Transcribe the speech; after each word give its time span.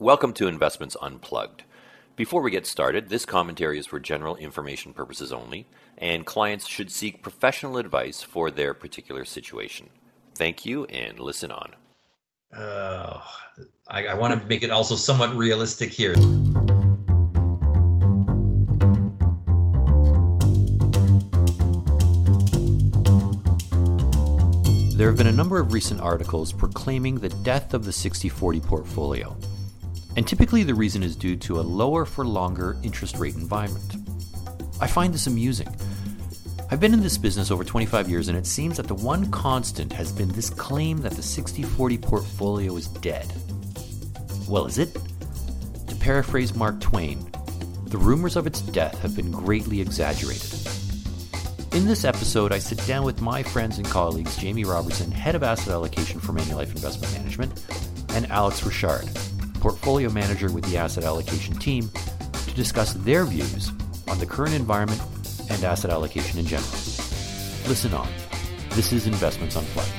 Welcome 0.00 0.32
to 0.34 0.46
Investments 0.46 0.96
Unplugged. 1.02 1.64
Before 2.14 2.40
we 2.40 2.52
get 2.52 2.66
started, 2.66 3.08
this 3.08 3.26
commentary 3.26 3.80
is 3.80 3.86
for 3.86 3.98
general 3.98 4.36
information 4.36 4.92
purposes 4.92 5.32
only, 5.32 5.66
and 5.96 6.24
clients 6.24 6.68
should 6.68 6.92
seek 6.92 7.20
professional 7.20 7.78
advice 7.78 8.22
for 8.22 8.48
their 8.48 8.74
particular 8.74 9.24
situation. 9.24 9.90
Thank 10.36 10.64
you, 10.64 10.84
and 10.84 11.18
listen 11.18 11.50
on. 11.50 11.74
Uh, 12.56 13.20
I, 13.88 14.06
I 14.06 14.14
want 14.14 14.40
to 14.40 14.46
make 14.46 14.62
it 14.62 14.70
also 14.70 14.94
somewhat 14.94 15.34
realistic 15.34 15.90
here. 15.90 16.14
There 24.94 25.08
have 25.08 25.16
been 25.16 25.26
a 25.26 25.32
number 25.32 25.58
of 25.58 25.72
recent 25.72 26.00
articles 26.00 26.52
proclaiming 26.52 27.16
the 27.16 27.30
death 27.30 27.74
of 27.74 27.84
the 27.84 27.92
60 27.92 28.28
40 28.28 28.60
portfolio. 28.60 29.36
And 30.18 30.26
typically 30.26 30.64
the 30.64 30.74
reason 30.74 31.04
is 31.04 31.14
due 31.14 31.36
to 31.36 31.60
a 31.60 31.62
lower 31.62 32.04
for 32.04 32.24
longer 32.24 32.76
interest 32.82 33.18
rate 33.18 33.36
environment. 33.36 33.94
I 34.80 34.88
find 34.88 35.14
this 35.14 35.28
amusing. 35.28 35.72
I've 36.72 36.80
been 36.80 36.92
in 36.92 37.04
this 37.04 37.16
business 37.16 37.52
over 37.52 37.62
25 37.62 38.08
years, 38.10 38.26
and 38.26 38.36
it 38.36 38.44
seems 38.44 38.78
that 38.78 38.88
the 38.88 38.96
one 38.96 39.30
constant 39.30 39.92
has 39.92 40.10
been 40.10 40.26
this 40.30 40.50
claim 40.50 40.98
that 41.02 41.12
the 41.12 41.22
60 41.22 41.62
40 41.62 41.98
portfolio 41.98 42.74
is 42.76 42.88
dead. 42.88 43.32
Well, 44.48 44.66
is 44.66 44.78
it? 44.78 44.92
To 45.86 45.94
paraphrase 45.94 46.52
Mark 46.52 46.80
Twain, 46.80 47.24
the 47.84 47.98
rumors 47.98 48.34
of 48.34 48.44
its 48.48 48.60
death 48.60 49.00
have 49.02 49.14
been 49.14 49.30
greatly 49.30 49.80
exaggerated. 49.80 50.52
In 51.74 51.86
this 51.86 52.04
episode, 52.04 52.50
I 52.50 52.58
sit 52.58 52.84
down 52.88 53.04
with 53.04 53.20
my 53.20 53.44
friends 53.44 53.78
and 53.78 53.86
colleagues 53.86 54.36
Jamie 54.36 54.64
Robertson, 54.64 55.12
Head 55.12 55.36
of 55.36 55.44
Asset 55.44 55.68
Allocation 55.68 56.18
for 56.18 56.32
Manulife 56.32 56.74
Investment 56.74 57.12
Management, 57.12 57.64
and 58.14 58.28
Alex 58.32 58.64
Richard, 58.64 59.08
Portfolio 59.60 60.10
Manager 60.10 60.50
with 60.52 60.64
the 60.64 60.76
Asset 60.76 61.04
Allocation 61.04 61.54
team, 61.54 61.90
to 62.46 62.54
discuss 62.54 62.94
their 62.94 63.24
views 63.24 63.70
on 64.08 64.18
the 64.18 64.26
current 64.26 64.54
environment 64.54 65.00
and 65.50 65.64
asset 65.64 65.90
allocation 65.90 66.38
in 66.38 66.46
general. 66.46 66.70
Listen 67.66 67.92
on. 67.94 68.08
This 68.70 68.92
is 68.92 69.06
Investments 69.06 69.56
Unplugged. 69.56 69.97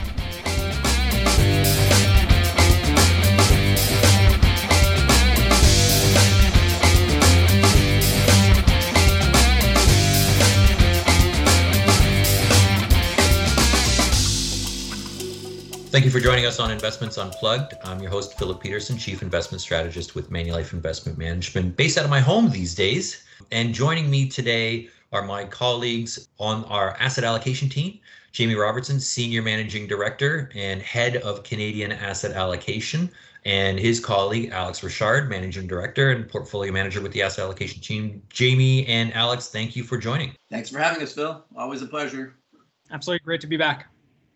Thank 15.99 16.13
you 16.13 16.17
for 16.17 16.23
joining 16.23 16.45
us 16.45 16.61
on 16.61 16.71
Investments 16.71 17.17
Unplugged. 17.17 17.73
I'm 17.83 17.99
your 17.99 18.09
host, 18.09 18.39
Philip 18.39 18.63
Petursson, 18.63 18.97
Chief 18.97 19.21
Investment 19.21 19.59
Strategist 19.59 20.15
with 20.15 20.31
Manulife 20.31 20.71
Investment 20.71 21.17
Management, 21.17 21.75
based 21.75 21.97
out 21.97 22.05
of 22.05 22.09
my 22.09 22.21
home 22.21 22.49
these 22.49 22.73
days. 22.73 23.25
And 23.51 23.73
joining 23.73 24.09
me 24.09 24.29
today 24.29 24.87
are 25.11 25.23
my 25.23 25.43
colleagues 25.43 26.29
on 26.39 26.63
our 26.65 26.95
asset 27.01 27.25
allocation 27.25 27.67
team 27.67 27.99
Jamie 28.31 28.55
Robertson, 28.55 28.97
Senior 28.97 29.41
Managing 29.41 29.87
Director 29.87 30.49
and 30.55 30.81
Head 30.81 31.17
of 31.17 31.43
Canadian 31.43 31.91
Asset 31.91 32.31
Allocation, 32.31 33.11
and 33.43 33.77
his 33.77 33.99
colleague, 33.99 34.51
Alex 34.53 34.81
Richard, 34.81 35.29
Managing 35.29 35.67
Director 35.67 36.11
and 36.11 36.29
Portfolio 36.29 36.71
Manager 36.71 37.01
with 37.01 37.11
the 37.11 37.21
Asset 37.21 37.43
Allocation 37.43 37.81
team. 37.81 38.23
Jamie 38.29 38.87
and 38.87 39.13
Alex, 39.13 39.49
thank 39.49 39.75
you 39.75 39.83
for 39.83 39.97
joining. 39.97 40.33
Thanks 40.49 40.69
for 40.69 40.79
having 40.79 41.03
us, 41.03 41.13
Phil. 41.13 41.43
Always 41.57 41.81
a 41.81 41.87
pleasure. 41.87 42.35
Absolutely 42.89 43.25
great 43.25 43.41
to 43.41 43.47
be 43.47 43.57
back 43.57 43.89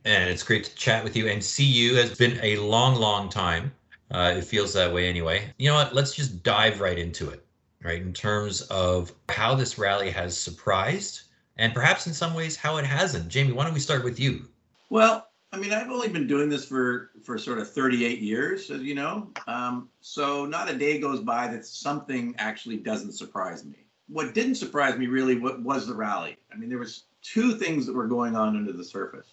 and 0.05 0.29
it's 0.29 0.43
great 0.43 0.63
to 0.65 0.75
chat 0.75 1.03
with 1.03 1.15
you 1.15 1.27
and 1.27 1.43
see 1.43 1.65
you. 1.65 1.97
It's 1.97 2.17
been 2.17 2.39
a 2.41 2.57
long, 2.57 2.95
long 2.95 3.29
time. 3.29 3.71
Uh, 4.11 4.33
it 4.37 4.43
feels 4.43 4.73
that 4.73 4.93
way 4.93 5.07
anyway. 5.07 5.51
You 5.57 5.69
know 5.69 5.75
what? 5.75 5.95
Let's 5.95 6.13
just 6.13 6.43
dive 6.43 6.81
right 6.81 6.99
into 6.99 7.29
it, 7.29 7.45
right? 7.83 8.01
In 8.01 8.13
terms 8.13 8.61
of 8.63 9.11
how 9.29 9.55
this 9.55 9.77
rally 9.77 10.11
has 10.11 10.37
surprised 10.37 11.21
and 11.57 11.73
perhaps 11.73 12.07
in 12.07 12.13
some 12.13 12.33
ways 12.33 12.55
how 12.55 12.77
it 12.77 12.85
hasn't. 12.85 13.27
Jamie, 13.27 13.53
why 13.53 13.63
don't 13.63 13.73
we 13.73 13.79
start 13.79 14.03
with 14.03 14.19
you? 14.19 14.47
Well, 14.89 15.27
I 15.51 15.57
mean, 15.57 15.71
I've 15.71 15.89
only 15.89 16.07
been 16.07 16.27
doing 16.27 16.49
this 16.49 16.65
for 16.65 17.11
for 17.23 17.37
sort 17.37 17.59
of 17.59 17.71
38 17.71 18.19
years, 18.19 18.71
as 18.71 18.81
you 18.81 18.95
know. 18.95 19.31
Um, 19.47 19.89
so 20.01 20.45
not 20.45 20.69
a 20.69 20.75
day 20.75 20.99
goes 20.99 21.21
by 21.21 21.47
that 21.47 21.65
something 21.65 22.35
actually 22.39 22.77
doesn't 22.77 23.13
surprise 23.13 23.63
me. 23.63 23.85
What 24.07 24.33
didn't 24.33 24.55
surprise 24.55 24.97
me 24.97 25.07
really 25.07 25.37
was 25.37 25.87
the 25.87 25.93
rally. 25.93 26.37
I 26.51 26.57
mean, 26.57 26.69
there 26.69 26.79
was 26.79 27.03
two 27.21 27.53
things 27.53 27.85
that 27.85 27.93
were 27.93 28.07
going 28.07 28.35
on 28.35 28.57
under 28.57 28.73
the 28.73 28.83
surface 28.83 29.27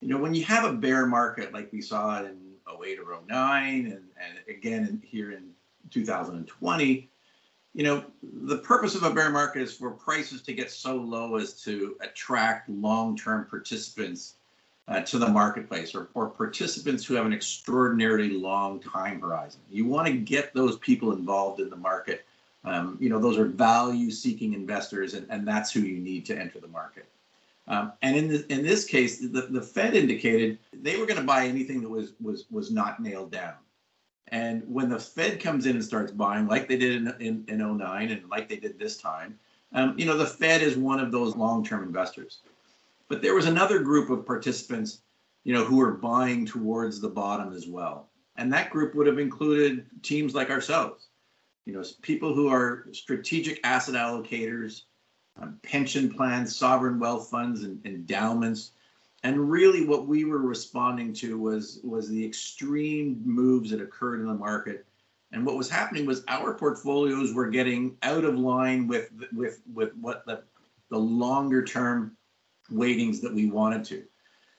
you 0.00 0.08
know, 0.08 0.18
when 0.18 0.34
you 0.34 0.44
have 0.44 0.64
a 0.64 0.72
bear 0.72 1.06
market 1.06 1.52
like 1.52 1.72
we 1.72 1.82
saw 1.82 2.22
in 2.24 2.36
08 2.68 2.98
or 2.98 3.18
09 3.28 3.86
and, 3.86 3.92
and 3.92 4.38
again 4.48 4.86
in, 4.86 5.02
here 5.04 5.32
in 5.32 5.50
2020, 5.90 7.10
you 7.72 7.84
know, 7.84 8.04
the 8.22 8.58
purpose 8.58 8.94
of 8.94 9.02
a 9.04 9.12
bear 9.12 9.30
market 9.30 9.62
is 9.62 9.76
for 9.76 9.90
prices 9.92 10.42
to 10.42 10.52
get 10.52 10.70
so 10.70 10.96
low 10.96 11.36
as 11.36 11.62
to 11.62 11.96
attract 12.00 12.68
long-term 12.68 13.46
participants 13.48 14.34
uh, 14.88 15.00
to 15.02 15.18
the 15.18 15.28
marketplace 15.28 15.94
or, 15.94 16.08
or 16.14 16.28
participants 16.28 17.04
who 17.04 17.14
have 17.14 17.26
an 17.26 17.32
extraordinarily 17.32 18.30
long 18.30 18.80
time 18.80 19.20
horizon. 19.20 19.60
You 19.70 19.86
want 19.86 20.08
to 20.08 20.12
get 20.14 20.52
those 20.52 20.78
people 20.78 21.12
involved 21.12 21.60
in 21.60 21.70
the 21.70 21.76
market. 21.76 22.24
Um, 22.64 22.98
you 23.00 23.08
know, 23.08 23.20
those 23.20 23.38
are 23.38 23.44
value-seeking 23.44 24.52
investors, 24.52 25.14
and, 25.14 25.26
and 25.30 25.46
that's 25.46 25.70
who 25.70 25.80
you 25.80 25.98
need 25.98 26.26
to 26.26 26.36
enter 26.36 26.58
the 26.58 26.68
market. 26.68 27.08
Um, 27.70 27.92
and 28.02 28.16
in, 28.16 28.28
the, 28.28 28.52
in 28.52 28.64
this 28.64 28.84
case, 28.84 29.20
the, 29.20 29.46
the 29.48 29.62
Fed 29.62 29.94
indicated 29.94 30.58
they 30.72 30.98
were 30.98 31.06
going 31.06 31.20
to 31.20 31.26
buy 31.26 31.46
anything 31.46 31.80
that 31.82 31.88
was, 31.88 32.14
was, 32.20 32.46
was 32.50 32.72
not 32.72 33.00
nailed 33.00 33.30
down. 33.30 33.54
And 34.28 34.64
when 34.66 34.88
the 34.88 34.98
Fed 34.98 35.40
comes 35.40 35.66
in 35.66 35.76
and 35.76 35.84
starts 35.84 36.10
buying, 36.10 36.48
like 36.48 36.68
they 36.68 36.76
did 36.76 36.96
in, 36.96 37.14
in, 37.20 37.44
in 37.46 37.78
09 37.78 38.10
and 38.10 38.28
like 38.28 38.48
they 38.48 38.56
did 38.56 38.76
this 38.76 38.96
time, 38.96 39.38
um, 39.72 39.96
you 39.96 40.04
know, 40.04 40.16
the 40.16 40.26
Fed 40.26 40.62
is 40.62 40.76
one 40.76 40.98
of 40.98 41.12
those 41.12 41.36
long 41.36 41.64
term 41.64 41.84
investors. 41.84 42.40
But 43.08 43.22
there 43.22 43.36
was 43.36 43.46
another 43.46 43.78
group 43.78 44.10
of 44.10 44.26
participants, 44.26 45.02
you 45.44 45.54
know, 45.54 45.64
who 45.64 45.76
were 45.76 45.92
buying 45.92 46.46
towards 46.46 47.00
the 47.00 47.08
bottom 47.08 47.54
as 47.54 47.68
well. 47.68 48.08
And 48.36 48.52
that 48.52 48.70
group 48.70 48.96
would 48.96 49.06
have 49.06 49.20
included 49.20 49.86
teams 50.02 50.34
like 50.34 50.50
ourselves, 50.50 51.06
you 51.66 51.72
know, 51.72 51.84
people 52.02 52.34
who 52.34 52.48
are 52.48 52.86
strategic 52.90 53.60
asset 53.62 53.94
allocators, 53.94 54.82
um, 55.40 55.58
pension 55.62 56.10
plans, 56.10 56.54
sovereign 56.54 56.98
wealth 56.98 57.30
funds, 57.30 57.64
and 57.64 57.84
endowments. 57.86 58.72
And 59.22 59.50
really, 59.50 59.86
what 59.86 60.06
we 60.06 60.24
were 60.24 60.38
responding 60.38 61.12
to 61.14 61.38
was 61.38 61.80
was 61.82 62.08
the 62.08 62.24
extreme 62.24 63.20
moves 63.24 63.70
that 63.70 63.80
occurred 63.80 64.20
in 64.20 64.26
the 64.26 64.34
market. 64.34 64.86
And 65.32 65.46
what 65.46 65.56
was 65.56 65.70
happening 65.70 66.06
was 66.06 66.24
our 66.28 66.54
portfolios 66.54 67.34
were 67.34 67.48
getting 67.48 67.96
out 68.02 68.24
of 68.24 68.38
line 68.38 68.86
with 68.86 69.10
with 69.32 69.60
with 69.72 69.94
what 69.96 70.24
the 70.26 70.42
the 70.90 70.98
longer 70.98 71.64
term 71.64 72.16
weightings 72.70 73.20
that 73.20 73.32
we 73.32 73.50
wanted 73.50 73.84
to. 73.84 74.04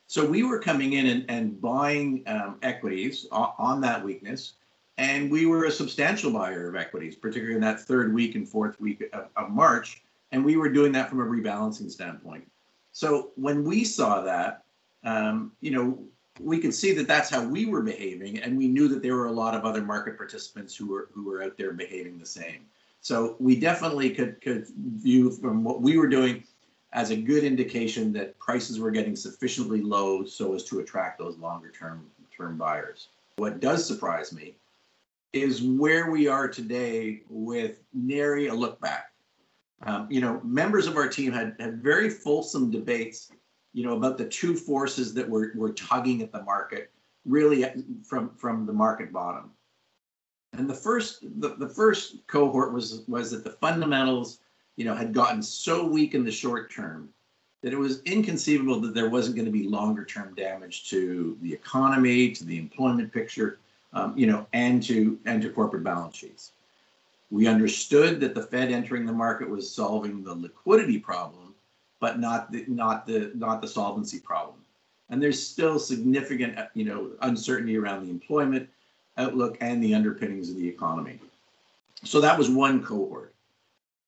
So 0.07 0.25
we 0.25 0.43
were 0.43 0.59
coming 0.59 0.93
in 0.93 1.07
and, 1.07 1.25
and 1.29 1.61
buying 1.61 2.23
um, 2.27 2.57
equities 2.61 3.27
on, 3.31 3.53
on 3.57 3.81
that 3.81 4.03
weakness. 4.03 4.53
And 4.97 5.31
we 5.31 5.45
were 5.45 5.65
a 5.65 5.71
substantial 5.71 6.31
buyer 6.31 6.67
of 6.67 6.75
equities, 6.75 7.15
particularly 7.15 7.55
in 7.55 7.61
that 7.61 7.79
third 7.79 8.13
week 8.13 8.35
and 8.35 8.47
fourth 8.47 8.79
week 8.79 9.03
of, 9.13 9.29
of 9.37 9.49
March 9.49 10.03
and 10.31 10.43
we 10.43 10.57
were 10.57 10.69
doing 10.69 10.91
that 10.93 11.09
from 11.09 11.19
a 11.19 11.25
rebalancing 11.25 11.89
standpoint. 11.91 12.49
So 12.91 13.31
when 13.35 13.63
we 13.63 13.83
saw 13.83 14.21
that, 14.21 14.63
um, 15.03 15.51
you 15.61 15.71
know, 15.71 15.99
we 16.39 16.59
could 16.59 16.73
see 16.73 16.93
that 16.93 17.07
that's 17.07 17.29
how 17.29 17.43
we 17.43 17.65
were 17.65 17.81
behaving, 17.81 18.39
and 18.39 18.57
we 18.57 18.67
knew 18.67 18.87
that 18.87 19.01
there 19.01 19.15
were 19.15 19.27
a 19.27 19.31
lot 19.31 19.53
of 19.53 19.65
other 19.65 19.81
market 19.81 20.17
participants 20.17 20.75
who 20.75 20.87
were 20.87 21.09
who 21.13 21.25
were 21.25 21.43
out 21.43 21.57
there 21.57 21.73
behaving 21.73 22.17
the 22.17 22.25
same. 22.25 22.65
So 23.01 23.35
we 23.39 23.59
definitely 23.59 24.11
could 24.11 24.39
could 24.41 24.67
view 24.67 25.31
from 25.31 25.63
what 25.63 25.81
we 25.81 25.97
were 25.97 26.07
doing 26.07 26.43
as 26.93 27.09
a 27.09 27.15
good 27.15 27.43
indication 27.43 28.11
that 28.13 28.37
prices 28.39 28.79
were 28.79 28.91
getting 28.91 29.15
sufficiently 29.15 29.81
low 29.81 30.25
so 30.25 30.53
as 30.53 30.63
to 30.65 30.79
attract 30.79 31.19
those 31.19 31.37
longer 31.37 31.71
term 31.71 32.05
term 32.35 32.57
buyers. 32.57 33.09
What 33.37 33.59
does 33.59 33.85
surprise 33.85 34.33
me 34.33 34.55
is 35.33 35.61
where 35.61 36.11
we 36.11 36.27
are 36.27 36.47
today 36.47 37.21
with 37.29 37.81
nary 37.93 38.47
a 38.47 38.53
look 38.53 38.79
back. 38.81 39.10
Um, 39.83 40.07
you 40.09 40.21
know, 40.21 40.39
members 40.43 40.85
of 40.85 40.95
our 40.95 41.07
team 41.07 41.31
had, 41.31 41.55
had 41.59 41.81
very 41.81 42.09
fulsome 42.09 42.69
debates, 42.69 43.31
you 43.73 43.83
know, 43.83 43.95
about 43.95 44.17
the 44.17 44.25
two 44.27 44.55
forces 44.55 45.13
that 45.15 45.27
were, 45.27 45.51
were 45.55 45.73
tugging 45.73 46.21
at 46.21 46.31
the 46.31 46.43
market, 46.43 46.91
really 47.25 47.65
from 48.03 48.31
from 48.35 48.65
the 48.65 48.73
market 48.73 49.11
bottom. 49.11 49.51
And 50.53 50.69
the 50.69 50.75
first 50.75 51.21
the, 51.41 51.55
the 51.55 51.69
first 51.69 52.27
cohort 52.27 52.73
was 52.73 53.03
was 53.07 53.31
that 53.31 53.43
the 53.43 53.51
fundamentals, 53.51 54.39
you 54.75 54.85
know, 54.85 54.93
had 54.93 55.13
gotten 55.13 55.41
so 55.41 55.85
weak 55.85 56.13
in 56.13 56.23
the 56.23 56.31
short 56.31 56.71
term 56.71 57.09
that 57.61 57.73
it 57.73 57.77
was 57.77 58.01
inconceivable 58.03 58.79
that 58.81 58.93
there 58.93 59.09
wasn't 59.09 59.35
going 59.35 59.45
to 59.45 59.51
be 59.51 59.67
longer 59.67 60.03
term 60.03 60.33
damage 60.35 60.89
to 60.89 61.37
the 61.41 61.53
economy, 61.53 62.31
to 62.31 62.43
the 62.43 62.57
employment 62.57 63.13
picture, 63.13 63.59
um, 63.93 64.17
you 64.17 64.27
know, 64.27 64.45
and 64.53 64.83
to 64.83 65.19
and 65.25 65.41
to 65.41 65.49
corporate 65.49 65.83
balance 65.83 66.17
sheets. 66.17 66.51
We 67.31 67.47
understood 67.47 68.19
that 68.19 68.35
the 68.35 68.43
Fed 68.43 68.71
entering 68.71 69.05
the 69.05 69.13
market 69.13 69.49
was 69.49 69.73
solving 69.73 70.23
the 70.23 70.35
liquidity 70.35 70.99
problem, 70.99 71.55
but 71.99 72.19
not 72.19 72.51
the 72.51 72.65
not 72.67 73.07
the 73.07 73.31
not 73.33 73.61
the 73.61 73.67
solvency 73.67 74.19
problem. 74.19 74.57
And 75.09 75.21
there's 75.21 75.41
still 75.41 75.79
significant, 75.79 76.57
you 76.73 76.85
know, 76.85 77.11
uncertainty 77.21 77.77
around 77.77 78.05
the 78.05 78.11
employment. 78.11 78.69
outlook 79.17 79.57
and 79.61 79.83
the 79.83 79.93
underpinnings 79.93 80.49
of 80.49 80.55
the 80.55 80.67
economy. 80.67 81.19
So 82.03 82.19
that 82.21 82.37
was 82.37 82.49
one 82.49 82.83
cohort. 82.83 83.33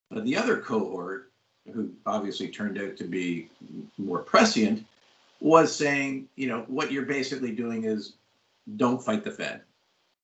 But 0.10 0.26
the 0.26 0.38
other 0.38 0.58
cohort, 0.58 1.32
who 1.74 1.92
obviously 2.06 2.50
turned 2.50 2.78
out 2.78 2.98
to 2.98 3.04
be 3.04 3.50
more 3.98 4.20
prescient, 4.20 4.86
was 5.40 5.76
saying, 5.76 6.28
you 6.36 6.48
know, 6.48 6.64
what 6.68 6.92
you're 6.92 7.06
basically 7.06 7.52
doing 7.52 7.84
is 7.84 8.14
don't 8.78 9.04
fight 9.04 9.24
the 9.24 9.32
Fed. 9.32 9.62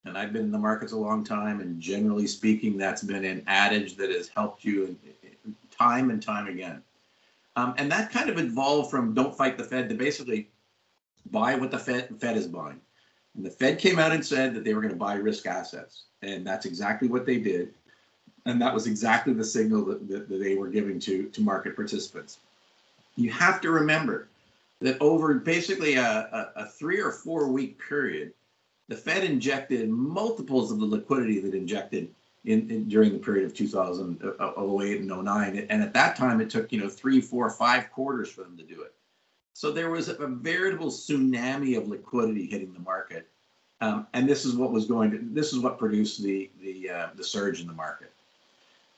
And 0.05 0.17
I've 0.17 0.31
been 0.33 0.43
in 0.43 0.51
the 0.51 0.57
markets 0.57 0.93
a 0.93 0.97
long 0.97 1.23
time, 1.23 1.59
and 1.59 1.79
generally 1.81 2.25
speaking, 2.25 2.77
that's 2.77 3.03
been 3.03 3.25
an 3.25 3.43
adage 3.47 3.95
that 3.97 4.09
has 4.09 4.29
helped 4.29 4.63
you 4.63 4.97
time 5.71 6.09
and 6.09 6.21
time 6.21 6.47
again. 6.47 6.81
Um, 7.55 7.73
and 7.77 7.91
that 7.91 8.11
kind 8.11 8.29
of 8.29 8.37
evolved 8.37 8.89
from 8.89 9.13
don't 9.13 9.35
fight 9.35 9.57
the 9.57 9.63
Fed 9.63 9.89
to 9.89 9.95
basically 9.95 10.47
buy 11.31 11.55
what 11.55 11.71
the 11.71 11.79
Fed, 11.79 12.09
Fed 12.19 12.37
is 12.37 12.47
buying. 12.47 12.79
And 13.35 13.45
the 13.45 13.49
Fed 13.49 13.79
came 13.79 13.99
out 13.99 14.11
and 14.11 14.25
said 14.25 14.53
that 14.53 14.63
they 14.63 14.73
were 14.73 14.81
going 14.81 14.93
to 14.93 14.99
buy 14.99 15.15
risk 15.15 15.45
assets. 15.45 16.03
And 16.21 16.45
that's 16.45 16.65
exactly 16.65 17.07
what 17.07 17.25
they 17.25 17.37
did. 17.37 17.73
And 18.45 18.61
that 18.61 18.73
was 18.73 18.87
exactly 18.87 19.33
the 19.33 19.43
signal 19.43 19.85
that, 19.85 20.07
that, 20.07 20.29
that 20.29 20.37
they 20.39 20.55
were 20.55 20.69
giving 20.69 20.99
to, 21.01 21.25
to 21.25 21.41
market 21.41 21.75
participants. 21.75 22.39
You 23.15 23.31
have 23.31 23.59
to 23.61 23.71
remember 23.71 24.29
that 24.81 24.97
over 25.01 25.33
basically 25.35 25.95
a, 25.95 26.03
a, 26.05 26.51
a 26.63 26.65
three 26.65 27.01
or 27.01 27.11
four 27.11 27.49
week 27.49 27.79
period, 27.87 28.33
the 28.89 28.97
Fed 28.97 29.23
injected 29.23 29.87
multiples 29.87 30.71
of 30.71 30.79
the 30.79 30.85
liquidity 30.85 31.39
that 31.39 31.53
injected 31.53 32.09
in, 32.45 32.69
in, 32.71 32.89
during 32.89 33.13
the 33.13 33.19
period 33.19 33.45
of 33.45 33.53
2008 33.53 34.99
and 34.99 35.25
09. 35.25 35.67
And 35.69 35.83
at 35.83 35.93
that 35.93 36.15
time, 36.15 36.41
it 36.41 36.49
took 36.49 36.71
you 36.71 36.81
know 36.81 36.89
three, 36.89 37.21
four, 37.21 37.49
five 37.51 37.91
quarters 37.91 38.29
for 38.29 38.41
them 38.41 38.57
to 38.57 38.63
do 38.63 38.81
it. 38.81 38.93
So 39.53 39.71
there 39.71 39.91
was 39.91 40.09
a, 40.09 40.15
a 40.15 40.27
veritable 40.27 40.87
tsunami 40.87 41.77
of 41.77 41.87
liquidity 41.87 42.47
hitting 42.47 42.73
the 42.73 42.79
market, 42.79 43.27
um, 43.79 44.07
and 44.13 44.27
this 44.27 44.43
is 44.43 44.55
what 44.55 44.71
was 44.71 44.85
going 44.85 45.11
to 45.11 45.19
this 45.21 45.53
is 45.53 45.59
what 45.59 45.77
produced 45.77 46.23
the 46.23 46.49
the 46.61 46.89
uh, 46.89 47.07
the 47.15 47.23
surge 47.23 47.61
in 47.61 47.67
the 47.67 47.73
market. 47.73 48.11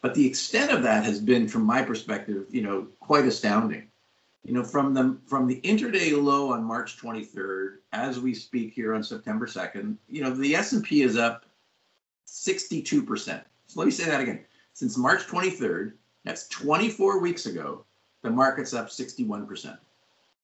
But 0.02 0.16
the 0.16 0.26
extent 0.26 0.72
of 0.72 0.82
that 0.84 1.04
has 1.04 1.20
been, 1.20 1.48
from 1.48 1.64
my 1.64 1.84
perspective, 1.84 2.48
you 2.50 2.64
know, 2.64 2.88
quite 3.00 3.26
astounding. 3.26 3.91
You 4.44 4.54
know, 4.54 4.64
from 4.64 4.94
the 4.94 5.18
from 5.26 5.46
the 5.48 5.62
intraday 5.62 6.20
low 6.20 6.52
on 6.52 6.64
March 6.64 6.98
23rd, 6.98 7.78
as 7.94 8.20
we 8.20 8.34
speak 8.34 8.74
here 8.74 8.96
on 8.96 9.04
September 9.04 9.46
2nd, 9.46 9.98
you 10.10 10.24
know, 10.24 10.32
the 10.32 10.56
S&P 10.56 11.04
is 11.04 11.16
up 11.16 11.46
62%. 12.28 13.44
So 13.68 13.80
let 13.80 13.86
me 13.86 13.92
say 13.92 14.06
that 14.06 14.20
again. 14.20 14.44
Since 14.74 14.98
March 14.98 15.28
23rd, 15.28 15.94
that's 16.24 16.48
24 16.48 17.20
weeks 17.20 17.46
ago, 17.46 17.86
the 18.24 18.30
market's 18.30 18.74
up 18.74 18.88
61%. 18.90 19.78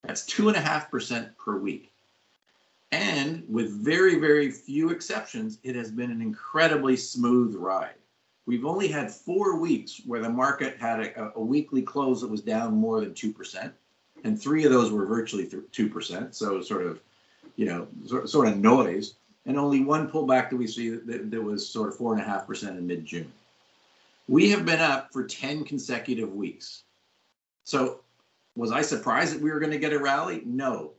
That's 0.03 0.25
2.5% 0.29 1.37
per 1.37 1.57
week. 1.57 1.91
And 2.91 3.43
with 3.49 3.71
very, 3.71 4.19
very 4.19 4.51
few 4.51 4.89
exceptions, 4.89 5.59
it 5.63 5.75
has 5.75 5.91
been 5.91 6.11
an 6.11 6.21
incredibly 6.21 6.95
smooth 6.95 7.55
ride. 7.55 7.95
We've 8.45 8.65
only 8.65 8.87
had 8.87 9.11
four 9.11 9.59
weeks 9.59 10.01
where 10.05 10.21
the 10.21 10.29
market 10.29 10.77
had 10.77 11.01
a, 11.01 11.33
a 11.35 11.41
weekly 11.41 11.81
close 11.81 12.21
that 12.21 12.29
was 12.29 12.41
down 12.41 12.75
more 12.75 13.01
than 13.01 13.13
2%. 13.13 13.73
And 14.23 14.39
three 14.41 14.65
of 14.65 14.71
those 14.71 14.91
were 14.91 15.05
virtually 15.05 15.45
2%. 15.45 16.33
So, 16.33 16.61
sort 16.61 16.85
of, 16.85 17.01
you 17.55 17.65
know, 17.65 17.87
sort 18.25 18.47
of 18.47 18.57
noise 18.57 19.15
and 19.45 19.57
only 19.57 19.81
one 19.81 20.09
pullback 20.09 20.49
that 20.49 20.57
we 20.57 20.67
see 20.67 20.89
that, 20.89 21.31
that 21.31 21.41
was 21.41 21.67
sort 21.67 21.89
of 21.89 21.95
four 21.95 22.13
and 22.13 22.21
a 22.21 22.25
half 22.25 22.45
percent 22.45 22.77
in 22.77 22.85
mid-June. 22.85 23.31
We 24.27 24.49
have 24.51 24.65
been 24.65 24.79
up 24.79 25.13
for 25.13 25.23
10 25.23 25.63
consecutive 25.63 26.33
weeks. 26.33 26.83
So 27.63 28.01
was 28.55 28.71
I 28.71 28.81
surprised 28.81 29.33
that 29.33 29.41
we 29.41 29.51
were 29.51 29.59
going 29.59 29.71
to 29.71 29.77
get 29.77 29.93
a 29.93 29.99
rally? 29.99 30.41
No. 30.45 30.91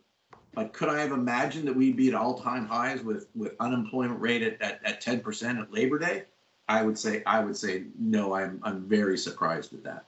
But 0.54 0.72
could 0.72 0.88
I 0.88 1.00
have 1.00 1.12
imagined 1.12 1.68
that 1.68 1.76
we'd 1.76 1.96
be 1.96 2.08
at 2.08 2.14
all-time 2.14 2.66
highs 2.66 3.02
with, 3.02 3.28
with 3.36 3.54
unemployment 3.60 4.20
rate 4.20 4.42
at, 4.42 4.60
at, 4.62 4.80
at 4.84 5.02
10% 5.02 5.60
at 5.60 5.72
Labor 5.72 5.98
Day? 5.98 6.24
I 6.68 6.82
would 6.82 6.98
say 6.98 7.22
I 7.26 7.40
would 7.40 7.56
say 7.56 7.84
no, 7.98 8.34
I'm 8.34 8.60
I'm 8.62 8.82
very 8.82 9.16
surprised 9.16 9.72
at 9.72 9.82
that. 9.84 10.04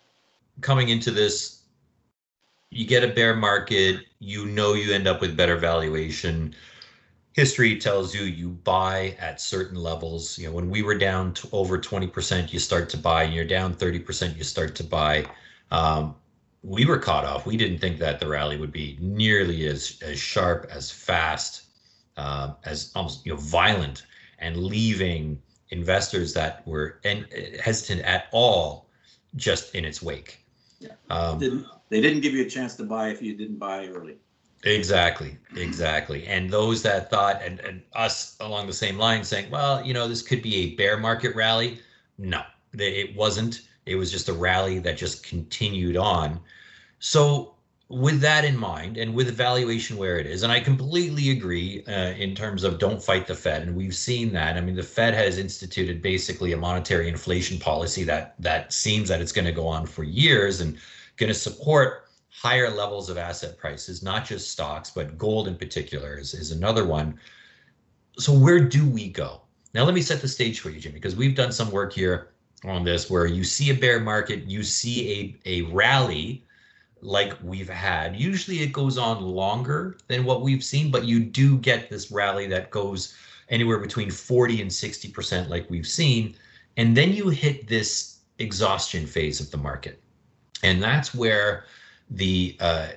Coming 0.60 0.90
into 0.90 1.10
this, 1.10 1.59
you 2.70 2.86
get 2.86 3.04
a 3.04 3.08
bear 3.08 3.34
market, 3.34 4.06
you 4.18 4.46
know 4.46 4.74
you 4.74 4.92
end 4.92 5.06
up 5.06 5.20
with 5.20 5.36
better 5.36 5.56
valuation 5.56 6.54
history 7.32 7.78
tells 7.78 8.14
you 8.14 8.22
you 8.22 8.50
buy 8.50 9.16
at 9.18 9.40
certain 9.40 9.76
levels. 9.76 10.38
You 10.38 10.48
know, 10.48 10.52
when 10.52 10.70
we 10.70 10.82
were 10.82 10.96
down 10.96 11.32
to 11.34 11.48
over 11.52 11.78
20%, 11.78 12.52
you 12.52 12.58
start 12.58 12.88
to 12.90 12.96
buy, 12.96 13.24
and 13.24 13.34
you're 13.34 13.44
down 13.44 13.74
30%, 13.74 14.36
you 14.36 14.44
start 14.44 14.74
to 14.76 14.84
buy. 14.84 15.26
Um, 15.70 16.14
we 16.62 16.84
were 16.84 16.98
caught 16.98 17.24
off. 17.24 17.46
We 17.46 17.56
didn't 17.56 17.78
think 17.78 17.98
that 17.98 18.20
the 18.20 18.28
rally 18.28 18.58
would 18.58 18.72
be 18.72 18.98
nearly 19.00 19.66
as 19.66 19.98
as 20.02 20.18
sharp, 20.18 20.68
as 20.70 20.90
fast, 20.90 21.62
uh, 22.18 22.52
as 22.64 22.92
almost 22.94 23.24
you 23.24 23.32
know 23.32 23.38
violent, 23.38 24.04
and 24.38 24.58
leaving 24.58 25.40
investors 25.70 26.34
that 26.34 26.66
were 26.66 27.00
and 27.04 27.26
uh, 27.32 27.62
hesitant 27.62 28.02
at 28.02 28.26
all 28.32 28.88
just 29.36 29.74
in 29.74 29.86
its 29.86 30.02
wake. 30.02 30.44
Yeah. 30.80 30.90
Um, 31.08 31.38
didn't, 31.38 31.66
they 31.90 32.00
didn't 32.00 32.20
give 32.20 32.32
you 32.32 32.42
a 32.42 32.48
chance 32.48 32.76
to 32.76 32.84
buy 32.84 33.10
if 33.10 33.20
you 33.20 33.36
didn't 33.36 33.58
buy 33.58 33.86
early. 33.86 34.16
Exactly, 34.64 35.38
exactly. 35.56 36.26
And 36.26 36.50
those 36.50 36.82
that 36.82 37.10
thought, 37.10 37.42
and, 37.42 37.60
and 37.60 37.82
us 37.94 38.36
along 38.40 38.66
the 38.66 38.72
same 38.72 38.98
line, 38.98 39.24
saying, 39.24 39.50
well, 39.50 39.84
you 39.84 39.94
know, 39.94 40.06
this 40.06 40.22
could 40.22 40.42
be 40.42 40.54
a 40.56 40.74
bear 40.74 40.98
market 40.98 41.34
rally. 41.34 41.80
No, 42.18 42.42
it 42.74 43.16
wasn't. 43.16 43.62
It 43.86 43.94
was 43.94 44.12
just 44.12 44.28
a 44.28 44.32
rally 44.32 44.78
that 44.80 44.98
just 44.98 45.24
continued 45.24 45.96
on. 45.96 46.40
So, 46.98 47.54
with 47.88 48.20
that 48.20 48.44
in 48.44 48.56
mind, 48.56 48.98
and 48.98 49.14
with 49.14 49.34
valuation 49.34 49.96
where 49.96 50.18
it 50.18 50.26
is, 50.26 50.44
and 50.44 50.52
I 50.52 50.60
completely 50.60 51.30
agree 51.30 51.82
uh, 51.88 52.12
in 52.12 52.36
terms 52.36 52.62
of 52.62 52.78
don't 52.78 53.02
fight 53.02 53.26
the 53.26 53.34
Fed, 53.34 53.62
and 53.62 53.74
we've 53.74 53.96
seen 53.96 54.32
that. 54.34 54.56
I 54.56 54.60
mean, 54.60 54.76
the 54.76 54.82
Fed 54.82 55.12
has 55.14 55.38
instituted 55.38 56.00
basically 56.00 56.52
a 56.52 56.56
monetary 56.56 57.08
inflation 57.08 57.58
policy 57.58 58.04
that 58.04 58.34
that 58.38 58.72
seems 58.72 59.08
that 59.08 59.20
it's 59.20 59.32
going 59.32 59.46
to 59.46 59.52
go 59.52 59.66
on 59.66 59.86
for 59.86 60.04
years 60.04 60.60
and 60.60 60.78
going 61.20 61.28
to 61.28 61.38
support 61.38 62.08
higher 62.30 62.70
levels 62.70 63.10
of 63.10 63.18
asset 63.18 63.58
prices, 63.58 64.02
not 64.02 64.24
just 64.24 64.50
stocks, 64.50 64.90
but 64.90 65.18
gold 65.18 65.46
in 65.46 65.56
particular 65.56 66.16
is, 66.16 66.32
is 66.32 66.50
another 66.50 66.86
one. 66.86 67.18
So 68.18 68.32
where 68.32 68.60
do 68.60 68.88
we 68.88 69.08
go? 69.08 69.42
Now 69.74 69.84
let 69.84 69.94
me 69.94 70.00
set 70.00 70.20
the 70.20 70.28
stage 70.28 70.60
for 70.60 70.70
you, 70.70 70.80
Jimmy, 70.80 70.94
because 70.94 71.14
we've 71.14 71.36
done 71.36 71.52
some 71.52 71.70
work 71.70 71.92
here 71.92 72.30
on 72.64 72.82
this 72.82 73.10
where 73.10 73.26
you 73.26 73.44
see 73.44 73.70
a 73.70 73.74
bear 73.74 74.00
market, 74.00 74.44
you 74.44 74.62
see 74.62 75.38
a, 75.44 75.62
a 75.62 75.62
rally 75.72 76.44
like 77.02 77.34
we've 77.42 77.68
had. 77.68 78.16
Usually 78.16 78.60
it 78.60 78.72
goes 78.72 78.98
on 78.98 79.22
longer 79.22 79.98
than 80.08 80.24
what 80.24 80.42
we've 80.42 80.64
seen, 80.64 80.90
but 80.90 81.04
you 81.04 81.20
do 81.20 81.58
get 81.58 81.90
this 81.90 82.10
rally 82.10 82.46
that 82.48 82.70
goes 82.70 83.14
anywhere 83.48 83.78
between 83.78 84.10
40 84.10 84.62
and 84.62 84.70
60% 84.70 85.48
like 85.48 85.68
we've 85.68 85.86
seen. 85.86 86.34
And 86.76 86.96
then 86.96 87.12
you 87.12 87.28
hit 87.28 87.68
this 87.68 88.18
exhaustion 88.38 89.06
phase 89.06 89.40
of 89.40 89.50
the 89.50 89.58
market. 89.58 90.00
And 90.62 90.82
that's 90.82 91.14
where 91.14 91.64
the 92.10 92.56
uh, 92.60 92.88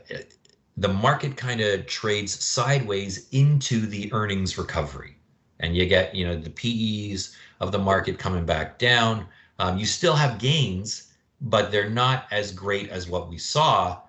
the 0.77 0.87
market 0.87 1.37
kind 1.37 1.61
of 1.61 1.85
trades 1.85 2.43
sideways 2.43 3.27
into 3.31 3.85
the 3.85 4.11
earnings 4.11 4.57
recovery, 4.57 5.15
and 5.59 5.75
you 5.75 5.85
get 5.85 6.15
you 6.15 6.25
know 6.25 6.35
the 6.35 6.49
PEs 6.49 7.35
of 7.59 7.71
the 7.71 7.79
market 7.79 8.17
coming 8.17 8.45
back 8.45 8.79
down. 8.79 9.27
Um, 9.59 9.77
you 9.77 9.85
still 9.85 10.15
have 10.15 10.39
gains, 10.39 11.13
but 11.41 11.71
they're 11.71 11.89
not 11.89 12.25
as 12.31 12.51
great 12.51 12.89
as 12.89 13.07
what 13.07 13.29
we 13.29 13.37
saw. 13.37 13.99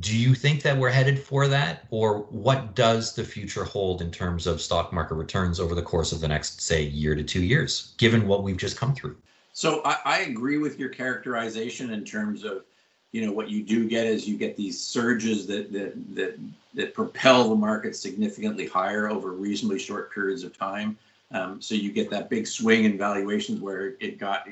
Do 0.00 0.16
you 0.16 0.34
think 0.34 0.62
that 0.62 0.76
we're 0.76 0.90
headed 0.90 1.18
for 1.18 1.48
that, 1.48 1.86
or 1.90 2.20
what 2.30 2.74
does 2.74 3.14
the 3.14 3.24
future 3.24 3.64
hold 3.64 4.00
in 4.00 4.10
terms 4.10 4.46
of 4.46 4.60
stock 4.60 4.92
market 4.92 5.16
returns 5.16 5.58
over 5.58 5.74
the 5.74 5.82
course 5.82 6.12
of 6.12 6.20
the 6.20 6.28
next, 6.28 6.60
say, 6.60 6.82
year 6.82 7.14
to 7.14 7.22
two 7.22 7.42
years, 7.42 7.94
given 7.98 8.28
what 8.28 8.42
we've 8.44 8.56
just 8.56 8.76
come 8.76 8.94
through? 8.94 9.16
So 9.52 9.82
I, 9.84 9.96
I 10.04 10.18
agree 10.20 10.58
with 10.58 10.78
your 10.78 10.88
characterization 10.88 11.90
in 11.90 12.04
terms 12.04 12.44
of 12.44 12.64
you 13.12 13.24
know 13.24 13.32
what 13.32 13.48
you 13.48 13.62
do 13.62 13.88
get 13.88 14.06
is 14.06 14.26
you 14.26 14.36
get 14.36 14.56
these 14.56 14.80
surges 14.80 15.46
that 15.46 15.72
that 15.72 16.14
that 16.14 16.38
that 16.74 16.94
propel 16.94 17.50
the 17.50 17.54
market 17.54 17.94
significantly 17.94 18.66
higher 18.66 19.08
over 19.08 19.32
reasonably 19.32 19.78
short 19.78 20.12
periods 20.12 20.42
of 20.42 20.56
time. 20.56 20.96
Um, 21.30 21.60
so 21.60 21.74
you 21.74 21.92
get 21.92 22.10
that 22.10 22.28
big 22.28 22.46
swing 22.46 22.84
in 22.84 22.98
valuations 22.98 23.60
where 23.60 23.94
it 24.00 24.18
got 24.18 24.48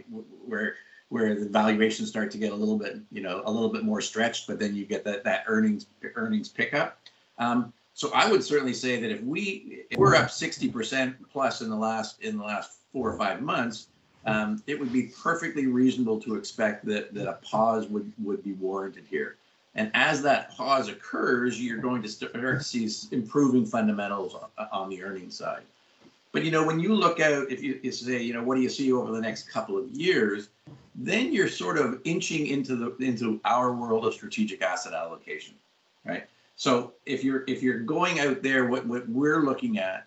where 0.46 0.76
where 1.08 1.34
the 1.34 1.48
valuations 1.48 2.08
start 2.08 2.30
to 2.30 2.38
get 2.38 2.52
a 2.52 2.54
little 2.54 2.78
bit 2.78 2.98
you 3.10 3.22
know 3.22 3.42
a 3.44 3.50
little 3.50 3.70
bit 3.70 3.82
more 3.82 4.00
stretched, 4.00 4.46
but 4.46 4.58
then 4.58 4.74
you 4.74 4.84
get 4.84 5.04
that 5.04 5.24
that 5.24 5.44
earnings 5.46 5.86
earnings 6.14 6.48
pickup. 6.48 6.98
Um, 7.38 7.72
so 7.94 8.10
I 8.14 8.30
would 8.30 8.44
certainly 8.44 8.74
say 8.74 9.00
that 9.00 9.10
if 9.10 9.22
we 9.22 9.84
if 9.90 9.98
we're 9.98 10.14
up 10.14 10.28
60% 10.28 11.14
plus 11.30 11.60
in 11.60 11.68
the 11.68 11.76
last 11.76 12.22
in 12.22 12.38
the 12.38 12.44
last 12.44 12.78
four 12.92 13.10
or 13.10 13.18
five 13.18 13.42
months, 13.42 13.88
um, 14.26 14.62
it 14.66 14.78
would 14.78 14.92
be 14.92 15.12
perfectly 15.22 15.66
reasonable 15.66 16.20
to 16.20 16.34
expect 16.34 16.84
that, 16.86 17.14
that 17.14 17.28
a 17.28 17.34
pause 17.34 17.86
would, 17.88 18.12
would 18.22 18.42
be 18.44 18.52
warranted 18.52 19.04
here. 19.08 19.36
And 19.74 19.90
as 19.94 20.20
that 20.22 20.54
pause 20.56 20.88
occurs, 20.88 21.60
you're 21.60 21.78
going 21.78 22.02
to 22.02 22.08
start 22.08 22.34
to 22.34 22.62
see 22.62 22.88
improving 23.12 23.64
fundamentals 23.64 24.34
on, 24.34 24.68
on 24.72 24.90
the 24.90 25.02
earnings 25.02 25.36
side. 25.36 25.62
But 26.32 26.44
you 26.44 26.50
know, 26.50 26.64
when 26.64 26.78
you 26.78 26.94
look 26.94 27.20
out, 27.20 27.50
if 27.50 27.62
you, 27.62 27.80
you, 27.82 27.92
say, 27.92 28.22
you 28.22 28.32
know, 28.32 28.42
what 28.42 28.56
do 28.56 28.60
you 28.60 28.68
see 28.68 28.92
over 28.92 29.12
the 29.12 29.20
next 29.20 29.50
couple 29.50 29.76
of 29.78 29.88
years, 29.90 30.48
then 30.94 31.32
you're 31.32 31.48
sort 31.48 31.78
of 31.78 32.00
inching 32.04 32.48
into 32.48 32.76
the 32.76 32.96
into 33.04 33.40
our 33.44 33.72
world 33.72 34.04
of 34.06 34.14
strategic 34.14 34.62
asset 34.62 34.92
allocation, 34.92 35.54
right? 36.04 36.26
So 36.56 36.92
if 37.06 37.24
you're 37.24 37.44
if 37.46 37.62
you're 37.62 37.80
going 37.80 38.20
out 38.20 38.42
there, 38.42 38.66
what 38.66 38.86
what 38.86 39.08
we're 39.08 39.40
looking 39.40 39.78
at 39.78 40.06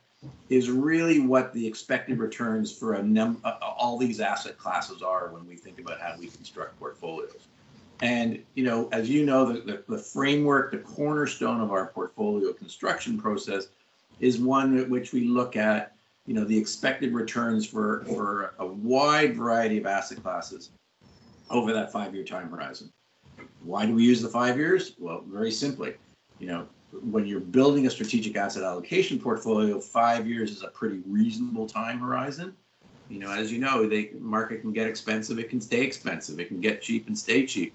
is 0.49 0.69
really 0.69 1.19
what 1.19 1.53
the 1.53 1.65
expected 1.65 2.19
returns 2.19 2.71
for 2.71 2.93
a 2.93 3.03
num 3.03 3.41
all 3.61 3.97
these 3.97 4.19
asset 4.19 4.57
classes 4.57 5.01
are 5.01 5.29
when 5.29 5.45
we 5.47 5.55
think 5.55 5.79
about 5.79 5.99
how 5.99 6.15
we 6.19 6.27
construct 6.27 6.77
portfolios. 6.79 7.47
And 8.01 8.43
you 8.55 8.63
know, 8.63 8.89
as 8.91 9.09
you 9.09 9.25
know, 9.25 9.51
the, 9.51 9.61
the, 9.61 9.83
the 9.87 9.97
framework, 9.97 10.71
the 10.71 10.79
cornerstone 10.79 11.61
of 11.61 11.71
our 11.71 11.87
portfolio 11.87 12.51
construction 12.53 13.19
process 13.19 13.67
is 14.19 14.39
one 14.39 14.77
at 14.77 14.89
which 14.89 15.13
we 15.13 15.25
look 15.25 15.55
at 15.55 15.95
you 16.25 16.33
know 16.33 16.45
the 16.45 16.57
expected 16.57 17.13
returns 17.13 17.65
for 17.65 18.05
for 18.05 18.53
a 18.59 18.65
wide 18.65 19.35
variety 19.35 19.77
of 19.77 19.85
asset 19.85 20.21
classes 20.21 20.71
over 21.49 21.73
that 21.73 21.91
five 21.91 22.13
year 22.15 22.23
time 22.23 22.49
horizon. 22.49 22.91
Why 23.63 23.85
do 23.85 23.93
we 23.93 24.03
use 24.03 24.21
the 24.21 24.29
five 24.29 24.57
years? 24.57 24.93
Well, 24.99 25.23
very 25.27 25.51
simply, 25.51 25.95
you 26.39 26.47
know, 26.47 26.67
when 27.01 27.25
you're 27.25 27.39
building 27.39 27.87
a 27.87 27.89
strategic 27.89 28.35
asset 28.35 28.63
allocation 28.63 29.19
portfolio, 29.19 29.79
five 29.79 30.27
years 30.27 30.51
is 30.51 30.63
a 30.63 30.67
pretty 30.67 31.01
reasonable 31.07 31.67
time 31.67 31.99
horizon. 31.99 32.55
You 33.09 33.19
know, 33.19 33.31
as 33.31 33.51
you 33.51 33.59
know, 33.59 33.87
the 33.87 34.11
market 34.19 34.61
can 34.61 34.71
get 34.71 34.87
expensive, 34.87 35.39
it 35.39 35.49
can 35.49 35.61
stay 35.61 35.81
expensive, 35.81 36.39
it 36.39 36.47
can 36.47 36.61
get 36.61 36.81
cheap 36.81 37.07
and 37.07 37.17
stay 37.17 37.45
cheap. 37.45 37.73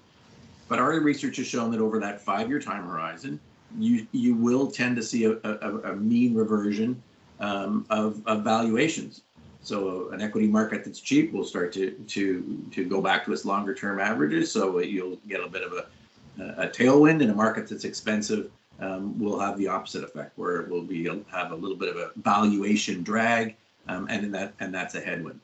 But 0.67 0.79
our 0.79 0.99
research 0.99 1.37
has 1.37 1.47
shown 1.47 1.71
that 1.71 1.79
over 1.79 1.99
that 1.99 2.21
five-year 2.21 2.59
time 2.59 2.83
horizon, 2.83 3.39
you 3.77 4.07
you 4.11 4.35
will 4.35 4.71
tend 4.71 4.95
to 4.95 5.03
see 5.03 5.25
a, 5.25 5.37
a, 5.43 5.91
a 5.91 5.95
mean 5.95 6.33
reversion 6.33 7.01
um, 7.39 7.85
of, 7.89 8.25
of 8.25 8.43
valuations. 8.43 9.21
So 9.61 10.09
an 10.09 10.21
equity 10.21 10.47
market 10.47 10.85
that's 10.85 10.99
cheap 10.99 11.31
will 11.33 11.43
start 11.43 11.71
to 11.73 11.91
to 11.91 12.67
to 12.71 12.85
go 12.85 13.01
back 13.01 13.25
to 13.25 13.33
its 13.33 13.45
longer 13.45 13.75
term 13.75 13.99
averages. 13.99 14.51
So 14.51 14.79
you'll 14.79 15.17
get 15.27 15.41
a 15.43 15.47
bit 15.47 15.63
of 15.63 15.73
a, 15.73 16.63
a 16.63 16.67
tailwind 16.67 17.21
in 17.21 17.29
a 17.29 17.35
market 17.35 17.67
that's 17.67 17.83
expensive. 17.83 18.51
Um, 18.81 19.19
will 19.19 19.39
have 19.39 19.57
the 19.57 19.67
opposite 19.67 20.05
effect, 20.05 20.37
where 20.37 20.61
it 20.61 20.69
will 20.69 20.81
be 20.81 21.03
have 21.31 21.51
a 21.51 21.55
little 21.55 21.75
bit 21.75 21.89
of 21.89 21.97
a 21.97 22.11
valuation 22.17 23.03
drag, 23.03 23.55
um, 23.89 24.07
and 24.09 24.33
that 24.33 24.53
and 24.61 24.73
that's 24.73 24.95
a 24.95 25.01
headwind. 25.01 25.41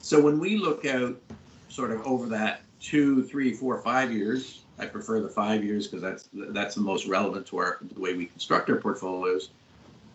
So 0.00 0.20
when 0.20 0.40
we 0.40 0.56
look 0.56 0.84
out, 0.84 1.16
sort 1.68 1.92
of 1.92 2.04
over 2.04 2.26
that 2.30 2.62
two, 2.80 3.22
three, 3.22 3.52
four, 3.52 3.80
five 3.82 4.12
years, 4.12 4.62
I 4.80 4.86
prefer 4.86 5.20
the 5.20 5.28
five 5.28 5.62
years 5.62 5.86
because 5.86 6.02
that's 6.02 6.28
that's 6.32 6.74
the 6.74 6.80
most 6.80 7.06
relevant 7.06 7.46
to 7.48 7.58
our 7.58 7.78
the 7.94 8.00
way 8.00 8.14
we 8.14 8.26
construct 8.26 8.68
our 8.68 8.76
portfolios 8.76 9.50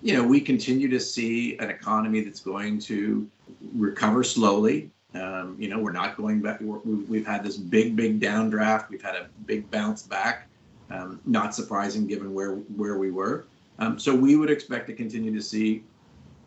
you 0.02 0.14
know, 0.14 0.24
we 0.24 0.40
continue 0.40 0.88
to 0.90 1.00
see 1.00 1.58
an 1.58 1.70
economy 1.70 2.22
that's 2.22 2.40
going 2.40 2.80
to 2.80 3.28
recover 3.76 4.24
slowly. 4.24 4.92
Um, 5.14 5.56
you 5.58 5.70
know, 5.70 5.80
we're 5.80 5.92
not 5.92 6.18
going 6.18 6.42
back. 6.42 6.60
we 6.62 7.18
have 7.18 7.28
had 7.28 7.44
this 7.44 7.58
big, 7.58 7.96
big 7.96 8.20
downdraft. 8.20 8.90
We've 8.90 9.02
had 9.02 9.16
a 9.16 9.28
big 9.46 9.70
bounce 9.72 10.04
back. 10.04 10.48
Um, 10.90 11.20
not 11.26 11.54
surprising 11.54 12.08
given 12.08 12.34
where 12.34 12.56
where 12.56 12.98
we 12.98 13.12
were. 13.12 13.46
Um, 13.80 14.00
so 14.00 14.16
we 14.16 14.36
would 14.36 14.50
expect 14.50 14.88
to 14.88 14.94
continue 14.94 15.34
to 15.34 15.42
see 15.42 15.84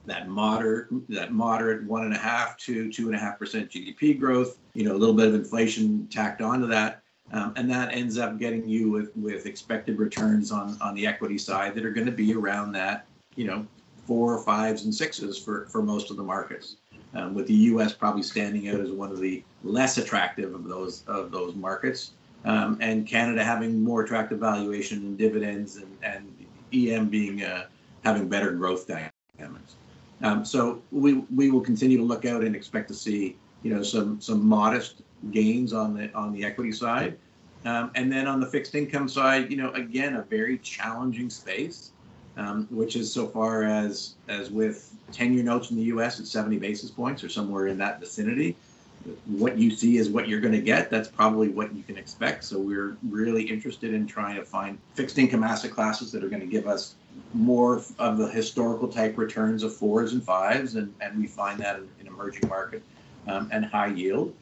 that 0.07 0.29
moderate 0.29 0.89
that 1.11 1.33
moderate 1.33 1.85
one 1.85 2.05
and 2.05 2.15
a 2.15 2.19
half 2.19 2.57
to 2.59 2.91
two 2.91 3.07
and 3.07 3.15
a 3.15 3.19
half 3.19 3.39
percent 3.39 3.71
GDP 3.71 4.19
growth. 4.19 4.59
You 4.75 4.85
know, 4.85 4.95
a 4.95 4.99
little 4.99 5.15
bit 5.15 5.29
of 5.29 5.35
inflation 5.35 6.07
tacked 6.09 6.41
onto 6.41 6.67
that. 6.69 7.03
Um, 7.33 7.53
and 7.55 7.71
that 7.71 7.95
ends 7.95 8.19
up 8.19 8.41
getting 8.41 8.69
you 8.69 8.91
with, 8.91 9.17
with 9.17 9.47
expected 9.47 10.01
returns 10.01 10.51
on, 10.51 10.77
on 10.81 10.97
the 10.97 11.07
equity 11.07 11.39
side 11.39 11.77
that 11.77 11.85
are 11.85 11.93
going 11.93 12.07
to 12.07 12.13
be 12.13 12.35
around 12.35 12.73
that 12.73 13.07
you 13.37 13.47
know, 13.47 13.67
four, 14.07 14.43
fives, 14.43 14.85
and 14.85 14.95
sixes 14.95 15.39
for, 15.39 15.67
for 15.67 15.83
most 15.83 16.11
of 16.11 16.17
the 16.17 16.23
markets. 16.23 16.77
Um, 17.15 17.35
with 17.35 17.49
the 17.49 17.55
U.S. 17.55 17.93
probably 17.93 18.23
standing 18.23 18.69
out 18.69 18.79
as 18.81 18.93
one 18.93 19.11
of 19.11 19.19
the 19.19 19.43
less 19.65 19.99
attractive 19.99 20.55
of 20.55 20.69
those 20.69 21.03
of 21.09 21.33
those 21.33 21.57
markets, 21.57 22.13
um, 22.45 22.79
and 22.81 23.07
Canada 23.07 23.45
having 23.45 23.83
more 23.83 24.03
attractive 24.03 24.39
valuation 24.39 24.99
and 24.99 25.19
dividends, 25.19 25.77
and, 25.77 25.97
and 26.03 26.47
EM 26.73 27.09
being 27.09 27.43
uh, 27.43 27.67
having 28.05 28.29
better 28.29 28.53
growth 28.53 28.87
dynamics. 28.87 29.77
Um, 30.23 30.45
so 30.45 30.83
we 30.91 31.15
we 31.35 31.51
will 31.51 31.61
continue 31.61 31.97
to 31.99 32.05
look 32.05 32.25
out 32.25 32.43
and 32.43 32.55
expect 32.55 32.89
to 32.89 32.95
see 32.95 33.37
you 33.63 33.75
know 33.75 33.83
some 33.83 34.21
some 34.21 34.47
modest 34.47 35.03
gains 35.31 35.73
on 35.73 35.95
the 35.95 36.13
on 36.15 36.33
the 36.33 36.45
equity 36.45 36.73
side, 36.73 37.19
um, 37.65 37.91
and 37.95 38.13
then 38.13 38.27
on 38.27 38.41
the 38.41 38.47
fixed 38.47 38.75
income 38.75 39.09
side, 39.09 39.51
you 39.51 39.57
know 39.57 39.71
again 39.73 40.17
a 40.17 40.23
very 40.23 40.59
challenging 40.59 41.31
space 41.31 41.93
um, 42.37 42.67
which 42.71 42.97
is 42.97 43.13
so 43.13 43.27
far 43.27 43.65
as 43.65 44.15
as 44.29 44.51
with 44.51 44.97
10-year 45.13 45.43
notes 45.43 45.71
in 45.71 45.77
the 45.77 45.85
U.S. 45.85 46.21
at 46.21 46.27
70 46.27 46.59
basis 46.59 46.91
points 46.91 47.25
or 47.25 47.29
somewhere 47.29 47.67
in 47.67 47.77
that 47.79 48.01
vicinity. 48.01 48.57
What 49.26 49.57
you 49.57 49.71
see 49.71 49.97
is 49.97 50.11
what 50.11 50.28
you're 50.28 50.40
going 50.40 50.52
to 50.52 50.61
get. 50.61 50.90
That's 50.90 51.09
probably 51.09 51.49
what 51.49 51.75
you 51.75 51.83
can 51.83 51.97
expect. 51.97 52.45
So 52.45 52.59
we're 52.59 52.97
really 53.09 53.42
interested 53.42 53.95
in 53.95 54.07
trying 54.07 54.37
to 54.37 54.45
find 54.45 54.78
fixed 54.95 55.19
income 55.19 55.42
asset 55.42 55.71
classes 55.71 56.12
that 56.12 56.23
are 56.23 56.28
going 56.28 56.42
to 56.42 56.47
give 56.47 56.66
us 56.66 56.97
more 57.33 57.83
of 57.99 58.19
the 58.19 58.28
historical 58.28 58.88
type 58.88 59.16
returns 59.16 59.62
of 59.62 59.75
fours 59.75 60.12
and 60.12 60.23
fives, 60.23 60.75
and, 60.75 60.95
and 61.00 61.19
we 61.19 61.26
find 61.26 61.59
that 61.61 61.76
in, 61.76 61.88
in 62.00 62.07
emerging 62.07 62.49
market 62.49 62.83
um, 63.26 63.49
and 63.52 63.64
high 63.64 63.87
yield. 63.87 64.35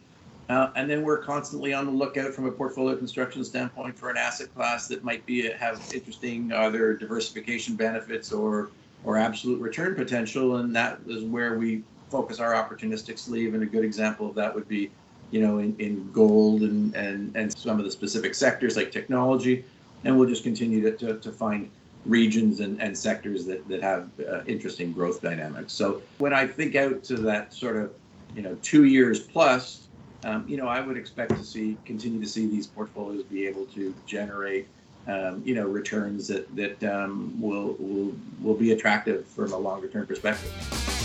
Uh, 0.49 0.71
and 0.77 0.89
then 0.89 1.03
we're 1.03 1.19
constantly 1.19 1.75
on 1.75 1.85
the 1.85 1.93
lookout 1.93 2.33
from 2.33 2.47
a 2.47 2.51
portfolio 2.51 2.97
construction 2.97 3.45
standpoint 3.45 3.97
for 3.99 4.09
an 4.09 4.17
asset 4.17 4.53
class 4.55 4.89
that 4.89 5.05
might 5.05 5.25
be 5.27 5.51
have 5.51 5.81
interesting 5.93 6.51
either 6.53 6.95
diversification 6.95 7.77
benefits 7.77 8.33
or 8.33 8.71
or 9.05 9.17
absolute 9.17 9.61
return 9.61 9.95
potential. 9.95 10.57
And 10.57 10.75
that 10.75 11.01
is 11.07 11.23
where 11.23 11.59
we 11.59 11.83
focus 12.11 12.41
our 12.41 12.53
opportunistic 12.53 13.19
sleeve. 13.19 13.55
And 13.55 13.63
a 13.63 13.67
good 13.67 13.85
example 13.85 14.29
of 14.29 14.35
that 14.37 14.55
would 14.55 14.69
be, 14.69 14.91
you 15.31 15.41
know, 15.41 15.59
in, 15.59 15.77
in 15.79 16.11
gold 16.13 16.63
and, 16.63 16.95
and 16.95 17.37
and 17.37 17.57
some 17.57 17.79
of 17.79 17.85
the 17.85 17.91
specific 17.91 18.35
sectors 18.35 18.77
like 18.77 18.91
technology. 18.91 19.65
And 20.05 20.19
we'll 20.19 20.29
just 20.29 20.45
continue 20.45 20.81
to, 20.83 20.97
to, 20.99 21.19
to 21.19 21.33
find 21.33 21.71
regions 22.07 22.61
and, 22.61 22.81
and 22.81 22.97
sectors 22.97 23.45
that, 23.47 23.67
that 23.69 23.83
have 23.83 24.09
uh, 24.21 24.43
interesting 24.47 24.93
growth 24.93 25.21
dynamics. 25.21 25.73
So 25.73 26.03
when 26.19 26.33
I 26.33 26.47
think 26.47 26.77
out 26.77 27.03
to 27.05 27.17
that 27.17 27.53
sort 27.53 27.77
of, 27.77 27.93
you 28.35 28.43
know, 28.43 28.57
two 28.63 28.85
years 28.85 29.21
plus, 29.21 29.89
um, 30.25 30.45
you 30.49 30.57
know, 30.57 30.67
I 30.67 30.81
would 30.81 30.97
expect 30.97 31.37
to 31.37 31.45
see 31.45 31.77
continue 31.85 32.21
to 32.21 32.27
see 32.27 32.47
these 32.47 32.67
portfolios 32.67 33.23
be 33.25 33.47
able 33.47 33.67
to 33.67 33.95
generate, 34.07 34.67
um, 35.07 35.43
you 35.45 35.55
know, 35.55 35.67
returns 35.67 36.29
that 36.29 36.55
that 36.57 36.83
um, 36.85 37.41
will 37.41 37.77
will 37.79 38.15
will 38.43 38.55
be 38.55 38.73
attractive 38.73 39.27
from 39.27 39.53
a 39.53 39.59
longer 39.59 39.89
term 39.89 40.07
perspective. 40.07 40.98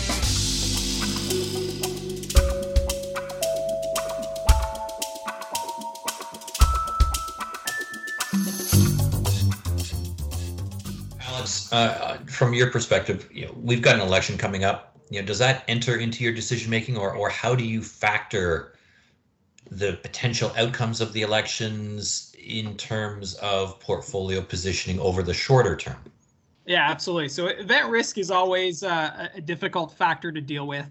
Alex, 11.20 11.72
uh, 11.72 12.18
from 12.26 12.54
your 12.54 12.70
perspective, 12.70 13.28
you 13.32 13.46
know, 13.46 13.54
we've 13.60 13.82
got 13.82 13.94
an 13.94 14.00
election 14.00 14.38
coming 14.38 14.64
up. 14.64 14.98
You 15.10 15.20
know, 15.20 15.26
does 15.26 15.38
that 15.38 15.64
enter 15.68 15.96
into 15.96 16.24
your 16.24 16.32
decision 16.32 16.70
making, 16.70 16.96
or 16.96 17.14
or 17.14 17.28
how 17.28 17.54
do 17.54 17.64
you 17.64 17.82
factor 17.82 18.74
the 19.70 19.94
potential 20.02 20.52
outcomes 20.56 21.00
of 21.00 21.12
the 21.12 21.22
elections 21.22 22.34
in 22.38 22.76
terms 22.76 23.34
of 23.34 23.78
portfolio 23.80 24.40
positioning 24.40 25.00
over 25.00 25.22
the 25.22 25.34
shorter 25.34 25.76
term? 25.76 25.96
Yeah, 26.66 26.90
absolutely. 26.90 27.28
So 27.28 27.46
event 27.46 27.88
risk 27.90 28.18
is 28.18 28.30
always 28.30 28.82
uh, 28.82 29.28
a 29.34 29.40
difficult 29.40 29.92
factor 29.92 30.32
to 30.32 30.40
deal 30.40 30.66
with. 30.66 30.86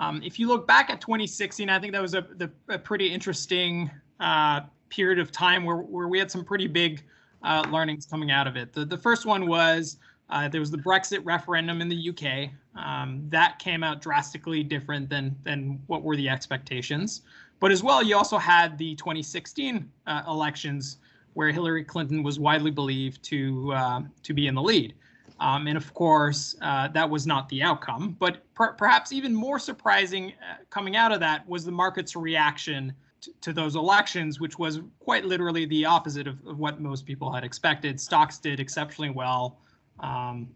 Um, 0.00 0.22
if 0.24 0.38
you 0.38 0.48
look 0.48 0.66
back 0.66 0.88
at 0.88 1.00
2016, 1.02 1.68
I 1.68 1.78
think 1.78 1.92
that 1.92 2.00
was 2.00 2.14
a, 2.14 2.26
the, 2.36 2.50
a 2.70 2.78
pretty 2.78 3.12
interesting 3.12 3.90
uh, 4.18 4.62
period 4.88 5.18
of 5.18 5.30
time 5.30 5.62
where, 5.62 5.76
where 5.76 6.08
we 6.08 6.18
had 6.18 6.30
some 6.30 6.42
pretty 6.42 6.66
big 6.66 7.04
uh, 7.42 7.66
learnings 7.70 8.06
coming 8.06 8.30
out 8.30 8.46
of 8.46 8.56
it. 8.56 8.72
The, 8.72 8.86
the 8.86 8.96
first 8.96 9.26
one 9.26 9.46
was 9.46 9.98
uh, 10.30 10.48
there 10.48 10.60
was 10.60 10.70
the 10.70 10.78
Brexit 10.78 11.20
referendum 11.24 11.82
in 11.82 11.88
the 11.90 12.08
UK. 12.08 12.50
Um, 12.82 13.26
that 13.28 13.58
came 13.58 13.84
out 13.84 14.00
drastically 14.00 14.62
different 14.62 15.10
than, 15.10 15.36
than 15.44 15.82
what 15.86 16.02
were 16.02 16.16
the 16.16 16.30
expectations. 16.30 17.20
But 17.58 17.70
as 17.70 17.82
well, 17.82 18.02
you 18.02 18.16
also 18.16 18.38
had 18.38 18.78
the 18.78 18.94
2016 18.94 19.90
uh, 20.06 20.22
elections 20.26 20.96
where 21.34 21.50
Hillary 21.50 21.84
Clinton 21.84 22.22
was 22.22 22.40
widely 22.40 22.70
believed 22.70 23.22
to 23.24 23.72
uh, 23.74 24.00
to 24.22 24.32
be 24.32 24.46
in 24.46 24.54
the 24.54 24.62
lead. 24.62 24.94
Um, 25.40 25.66
and 25.66 25.76
of 25.76 25.92
course, 25.94 26.54
uh, 26.60 26.88
that 26.88 27.08
was 27.08 27.26
not 27.26 27.48
the 27.48 27.62
outcome. 27.62 28.14
But 28.18 28.42
per- 28.54 28.74
perhaps 28.74 29.10
even 29.10 29.34
more 29.34 29.58
surprising 29.58 30.32
uh, 30.32 30.56
coming 30.68 30.96
out 30.96 31.12
of 31.12 31.20
that 31.20 31.48
was 31.48 31.64
the 31.64 31.72
market's 31.72 32.14
reaction 32.14 32.92
t- 33.22 33.32
to 33.40 33.52
those 33.52 33.74
elections, 33.74 34.38
which 34.38 34.58
was 34.58 34.80
quite 34.98 35.24
literally 35.24 35.64
the 35.64 35.86
opposite 35.86 36.26
of, 36.26 36.46
of 36.46 36.58
what 36.58 36.80
most 36.80 37.06
people 37.06 37.32
had 37.32 37.42
expected. 37.42 37.98
Stocks 37.98 38.38
did 38.38 38.60
exceptionally 38.60 39.10
well 39.10 39.58
um, 40.00 40.46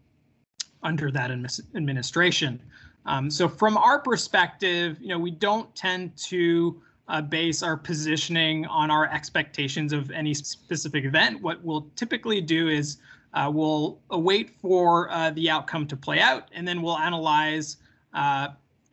under 0.83 1.09
that 1.09 1.31
administration. 1.31 2.61
Um, 3.07 3.31
so 3.31 3.49
from 3.49 3.77
our 3.77 3.99
perspective, 3.99 4.97
you 5.01 5.09
know, 5.09 5.19
we 5.19 5.31
don't 5.31 5.73
tend 5.75 6.15
to 6.17 6.79
uh, 7.07 7.21
base 7.21 7.63
our 7.63 7.77
positioning 7.77 8.65
on 8.67 8.89
our 8.91 9.11
expectations 9.11 9.93
of 9.93 10.11
any 10.11 10.33
specific 10.33 11.05
event. 11.05 11.41
What 11.41 11.63
we'll 11.63 11.87
typically 11.95 12.41
do 12.41 12.67
is 12.67 12.97
uh, 13.35 13.51
we'll 13.53 13.99
await 14.09 14.49
for 14.49 15.11
uh, 15.11 15.29
the 15.31 15.49
outcome 15.49 15.85
to 15.87 15.95
play 15.95 16.19
out, 16.19 16.49
and 16.53 16.67
then 16.67 16.81
we'll 16.81 16.97
analyze 16.97 17.77
uh, 18.13 18.47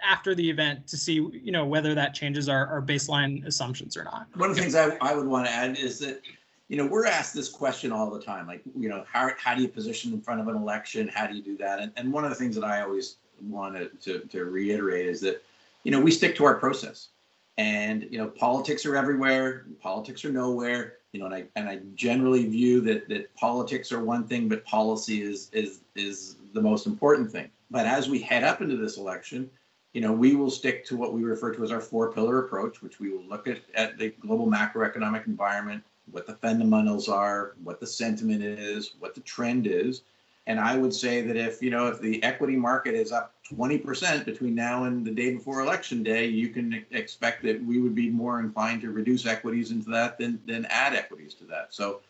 after 0.04 0.34
the 0.34 0.50
event 0.50 0.86
to 0.88 0.96
see, 0.96 1.14
you 1.14 1.52
know, 1.52 1.64
whether 1.64 1.94
that 1.94 2.12
changes 2.12 2.48
our, 2.48 2.66
our 2.66 2.82
baseline 2.82 3.46
assumptions 3.46 3.96
or 3.96 4.04
not. 4.04 4.26
One 4.34 4.50
of 4.50 4.56
the 4.56 4.62
things 4.62 4.74
I, 4.74 4.96
I 5.00 5.14
would 5.14 5.26
want 5.26 5.46
to 5.46 5.52
add 5.52 5.78
is 5.78 6.00
that, 6.00 6.20
you 6.68 6.76
know, 6.76 6.86
we're 6.86 7.06
asked 7.06 7.34
this 7.34 7.48
question 7.48 7.92
all 7.92 8.10
the 8.10 8.20
time, 8.20 8.46
like, 8.46 8.62
you 8.76 8.88
know, 8.88 9.04
how, 9.10 9.30
how 9.38 9.54
do 9.54 9.62
you 9.62 9.68
position 9.68 10.12
in 10.12 10.20
front 10.20 10.40
of 10.40 10.48
an 10.48 10.56
election? 10.56 11.06
How 11.06 11.26
do 11.28 11.36
you 11.36 11.42
do 11.42 11.56
that? 11.58 11.78
And, 11.78 11.92
and 11.96 12.12
one 12.12 12.24
of 12.24 12.30
the 12.30 12.36
things 12.36 12.56
that 12.56 12.64
I 12.64 12.82
always 12.82 13.16
want 13.48 13.76
to, 14.02 14.20
to 14.20 14.44
reiterate 14.46 15.06
is 15.06 15.20
that, 15.20 15.42
you 15.84 15.92
know, 15.92 16.00
we 16.00 16.10
stick 16.10 16.34
to 16.36 16.44
our 16.44 16.56
process. 16.56 17.08
And, 17.58 18.08
you 18.10 18.18
know, 18.18 18.26
politics 18.26 18.86
are 18.86 18.96
everywhere, 18.96 19.66
politics 19.80 20.24
are 20.24 20.32
nowhere, 20.32 20.94
you 21.12 21.20
know, 21.20 21.26
and 21.26 21.34
I, 21.34 21.44
and 21.56 21.68
I 21.68 21.80
generally 21.94 22.48
view 22.48 22.80
that, 22.82 23.08
that 23.08 23.34
politics 23.34 23.92
are 23.92 24.02
one 24.02 24.26
thing, 24.26 24.48
but 24.48 24.64
policy 24.64 25.22
is, 25.22 25.50
is, 25.52 25.80
is 25.94 26.36
the 26.54 26.60
most 26.60 26.86
important 26.86 27.30
thing. 27.30 27.50
But 27.70 27.86
as 27.86 28.08
we 28.08 28.20
head 28.20 28.44
up 28.44 28.60
into 28.60 28.76
this 28.76 28.96
election, 28.96 29.50
you 29.92 30.00
know, 30.00 30.12
we 30.12 30.34
will 30.34 30.50
stick 30.50 30.86
to 30.86 30.96
what 30.96 31.12
we 31.12 31.22
refer 31.22 31.54
to 31.54 31.62
as 31.62 31.70
our 31.70 31.80
four 31.80 32.12
pillar 32.12 32.38
approach, 32.44 32.80
which 32.80 32.98
we 32.98 33.10
will 33.10 33.24
look 33.24 33.46
at, 33.46 33.60
at 33.74 33.98
the 33.98 34.08
global 34.20 34.46
macroeconomic 34.46 35.26
environment, 35.26 35.84
what 36.10 36.26
the 36.26 36.34
fundamentals 36.36 37.08
are, 37.08 37.54
what 37.62 37.78
the 37.78 37.86
sentiment 37.86 38.42
is, 38.42 38.94
what 38.98 39.14
the 39.14 39.20
trend 39.20 39.66
is. 39.66 40.02
And 40.46 40.58
I 40.58 40.76
would 40.76 40.92
say 40.92 41.20
that 41.22 41.36
if, 41.36 41.62
you 41.62 41.70
know, 41.70 41.86
if 41.86 42.00
the 42.00 42.22
equity 42.22 42.56
market 42.56 42.94
is 42.94 43.12
up 43.12 43.34
20% 43.52 44.24
between 44.24 44.54
now 44.54 44.84
and 44.84 45.04
the 45.04 45.10
day 45.10 45.34
before 45.34 45.60
election 45.60 46.02
day, 46.02 46.26
you 46.26 46.48
can 46.48 46.84
expect 46.90 47.44
that 47.44 47.64
we 47.64 47.80
would 47.80 47.94
be 47.94 48.10
more 48.10 48.40
inclined 48.40 48.80
to 48.80 48.90
reduce 48.90 49.24
equities 49.24 49.70
into 49.70 49.88
that 49.90 50.18
than, 50.18 50.40
than 50.46 50.66
add 50.66 50.94
equities 50.94 51.34
to 51.34 51.44
that. 51.44 51.72
So 51.72 52.00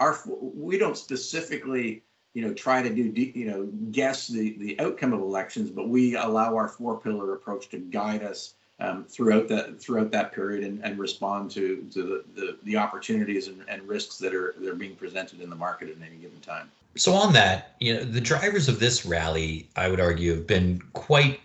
our 0.00 0.18
we 0.26 0.78
don't 0.78 0.98
specifically 0.98 2.02
you 2.34 2.42
know 2.42 2.52
try 2.52 2.82
to 2.82 2.90
do 2.90 3.02
you 3.02 3.46
know 3.46 3.66
guess 3.92 4.26
the 4.26 4.56
the 4.58 4.78
outcome 4.80 5.12
of 5.12 5.20
elections 5.20 5.70
but 5.70 5.88
we 5.88 6.16
allow 6.16 6.54
our 6.56 6.68
four 6.68 6.98
pillar 6.98 7.34
approach 7.34 7.68
to 7.68 7.78
guide 7.78 8.22
us 8.22 8.54
um, 8.80 9.04
throughout 9.04 9.48
that 9.48 9.80
throughout 9.80 10.10
that 10.10 10.32
period 10.32 10.64
and, 10.64 10.84
and 10.84 10.98
respond 10.98 11.50
to 11.52 11.86
to 11.92 12.02
the, 12.02 12.24
the, 12.34 12.58
the 12.64 12.76
opportunities 12.76 13.48
and, 13.48 13.62
and 13.68 13.86
risks 13.86 14.18
that 14.18 14.34
are 14.34 14.54
that 14.58 14.68
are 14.68 14.74
being 14.74 14.96
presented 14.96 15.40
in 15.40 15.48
the 15.48 15.56
market 15.56 15.88
at 15.88 15.96
any 16.04 16.16
given 16.16 16.40
time 16.40 16.70
so 16.96 17.12
on 17.14 17.32
that 17.32 17.74
you 17.80 17.94
know 17.94 18.04
the 18.04 18.20
drivers 18.20 18.68
of 18.68 18.78
this 18.78 19.04
rally 19.06 19.68
i 19.76 19.88
would 19.88 20.00
argue 20.00 20.34
have 20.34 20.46
been 20.46 20.80
quite 20.92 21.40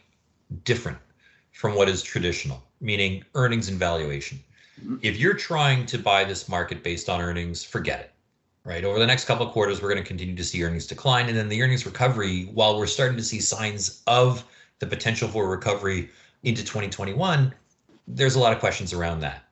different 0.63 0.97
from 1.51 1.75
what 1.75 1.89
is 1.89 2.01
traditional 2.01 2.63
meaning 2.81 3.23
earnings 3.35 3.69
and 3.69 3.79
valuation 3.79 4.39
mm-hmm. 4.79 4.97
if 5.01 5.17
you're 5.17 5.33
trying 5.33 5.85
to 5.85 5.97
buy 5.97 6.23
this 6.23 6.49
market 6.49 6.83
based 6.83 7.09
on 7.09 7.21
earnings 7.21 7.63
forget 7.63 7.99
it 7.99 8.13
right? 8.67 8.83
Over 8.83 8.99
the 8.99 9.07
next 9.07 9.25
couple 9.25 9.47
of 9.47 9.53
quarters, 9.53 9.81
we're 9.81 9.89
going 9.89 10.03
to 10.03 10.07
continue 10.07 10.35
to 10.35 10.43
see 10.43 10.61
earnings 10.61 10.85
decline. 10.85 11.29
And 11.29 11.37
then 11.37 11.47
the 11.47 11.63
earnings 11.63 11.85
recovery, 11.85 12.49
while 12.53 12.77
we're 12.77 12.85
starting 12.85 13.15
to 13.15 13.23
see 13.23 13.39
signs 13.39 14.03
of 14.07 14.43
the 14.79 14.85
potential 14.85 15.29
for 15.29 15.47
recovery 15.49 16.09
into 16.43 16.63
2021, 16.63 17.53
there's 18.09 18.35
a 18.35 18.39
lot 18.39 18.51
of 18.51 18.59
questions 18.59 18.91
around 18.91 19.21
that. 19.21 19.46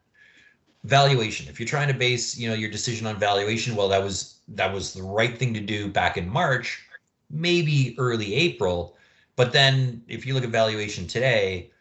Valuation. 0.85 1.47
If 1.49 1.59
you're 1.59 1.67
trying 1.67 1.87
to 1.87 1.93
base, 1.93 2.37
you 2.37 2.47
know, 2.47 2.55
your 2.55 2.69
decision 2.69 3.07
on 3.07 3.19
valuation, 3.19 3.75
well, 3.75 3.89
that 3.89 4.03
was 4.03 4.39
that 4.47 4.73
was 4.73 4.93
the 4.93 5.03
right 5.03 5.37
thing 5.37 5.53
to 5.53 5.59
do 5.59 5.87
back 5.87 6.17
in 6.17 6.29
March, 6.29 6.83
maybe 7.29 7.95
early 7.97 8.33
April. 8.35 8.95
But 9.35 9.51
then 9.51 10.03
if 10.07 10.25
you 10.25 10.33
look 10.33 10.43
at 10.43 10.49
valuation 10.49 11.07
today, 11.07 11.71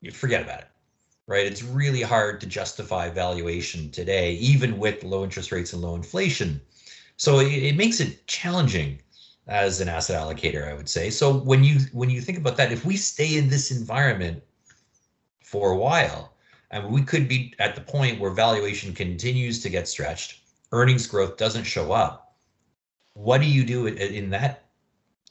you 0.00 0.10
forget 0.10 0.42
about 0.42 0.60
it 0.60 0.68
right? 1.26 1.46
It's 1.46 1.62
really 1.62 2.02
hard 2.02 2.40
to 2.40 2.46
justify 2.46 3.08
valuation 3.08 3.90
today, 3.90 4.34
even 4.34 4.78
with 4.78 5.04
low 5.04 5.24
interest 5.24 5.52
rates 5.52 5.72
and 5.72 5.82
low 5.82 5.94
inflation. 5.94 6.60
So 7.16 7.38
it, 7.38 7.52
it 7.52 7.76
makes 7.76 8.00
it 8.00 8.26
challenging 8.26 9.00
as 9.46 9.80
an 9.80 9.88
asset 9.88 10.20
allocator, 10.20 10.68
I 10.68 10.74
would 10.74 10.88
say. 10.88 11.10
So 11.10 11.32
when 11.32 11.64
you 11.64 11.80
when 11.92 12.10
you 12.10 12.20
think 12.20 12.38
about 12.38 12.56
that, 12.56 12.72
if 12.72 12.84
we 12.84 12.96
stay 12.96 13.36
in 13.36 13.48
this 13.48 13.70
environment 13.70 14.42
for 15.40 15.72
a 15.72 15.76
while, 15.76 16.31
and 16.72 16.90
we 16.90 17.02
could 17.02 17.28
be 17.28 17.54
at 17.58 17.74
the 17.74 17.80
point 17.80 18.18
where 18.18 18.30
valuation 18.30 18.94
continues 18.94 19.62
to 19.62 19.68
get 19.68 19.86
stretched, 19.86 20.40
earnings 20.72 21.06
growth 21.06 21.36
doesn't 21.36 21.64
show 21.64 21.92
up. 21.92 22.34
What 23.14 23.40
do 23.42 23.46
you 23.46 23.64
do 23.64 23.86
in 23.86 24.30
that 24.30 24.64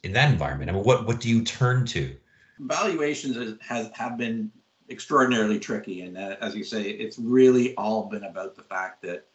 in 0.04 0.12
that 0.12 0.30
environment? 0.30 0.70
I 0.70 0.74
mean, 0.74 0.84
what 0.84 1.06
what 1.06 1.20
do 1.20 1.28
you 1.28 1.42
turn 1.42 1.84
to? 1.86 2.16
Valuations 2.60 3.58
has 3.60 3.90
have 3.92 4.16
been 4.16 4.52
extraordinarily 4.88 5.58
tricky, 5.58 6.02
and 6.02 6.16
uh, 6.16 6.36
as 6.40 6.54
you 6.54 6.62
say, 6.62 6.82
it's 6.82 7.18
really 7.18 7.74
all 7.74 8.08
been 8.08 8.24
about 8.24 8.54
the 8.54 8.62
fact 8.62 9.02
that 9.02 9.26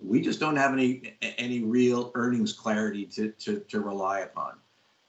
we 0.00 0.20
just 0.20 0.40
don't 0.40 0.56
have 0.56 0.72
any 0.72 1.14
any 1.20 1.62
real 1.62 2.12
earnings 2.14 2.52
clarity 2.52 3.04
to, 3.06 3.30
to, 3.32 3.60
to 3.68 3.80
rely 3.80 4.20
upon. 4.20 4.54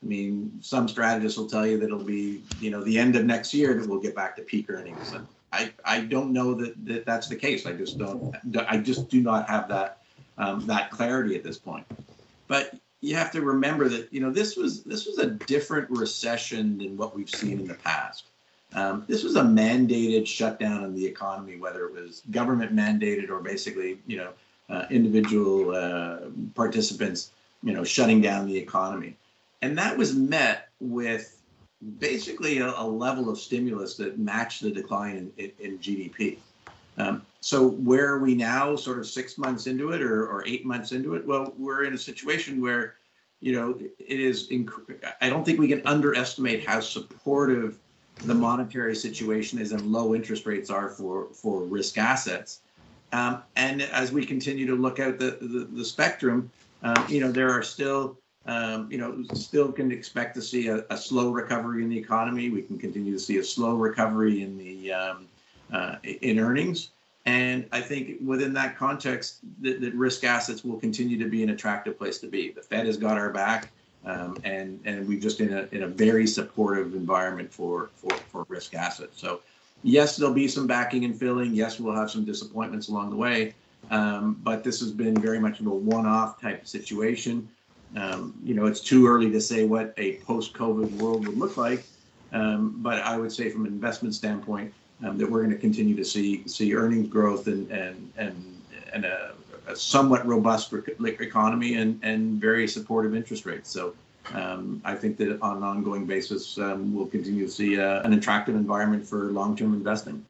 I 0.01 0.05
mean, 0.05 0.51
some 0.59 0.89
strategists 0.89 1.37
will 1.37 1.47
tell 1.47 1.65
you 1.65 1.77
that 1.79 1.85
it'll 1.85 2.03
be, 2.03 2.43
you 2.59 2.69
know, 2.69 2.83
the 2.83 2.99
end 2.99 3.15
of 3.15 3.23
next 3.23 3.53
year 3.53 3.73
that 3.79 3.87
we'll 3.87 4.01
get 4.01 4.13
back 4.13 4.35
to 4.35 4.41
peak 4.41 4.69
earnings. 4.69 5.13
And 5.13 5.25
I, 5.53 5.71
I 5.85 6.01
don't 6.01 6.33
know 6.33 6.53
that, 6.55 6.73
that 6.85 7.05
that's 7.05 7.27
the 7.27 7.35
case. 7.35 7.65
I 7.65 7.73
just 7.73 7.97
don't, 7.97 8.35
I 8.67 8.77
just 8.77 9.07
do 9.07 9.21
not 9.21 9.47
have 9.47 9.67
that, 9.69 9.99
um, 10.37 10.65
that 10.65 10.89
clarity 10.89 11.35
at 11.35 11.43
this 11.43 11.59
point. 11.59 11.85
But 12.47 12.75
you 13.01 13.15
have 13.15 13.31
to 13.33 13.41
remember 13.41 13.87
that, 13.89 14.11
you 14.11 14.19
know, 14.19 14.31
this 14.31 14.57
was, 14.57 14.83
this 14.83 15.05
was 15.05 15.19
a 15.19 15.27
different 15.27 15.89
recession 15.91 16.77
than 16.79 16.97
what 16.97 17.15
we've 17.15 17.29
seen 17.29 17.59
in 17.59 17.67
the 17.67 17.75
past. 17.75 18.25
Um, 18.73 19.05
this 19.07 19.23
was 19.23 19.35
a 19.35 19.43
mandated 19.43 20.25
shutdown 20.25 20.83
in 20.83 20.95
the 20.95 21.05
economy, 21.05 21.57
whether 21.57 21.85
it 21.85 21.93
was 21.93 22.23
government 22.31 22.75
mandated 22.75 23.29
or 23.29 23.39
basically, 23.39 23.99
you 24.07 24.17
know, 24.17 24.31
uh, 24.69 24.85
individual 24.89 25.75
uh, 25.75 26.29
participants, 26.55 27.31
you 27.61 27.73
know, 27.73 27.83
shutting 27.83 28.21
down 28.21 28.47
the 28.47 28.57
economy. 28.57 29.15
And 29.61 29.77
that 29.77 29.95
was 29.95 30.15
met 30.15 30.69
with 30.79 31.42
basically 31.99 32.59
a, 32.59 32.73
a 32.77 32.85
level 32.85 33.29
of 33.29 33.37
stimulus 33.37 33.95
that 33.97 34.19
matched 34.19 34.61
the 34.61 34.71
decline 34.71 35.15
in, 35.15 35.31
in, 35.37 35.51
in 35.59 35.79
GDP. 35.79 36.37
Um, 36.97 37.25
so 37.41 37.69
where 37.69 38.07
are 38.07 38.19
we 38.19 38.35
now, 38.35 38.75
sort 38.75 38.99
of 38.99 39.07
six 39.07 39.37
months 39.37 39.67
into 39.67 39.91
it 39.91 40.01
or, 40.01 40.27
or 40.27 40.43
eight 40.45 40.65
months 40.65 40.91
into 40.91 41.15
it? 41.15 41.25
Well, 41.25 41.53
we're 41.57 41.83
in 41.83 41.93
a 41.93 41.97
situation 41.97 42.61
where, 42.61 42.95
you 43.41 43.53
know, 43.53 43.77
it 43.99 44.19
is, 44.19 44.49
I 45.19 45.29
don't 45.29 45.43
think 45.43 45.59
we 45.59 45.67
can 45.67 45.81
underestimate 45.85 46.65
how 46.65 46.79
supportive 46.79 47.77
the 48.25 48.33
monetary 48.33 48.95
situation 48.95 49.59
is 49.59 49.71
and 49.71 49.81
low 49.81 50.15
interest 50.15 50.45
rates 50.45 50.69
are 50.69 50.89
for, 50.89 51.27
for 51.33 51.63
risk 51.63 51.97
assets. 51.97 52.61
Um, 53.11 53.43
and 53.55 53.81
as 53.81 54.11
we 54.11 54.25
continue 54.25 54.65
to 54.67 54.75
look 54.75 54.99
out 54.99 55.19
the, 55.19 55.37
the, 55.41 55.67
the 55.71 55.85
spectrum, 55.85 56.49
um, 56.83 57.05
you 57.09 57.19
know, 57.19 57.31
there 57.31 57.49
are 57.51 57.63
still, 57.63 58.17
um, 58.45 58.91
you 58.91 58.97
know, 58.97 59.23
still 59.33 59.71
can 59.71 59.91
expect 59.91 60.35
to 60.35 60.41
see 60.41 60.67
a, 60.67 60.85
a, 60.89 60.97
slow 60.97 61.31
recovery 61.31 61.81
in 61.81 61.89
the 61.89 61.97
economy. 61.97 62.49
We 62.49 62.61
can 62.61 62.77
continue 62.77 63.13
to 63.13 63.19
see 63.19 63.37
a 63.37 63.43
slow 63.43 63.75
recovery 63.75 64.43
in 64.43 64.57
the 64.57 64.91
um, 64.91 65.27
uh, 65.71 65.95
in 66.03 66.39
earnings. 66.39 66.89
And 67.25 67.65
I 67.71 67.79
think 67.79 68.17
within 68.23 68.53
that 68.53 68.77
context, 68.77 69.39
that, 69.61 69.79
that, 69.79 69.93
risk 69.93 70.25
assets 70.25 70.65
will 70.65 70.77
continue 70.77 71.17
to 71.19 71.29
be 71.29 71.41
an 71.41 71.51
attractive 71.51 71.97
place 71.97 72.19
to 72.19 72.27
be. 72.27 72.51
The 72.51 72.61
Fed 72.61 72.85
has 72.85 72.97
got 72.97 73.17
our 73.17 73.29
back, 73.29 73.69
um, 74.05 74.37
and 74.43 74.81
and 74.83 75.07
we're 75.07 75.21
just 75.21 75.39
in 75.39 75.53
a 75.53 75.67
in 75.71 75.83
a 75.83 75.87
very 75.87 76.27
supportive 76.27 76.95
environment 76.95 77.51
for 77.51 77.91
for, 77.95 78.13
for 78.13 78.45
risk 78.49 78.73
assets. 78.73 79.21
So 79.21 79.39
yes, 79.83 80.17
there'll 80.17 80.33
be 80.33 80.49
some 80.49 80.67
backing 80.67 81.05
and 81.05 81.17
filling. 81.17 81.53
Yes, 81.53 81.79
we'll 81.79 81.95
have 81.95 82.11
some 82.11 82.25
disappointments 82.25 82.89
along 82.89 83.09
the 83.11 83.15
way. 83.15 83.53
Um, 83.89 84.39
but 84.43 84.63
this 84.63 84.79
has 84.79 84.91
been 84.91 85.15
very 85.15 85.39
much 85.39 85.59
of 85.59 85.67
a 85.67 85.69
one-off 85.69 86.41
type 86.41 86.65
situation. 86.65 87.49
Um, 87.95 88.33
you 88.43 88.55
know, 88.55 88.65
it's 88.65 88.79
too 88.79 89.07
early 89.07 89.31
to 89.31 89.41
say 89.41 89.65
what 89.65 89.93
a 89.97 90.17
post-COVID 90.17 90.91
world 90.97 91.27
would 91.27 91.37
look 91.37 91.57
like. 91.57 91.83
Um, 92.31 92.75
but 92.81 92.99
I 92.99 93.17
would 93.17 93.31
say, 93.31 93.49
from 93.49 93.65
an 93.65 93.71
investment 93.71 94.15
standpoint, 94.15 94.73
um, 95.03 95.17
that 95.17 95.29
we're 95.29 95.43
going 95.43 95.51
to 95.51 95.57
continue 95.57 95.95
to 95.95 96.05
see 96.05 96.47
see 96.47 96.73
earnings 96.73 97.07
growth 97.07 97.47
and 97.47 97.69
and 97.71 98.11
and 98.17 98.61
and 98.91 99.05
a, 99.05 99.33
a 99.67 99.75
somewhat 99.75 100.25
robust 100.25 100.73
economy 100.73 101.75
and 101.75 101.99
and 102.01 102.41
very 102.41 102.67
supportive 102.67 103.15
interest 103.15 103.45
rates. 103.45 103.69
So 103.69 103.93
um, 104.33 104.81
I 104.83 104.95
think 104.95 105.17
that 105.17 105.39
on 105.41 105.57
an 105.57 105.63
ongoing 105.63 106.05
basis, 106.05 106.57
um, 106.57 106.95
we'll 106.95 107.07
continue 107.07 107.45
to 107.45 107.51
see 107.51 107.79
uh, 107.79 108.01
an 108.03 108.13
attractive 108.13 108.55
environment 108.55 109.05
for 109.05 109.31
long-term 109.31 109.73
investing. 109.73 110.25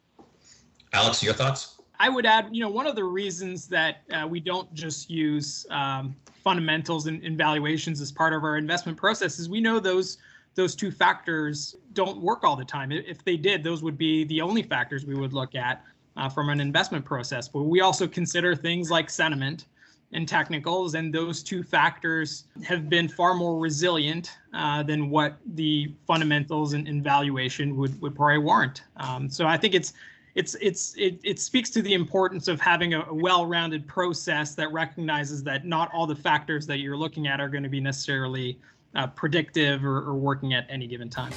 Alex, 0.92 1.22
your 1.22 1.34
thoughts? 1.34 1.80
I 2.00 2.08
would 2.08 2.26
add, 2.26 2.48
you 2.50 2.60
know, 2.60 2.68
one 2.68 2.86
of 2.86 2.96
the 2.96 3.04
reasons 3.04 3.68
that 3.68 3.98
uh, 4.12 4.26
we 4.28 4.40
don't 4.40 4.72
just 4.74 5.10
use 5.10 5.64
um, 5.70 6.14
fundamentals 6.44 7.06
and, 7.06 7.24
and, 7.24 7.36
valuations 7.36 8.00
as 8.00 8.12
part 8.12 8.34
of 8.34 8.44
our 8.44 8.56
investment 8.58 8.98
process 8.98 9.38
is 9.38 9.48
we 9.48 9.60
know 9.60 9.80
those 9.80 10.18
those 10.54 10.76
two 10.76 10.92
factors 10.92 11.74
don't 11.94 12.20
work 12.20 12.44
all 12.44 12.54
the 12.54 12.64
time. 12.64 12.92
If 12.92 13.24
they 13.24 13.36
did, 13.36 13.64
those 13.64 13.82
would 13.82 13.98
be 13.98 14.22
the 14.24 14.40
only 14.40 14.62
factors 14.62 15.04
we 15.04 15.16
would 15.16 15.32
look 15.32 15.56
at 15.56 15.82
uh, 16.16 16.28
from 16.28 16.48
an 16.48 16.60
investment 16.60 17.04
process. 17.04 17.48
But 17.48 17.62
we 17.62 17.80
also 17.80 18.06
consider 18.06 18.54
things 18.54 18.88
like 18.88 19.10
sentiment 19.10 19.66
and 20.12 20.28
technicals, 20.28 20.94
and 20.94 21.12
those 21.12 21.42
two 21.42 21.64
factors 21.64 22.44
have 22.62 22.88
been 22.88 23.08
far 23.08 23.34
more 23.34 23.58
resilient 23.58 24.38
uh, 24.52 24.84
than 24.84 25.10
what 25.10 25.38
the 25.54 25.92
fundamentals 26.06 26.72
and, 26.72 26.86
and, 26.86 27.02
valuation 27.02 27.76
would, 27.76 28.00
would 28.00 28.14
probably 28.14 28.38
warrant. 28.38 28.84
Um, 28.98 29.28
so 29.28 29.46
I 29.46 29.56
think 29.56 29.74
it's 29.74 29.92
it's 30.34 30.56
it's 30.60 30.94
it, 30.96 31.20
it 31.22 31.38
speaks 31.38 31.70
to 31.70 31.82
the 31.82 31.94
importance 31.94 32.48
of 32.48 32.60
having 32.60 32.94
a, 32.94 33.12
well-rounded 33.12 33.86
process 33.86 34.54
that 34.54 34.72
recognizes 34.72 35.42
that 35.44 35.64
not 35.64 35.92
all 35.92 36.06
the 36.06 36.16
factors 36.16 36.66
that 36.66 36.78
you're 36.78 36.96
looking 36.96 37.26
at 37.28 37.40
are 37.40 37.48
going 37.48 37.62
to 37.62 37.68
be 37.68 37.80
necessarily 37.80 38.58
uh, 38.94 39.06
predictive 39.08 39.84
or, 39.84 39.98
or 39.98 40.14
working 40.14 40.54
at 40.54 40.66
any 40.68 40.86
given 40.86 41.08
time. 41.08 41.32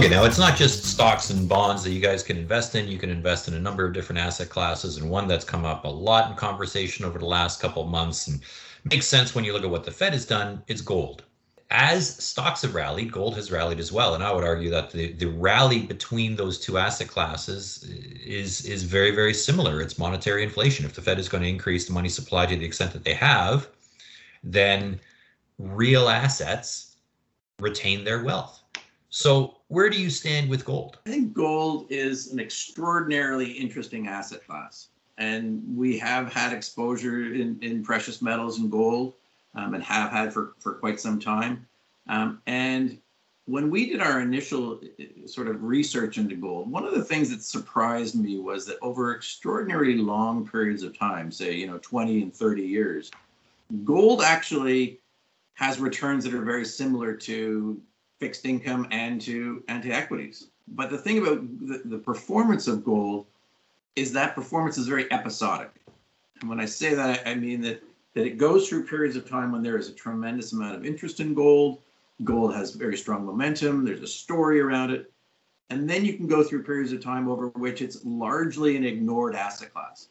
Okay, 0.00 0.08
now 0.08 0.24
it's 0.24 0.38
not 0.38 0.56
just 0.56 0.86
stocks 0.86 1.28
and 1.28 1.46
bonds 1.46 1.84
that 1.84 1.90
you 1.90 2.00
guys 2.00 2.22
can 2.22 2.38
invest 2.38 2.74
in. 2.74 2.88
You 2.88 2.96
can 2.96 3.10
invest 3.10 3.48
in 3.48 3.54
a 3.54 3.60
number 3.60 3.84
of 3.84 3.92
different 3.92 4.18
asset 4.18 4.48
classes, 4.48 4.96
and 4.96 5.10
one 5.10 5.28
that's 5.28 5.44
come 5.44 5.66
up 5.66 5.84
a 5.84 5.88
lot 5.88 6.30
in 6.30 6.38
conversation 6.38 7.04
over 7.04 7.18
the 7.18 7.26
last 7.26 7.60
couple 7.60 7.82
of 7.82 7.90
months 7.90 8.26
and 8.26 8.40
makes 8.84 9.04
sense 9.04 9.34
when 9.34 9.44
you 9.44 9.52
look 9.52 9.62
at 9.62 9.68
what 9.68 9.84
the 9.84 9.90
Fed 9.90 10.14
has 10.14 10.24
done. 10.24 10.62
It's 10.68 10.80
gold. 10.80 11.24
As 11.70 12.16
stocks 12.16 12.62
have 12.62 12.74
rallied, 12.74 13.12
gold 13.12 13.36
has 13.36 13.52
rallied 13.52 13.78
as 13.78 13.92
well, 13.92 14.14
and 14.14 14.24
I 14.24 14.32
would 14.32 14.42
argue 14.42 14.70
that 14.70 14.90
the, 14.90 15.12
the 15.12 15.28
rally 15.28 15.80
between 15.80 16.34
those 16.34 16.58
two 16.58 16.78
asset 16.78 17.08
classes 17.08 17.84
is 18.24 18.64
is 18.64 18.84
very 18.84 19.10
very 19.10 19.34
similar. 19.34 19.82
It's 19.82 19.98
monetary 19.98 20.42
inflation. 20.42 20.86
If 20.86 20.94
the 20.94 21.02
Fed 21.02 21.18
is 21.18 21.28
going 21.28 21.42
to 21.42 21.50
increase 21.50 21.86
the 21.86 21.92
money 21.92 22.08
supply 22.08 22.46
to 22.46 22.56
the 22.56 22.64
extent 22.64 22.94
that 22.94 23.04
they 23.04 23.12
have, 23.12 23.68
then 24.42 24.98
real 25.58 26.08
assets 26.08 26.96
retain 27.58 28.02
their 28.02 28.24
wealth. 28.24 28.62
So 29.10 29.59
where 29.70 29.88
do 29.88 30.02
you 30.02 30.10
stand 30.10 30.50
with 30.50 30.64
gold? 30.64 30.98
I 31.06 31.10
think 31.10 31.32
gold 31.32 31.86
is 31.90 32.32
an 32.32 32.40
extraordinarily 32.40 33.52
interesting 33.52 34.08
asset 34.08 34.44
class. 34.44 34.88
And 35.16 35.62
we 35.76 35.96
have 35.98 36.32
had 36.32 36.52
exposure 36.52 37.32
in, 37.32 37.56
in 37.62 37.84
precious 37.84 38.20
metals 38.20 38.58
and 38.58 38.68
gold 38.68 39.14
um, 39.54 39.74
and 39.74 39.84
have 39.84 40.10
had 40.10 40.32
for, 40.32 40.54
for 40.58 40.74
quite 40.74 40.98
some 40.98 41.20
time. 41.20 41.68
Um, 42.08 42.42
and 42.48 42.98
when 43.44 43.70
we 43.70 43.88
did 43.88 44.00
our 44.00 44.20
initial 44.20 44.80
uh, 44.98 45.26
sort 45.28 45.46
of 45.46 45.62
research 45.62 46.18
into 46.18 46.34
gold, 46.34 46.68
one 46.68 46.84
of 46.84 46.92
the 46.92 47.04
things 47.04 47.30
that 47.30 47.44
surprised 47.44 48.16
me 48.16 48.40
was 48.40 48.66
that 48.66 48.78
over 48.82 49.14
extraordinarily 49.14 49.98
long 49.98 50.48
periods 50.48 50.82
of 50.82 50.98
time, 50.98 51.30
say, 51.30 51.54
you 51.54 51.68
know, 51.68 51.78
20 51.78 52.22
and 52.22 52.34
30 52.34 52.62
years, 52.62 53.12
gold 53.84 54.20
actually 54.20 54.98
has 55.54 55.78
returns 55.78 56.24
that 56.24 56.34
are 56.34 56.44
very 56.44 56.64
similar 56.64 57.14
to 57.14 57.80
fixed 58.20 58.44
income 58.44 58.86
and 58.90 59.20
to 59.22 59.64
and 59.66 59.82
to 59.82 59.90
equities. 59.90 60.48
But 60.68 60.90
the 60.90 60.98
thing 60.98 61.18
about 61.18 61.40
the, 61.66 61.82
the 61.84 61.98
performance 61.98 62.68
of 62.68 62.84
gold 62.84 63.26
is 63.96 64.12
that 64.12 64.34
performance 64.34 64.78
is 64.78 64.86
very 64.86 65.10
episodic. 65.10 65.70
And 66.40 66.48
when 66.48 66.60
I 66.60 66.66
say 66.66 66.94
that, 66.94 67.26
I 67.26 67.34
mean 67.34 67.60
that 67.62 67.82
that 68.14 68.26
it 68.26 68.38
goes 68.38 68.68
through 68.68 68.86
periods 68.86 69.16
of 69.16 69.28
time 69.28 69.52
when 69.52 69.62
there 69.62 69.78
is 69.78 69.88
a 69.88 69.92
tremendous 69.92 70.52
amount 70.52 70.76
of 70.76 70.84
interest 70.84 71.20
in 71.20 71.34
gold. 71.34 71.80
Gold 72.22 72.54
has 72.54 72.72
very 72.72 72.96
strong 72.96 73.24
momentum. 73.24 73.84
There's 73.84 74.02
a 74.02 74.06
story 74.06 74.60
around 74.60 74.90
it. 74.90 75.10
And 75.70 75.88
then 75.88 76.04
you 76.04 76.14
can 76.14 76.26
go 76.26 76.42
through 76.42 76.64
periods 76.64 76.92
of 76.92 77.02
time 77.02 77.28
over 77.28 77.48
which 77.48 77.80
it's 77.80 78.04
largely 78.04 78.76
an 78.76 78.84
ignored 78.84 79.36
asset 79.36 79.72
class. 79.72 80.08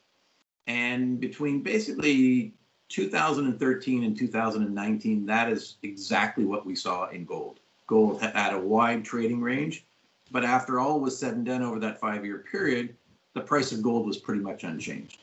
And 0.65 1.19
between 1.19 1.61
basically 1.61 2.53
2013 2.87 4.03
and 4.03 4.17
2019, 4.17 5.25
that 5.25 5.51
is 5.51 5.75
exactly 5.83 6.45
what 6.45 6.65
we 6.65 6.75
saw 6.75 7.09
in 7.09 7.25
gold 7.25 7.58
gold 7.89 8.21
had 8.21 8.53
a 8.53 8.59
wide 8.59 9.03
trading 9.03 9.41
range. 9.41 9.83
But 10.31 10.45
after 10.45 10.79
all 10.79 10.99
was 10.99 11.17
said 11.17 11.33
and 11.33 11.45
done 11.45 11.63
over 11.63 11.79
that 11.79 11.99
five 11.99 12.23
year 12.23 12.45
period, 12.49 12.95
the 13.33 13.41
price 13.41 13.71
of 13.71 13.81
gold 13.81 14.05
was 14.05 14.17
pretty 14.17 14.41
much 14.41 14.63
unchanged. 14.63 15.17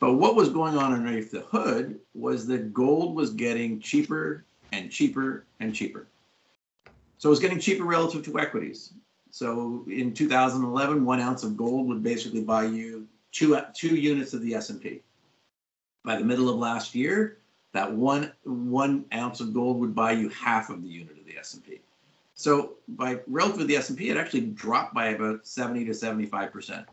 But 0.00 0.14
what 0.14 0.34
was 0.34 0.48
going 0.48 0.76
on 0.76 0.92
underneath 0.92 1.30
the 1.30 1.42
hood 1.42 2.00
was 2.14 2.46
that 2.46 2.72
gold 2.72 3.14
was 3.14 3.30
getting 3.30 3.78
cheaper 3.78 4.44
and 4.72 4.90
cheaper 4.90 5.44
and 5.60 5.74
cheaper. 5.74 6.08
So 7.18 7.28
it 7.28 7.30
was 7.30 7.38
getting 7.38 7.60
cheaper 7.60 7.84
relative 7.84 8.24
to 8.24 8.40
equities. 8.40 8.94
So 9.30 9.84
in 9.88 10.12
2011, 10.12 11.04
one 11.04 11.20
ounce 11.20 11.44
of 11.44 11.56
gold 11.56 11.86
would 11.88 12.02
basically 12.02 12.42
buy 12.42 12.64
you 12.64 13.06
two, 13.30 13.60
two 13.74 13.94
units 13.94 14.32
of 14.32 14.42
the 14.42 14.54
S&P. 14.54 15.02
By 16.04 16.16
the 16.16 16.24
middle 16.24 16.48
of 16.48 16.56
last 16.56 16.94
year, 16.94 17.38
that 17.72 17.90
one 17.90 18.32
one 18.44 19.04
ounce 19.12 19.40
of 19.40 19.52
gold 19.52 19.80
would 19.80 19.94
buy 19.94 20.12
you 20.12 20.28
half 20.28 20.70
of 20.70 20.82
the 20.82 20.88
unit 20.88 21.18
of 21.18 21.26
the 21.26 21.38
S&P. 21.38 21.80
So 22.34 22.74
by 22.88 23.20
relative 23.26 23.60
to 23.60 23.64
the 23.64 23.76
S&P, 23.76 24.10
it 24.10 24.16
actually 24.16 24.42
dropped 24.42 24.94
by 24.94 25.08
about 25.08 25.46
70 25.46 25.86
to 25.86 25.94
75 25.94 26.52
percent. 26.52 26.86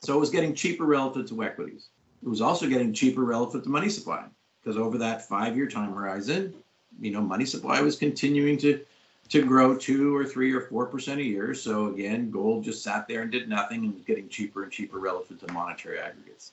So 0.00 0.16
it 0.16 0.20
was 0.20 0.30
getting 0.30 0.54
cheaper 0.54 0.84
relative 0.84 1.28
to 1.28 1.44
equities. 1.44 1.88
It 2.22 2.28
was 2.28 2.40
also 2.40 2.68
getting 2.68 2.92
cheaper 2.92 3.24
relative 3.24 3.62
to 3.64 3.68
money 3.68 3.88
supply 3.88 4.24
because 4.62 4.76
over 4.76 4.98
that 4.98 5.28
five-year 5.28 5.68
time 5.68 5.92
horizon, 5.92 6.54
you 7.00 7.12
know, 7.12 7.20
money 7.20 7.44
supply 7.44 7.80
was 7.80 7.96
continuing 7.96 8.58
to 8.58 8.80
to 9.28 9.44
grow 9.44 9.76
two 9.76 10.14
or 10.14 10.24
three 10.24 10.52
or 10.52 10.60
four 10.60 10.86
percent 10.86 11.20
a 11.20 11.24
year. 11.24 11.54
So 11.54 11.86
again, 11.88 12.30
gold 12.30 12.64
just 12.64 12.82
sat 12.82 13.08
there 13.08 13.22
and 13.22 13.30
did 13.30 13.48
nothing 13.48 13.84
and 13.84 13.94
was 13.94 14.04
getting 14.04 14.28
cheaper 14.28 14.62
and 14.62 14.72
cheaper 14.72 14.98
relative 14.98 15.40
to 15.40 15.52
monetary 15.52 15.98
aggregates 15.98 16.52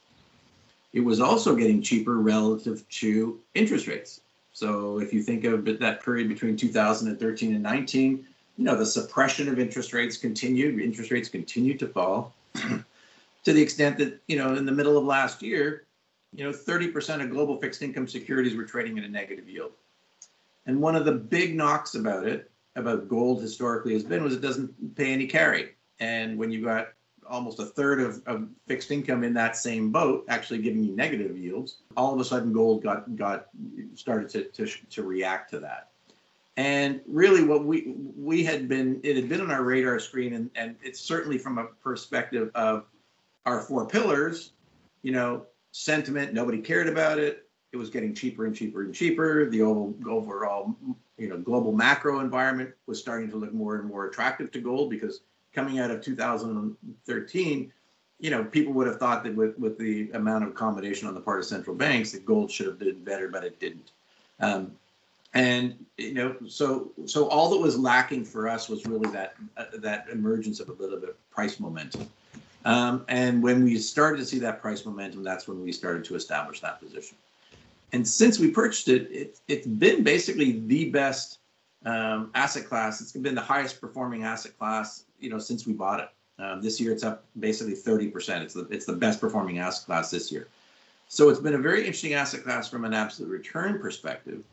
it 0.94 1.02
was 1.02 1.20
also 1.20 1.56
getting 1.56 1.82
cheaper 1.82 2.20
relative 2.20 2.88
to 2.90 3.40
interest 3.56 3.88
rates. 3.88 4.22
So 4.54 5.00
if 5.00 5.12
you 5.12 5.24
think 5.24 5.44
of 5.44 5.66
that 5.80 6.04
period 6.04 6.30
between 6.30 6.56
2013 6.56 7.54
and 7.54 7.64
19, 7.64 8.26
you 8.58 8.64
know, 8.64 8.76
the 8.76 8.86
suppression 8.86 9.50
of 9.50 9.58
interest 9.58 9.94
rates 9.94 10.16
continued. 10.16 10.80
Interest 10.80 11.10
rates 11.10 11.28
continued 11.28 11.80
to 11.80 11.88
fall 11.88 12.36
to 12.54 13.54
the 13.54 13.62
extent 13.62 13.98
that, 13.98 14.20
you 14.28 14.38
know, 14.38 14.56
in 14.56 14.66
the 14.66 14.72
middle 14.72 14.96
of 14.96 15.04
last 15.04 15.42
year, 15.42 15.86
you 16.36 16.44
know, 16.44 16.52
30% 16.52 17.24
of 17.24 17.32
global 17.32 17.60
fixed 17.60 17.82
income 17.82 18.08
securities 18.08 18.56
were 18.56 18.64
trading 18.64 18.98
at 19.00 19.04
a 19.04 19.10
negative 19.10 19.50
yield. 19.50 19.72
And 20.68 20.80
one 20.80 20.96
of 20.96 21.06
the 21.06 21.12
big 21.12 21.56
knocks 21.56 21.96
about 21.96 22.28
it, 22.28 22.52
about 22.76 23.08
gold 23.08 23.42
historically 23.42 23.94
has 23.94 24.04
been, 24.04 24.24
was 24.24 24.36
it 24.36 24.42
doesn't 24.42 24.96
pay 24.96 25.12
any 25.12 25.26
carry. 25.26 25.72
And 26.00 26.38
when 26.38 26.52
you 26.52 26.64
got 26.64 26.90
almost 27.34 27.60
a 27.60 27.66
third 27.66 28.00
of, 28.00 28.22
of 28.28 28.48
fixed 28.68 28.92
income 28.92 29.24
in 29.24 29.34
that 29.34 29.58
same 29.58 29.92
boat 29.92 30.24
actually 30.30 30.60
giving 30.60 30.84
you 30.84 30.96
negative 30.96 31.36
yields 31.36 31.78
all 31.98 32.14
of 32.14 32.20
a 32.20 32.24
sudden 32.24 32.54
gold 32.54 32.84
got 32.84 33.16
got 33.16 33.48
started 33.96 34.30
to, 34.30 34.44
to, 34.66 34.72
to 34.92 35.02
react 35.02 35.50
to 35.50 35.60
that. 35.60 35.90
And 36.56 37.02
really 37.08 37.44
what 37.44 37.66
we 37.66 37.96
we 38.16 38.44
had 38.44 38.70
been 38.70 39.02
it 39.04 39.16
had 39.16 39.28
been 39.28 39.42
on 39.42 39.50
our 39.50 39.64
radar 39.64 40.00
screen 40.00 40.34
and, 40.34 40.52
and 40.56 40.76
it's 40.84 41.00
certainly 41.00 41.40
from 41.40 41.58
a 41.58 41.66
perspective 41.84 42.52
of 42.54 42.86
our 43.48 43.62
four 43.62 43.88
pillars 43.88 44.52
you 45.02 45.12
know 45.12 45.48
sentiment 45.72 46.34
nobody 46.36 46.60
cared 46.60 46.88
about 46.88 47.18
it 47.18 47.48
it 47.72 47.78
was 47.78 47.90
getting 47.90 48.14
cheaper 48.14 48.46
and 48.46 48.56
cheaper 48.56 48.84
and 48.84 48.94
cheaper 48.94 49.50
the 49.50 49.64
overall 49.64 50.76
you 51.18 51.28
know 51.28 51.38
global 51.40 51.72
macro 51.72 52.20
environment 52.20 52.72
was 52.86 53.00
starting 53.00 53.28
to 53.32 53.38
look 53.38 53.52
more 53.52 53.78
and 53.78 53.90
more 53.90 54.06
attractive 54.06 54.52
to 54.52 54.60
gold 54.60 54.92
because 54.92 55.22
coming 55.54 55.80
out 55.80 55.92
of 55.92 56.02
2013, 56.02 57.74
you 58.20 58.30
know, 58.30 58.44
people 58.44 58.74
would 58.74 58.88
have 58.88 59.00
thought 59.00 59.24
that 59.24 59.36
with, 59.36 59.58
with 59.60 59.78
the 59.78 60.10
amount 60.12 60.44
of 60.44 60.52
accommodation 60.52 61.08
on 61.08 61.14
the 61.14 61.20
part 61.20 61.40
of 61.40 61.46
central 61.46 61.76
banks, 61.76 62.12
that 62.12 62.26
gold 62.26 62.52
should 62.52 62.68
have 62.68 62.80
did 62.80 63.04
better, 63.04 63.28
but 63.28 63.44
it 63.44 63.60
didn't. 63.60 63.92
Um, 64.40 64.72
and 65.34 65.84
you 65.98 66.14
know, 66.14 66.36
so 66.48 66.92
so 67.06 67.28
all 67.28 67.50
that 67.50 67.58
was 67.58 67.78
lacking 67.78 68.24
for 68.24 68.48
us 68.48 68.70
was 68.70 68.86
really 68.86 69.10
that 69.12 69.34
uh, 69.58 69.66
that 69.80 70.08
emergence 70.12 70.60
of 70.60 70.70
a 70.70 70.74
little 70.74 71.00
bit 71.00 71.10
of 71.10 71.30
price 71.32 71.60
momentum. 71.60 72.08
Um, 72.66 73.04
and 73.08 73.42
when 73.42 73.64
we 73.64 73.78
started 73.78 74.18
to 74.18 74.26
see 74.26 74.40
that 74.40 74.62
price 74.62 74.86
momentum, 74.86 75.24
that's 75.24 75.48
when 75.48 75.62
we 75.62 75.72
started 75.72 76.06
to 76.06 76.16
establish 76.16 76.62
that 76.62 76.80
position. 76.80 77.18
And 77.94 78.08
since 78.08 78.40
we 78.40 78.52
purchased 78.52 78.88
it, 78.88 79.12
it 79.12 79.40
it's 79.48 79.68
been 79.68 80.04
basically 80.04 80.62
the 80.68 80.90
best 80.92 81.40
um, 81.86 82.32
asset 82.36 82.66
class. 82.66 83.02
It's 83.02 83.12
been 83.12 83.36
the 83.36 83.42
highest 83.42 83.82
performing 83.82 84.24
asset 84.24 84.58
class 84.58 85.06
you 85.24 85.30
know 85.30 85.40
since 85.40 85.66
we 85.66 85.74
bought 85.74 86.02
it. 86.02 86.10
Um, 86.40 86.62
this 86.62 86.80
year 86.80 86.92
it's 86.92 87.04
up 87.04 87.26
basically 87.40 87.74
30%. 87.74 88.42
It's 88.42 88.54
the 88.54 88.68
it's 88.70 88.86
the 88.86 88.94
best 88.94 89.22
performing 89.22 89.60
asset 89.60 89.86
class 89.86 90.12
this 90.12 90.32
year. 90.32 90.48
So 91.08 91.30
it's 91.30 91.40
been 91.40 91.54
a 91.54 91.60
very 91.60 91.80
interesting 91.80 92.14
asset 92.14 92.44
class 92.44 92.70
from 92.70 92.86
an 92.86 92.94
absolute 92.94 93.30
return 93.30 93.80
perspective, 93.80 94.44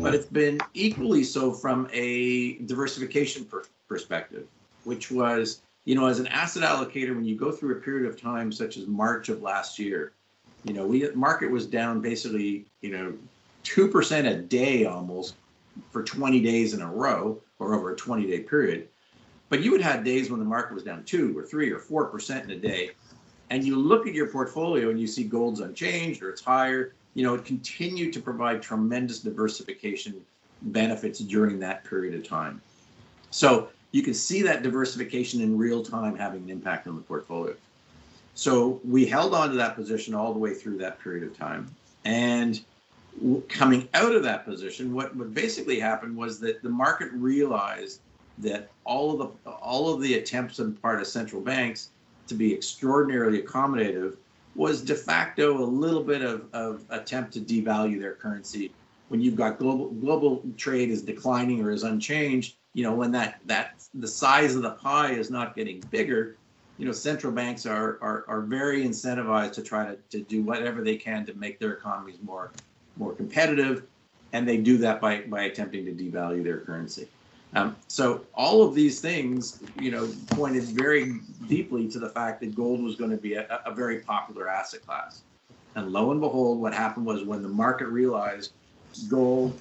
but 0.00 0.14
it's 0.14 0.26
been 0.26 0.60
equally 0.74 1.24
so 1.24 1.52
from 1.52 1.88
a 1.92 2.58
diversification 2.58 3.46
per- 3.46 3.64
perspective, 3.88 4.46
which 4.84 5.10
was 5.10 5.62
you 5.84 5.94
know 5.94 6.06
as 6.06 6.20
an 6.20 6.28
asset 6.28 6.62
allocator 6.62 7.14
when 7.14 7.24
you 7.24 7.36
go 7.36 7.50
through 7.50 7.76
a 7.76 7.80
period 7.80 8.08
of 8.08 8.20
time 8.20 8.52
such 8.52 8.76
as 8.76 8.86
March 8.86 9.28
of 9.28 9.42
last 9.42 9.78
year, 9.78 10.12
you 10.64 10.72
know 10.72 10.86
we 10.86 11.08
market 11.10 11.50
was 11.50 11.66
down 11.66 12.00
basically 12.00 12.66
you 12.82 12.90
know 12.90 13.12
two 13.62 13.88
percent 13.88 14.26
a 14.26 14.36
day 14.36 14.84
almost 14.84 15.34
for 15.90 16.04
20 16.04 16.40
days 16.40 16.72
in 16.72 16.82
a 16.82 16.92
row 16.92 17.40
or 17.58 17.74
over 17.74 17.92
a 17.92 17.96
20 17.96 18.26
day 18.26 18.40
period 18.40 18.88
but 19.48 19.62
you 19.62 19.70
would 19.70 19.80
have 19.80 20.04
days 20.04 20.30
when 20.30 20.40
the 20.40 20.46
market 20.46 20.74
was 20.74 20.82
down 20.82 21.04
two 21.04 21.36
or 21.38 21.44
three 21.44 21.70
or 21.70 21.78
four 21.78 22.06
percent 22.06 22.44
in 22.44 22.50
a 22.52 22.60
day, 22.60 22.90
and 23.50 23.64
you 23.64 23.76
look 23.76 24.06
at 24.06 24.14
your 24.14 24.28
portfolio 24.28 24.90
and 24.90 25.00
you 25.00 25.06
see 25.06 25.24
gold's 25.24 25.60
unchanged 25.60 26.22
or 26.22 26.30
it's 26.30 26.42
higher. 26.42 26.94
You 27.14 27.22
know, 27.22 27.34
it 27.34 27.44
continued 27.44 28.12
to 28.14 28.20
provide 28.20 28.62
tremendous 28.62 29.20
diversification 29.20 30.20
benefits 30.62 31.20
during 31.20 31.60
that 31.60 31.84
period 31.84 32.14
of 32.14 32.26
time. 32.26 32.60
So 33.30 33.68
you 33.92 34.02
can 34.02 34.14
see 34.14 34.42
that 34.42 34.62
diversification 34.62 35.40
in 35.40 35.56
real 35.56 35.84
time 35.84 36.16
having 36.16 36.42
an 36.42 36.50
impact 36.50 36.88
on 36.88 36.96
the 36.96 37.02
portfolio. 37.02 37.54
So 38.34 38.80
we 38.84 39.06
held 39.06 39.34
on 39.34 39.50
to 39.50 39.56
that 39.56 39.76
position 39.76 40.14
all 40.14 40.32
the 40.32 40.38
way 40.38 40.54
through 40.54 40.78
that 40.78 40.98
period 40.98 41.22
of 41.22 41.36
time. 41.38 41.72
And 42.04 42.60
coming 43.48 43.88
out 43.94 44.12
of 44.12 44.24
that 44.24 44.44
position, 44.44 44.92
what, 44.92 45.14
what 45.14 45.32
basically 45.32 45.78
happened 45.78 46.16
was 46.16 46.40
that 46.40 46.62
the 46.62 46.68
market 46.68 47.12
realized 47.12 48.00
that 48.38 48.70
all 48.84 49.12
of 49.12 49.18
the 49.44 49.50
all 49.50 49.92
of 49.92 50.00
the 50.00 50.14
attempts 50.14 50.60
on 50.60 50.74
part 50.74 51.00
of 51.00 51.06
central 51.06 51.40
banks 51.40 51.90
to 52.26 52.34
be 52.34 52.52
extraordinarily 52.52 53.42
accommodative 53.42 54.16
was 54.54 54.82
de 54.82 54.94
facto 54.94 55.58
a 55.58 55.64
little 55.64 56.02
bit 56.02 56.22
of, 56.22 56.46
of 56.52 56.84
attempt 56.90 57.32
to 57.32 57.40
devalue 57.40 58.00
their 58.00 58.14
currency 58.14 58.72
when 59.08 59.20
you've 59.20 59.36
got 59.36 59.58
global 59.58 59.90
global 59.90 60.42
trade 60.56 60.90
is 60.90 61.02
declining 61.02 61.62
or 61.62 61.70
is 61.70 61.82
unchanged, 61.82 62.56
you 62.72 62.82
know, 62.82 62.94
when 62.94 63.12
that 63.12 63.40
that 63.46 63.84
the 63.94 64.08
size 64.08 64.54
of 64.54 64.62
the 64.62 64.72
pie 64.72 65.12
is 65.12 65.30
not 65.30 65.54
getting 65.54 65.80
bigger, 65.90 66.36
you 66.78 66.86
know, 66.86 66.92
central 66.92 67.32
banks 67.32 67.66
are 67.66 67.98
are, 68.02 68.24
are 68.28 68.40
very 68.40 68.84
incentivized 68.84 69.52
to 69.52 69.62
try 69.62 69.86
to, 69.86 69.96
to 70.10 70.20
do 70.22 70.42
whatever 70.42 70.82
they 70.82 70.96
can 70.96 71.24
to 71.26 71.34
make 71.34 71.58
their 71.58 71.74
economies 71.74 72.16
more 72.22 72.52
more 72.96 73.12
competitive, 73.14 73.84
and 74.32 74.48
they 74.48 74.56
do 74.56 74.78
that 74.78 75.00
by 75.00 75.22
by 75.22 75.42
attempting 75.42 75.84
to 75.84 75.92
devalue 75.92 76.42
their 76.42 76.58
currency. 76.58 77.08
Um, 77.54 77.76
so 77.86 78.24
all 78.34 78.62
of 78.62 78.74
these 78.74 79.00
things, 79.00 79.62
you 79.78 79.90
know, 79.90 80.10
pointed 80.30 80.64
very 80.64 81.20
deeply 81.46 81.88
to 81.88 81.98
the 81.98 82.08
fact 82.08 82.40
that 82.40 82.54
gold 82.54 82.82
was 82.82 82.96
going 82.96 83.10
to 83.10 83.16
be 83.16 83.34
a, 83.34 83.60
a 83.64 83.72
very 83.72 84.00
popular 84.00 84.48
asset 84.48 84.84
class. 84.84 85.22
And 85.76 85.92
lo 85.92 86.10
and 86.10 86.20
behold, 86.20 86.60
what 86.60 86.74
happened 86.74 87.06
was 87.06 87.24
when 87.24 87.42
the 87.42 87.48
market 87.48 87.86
realized 87.86 88.52
gold 89.08 89.60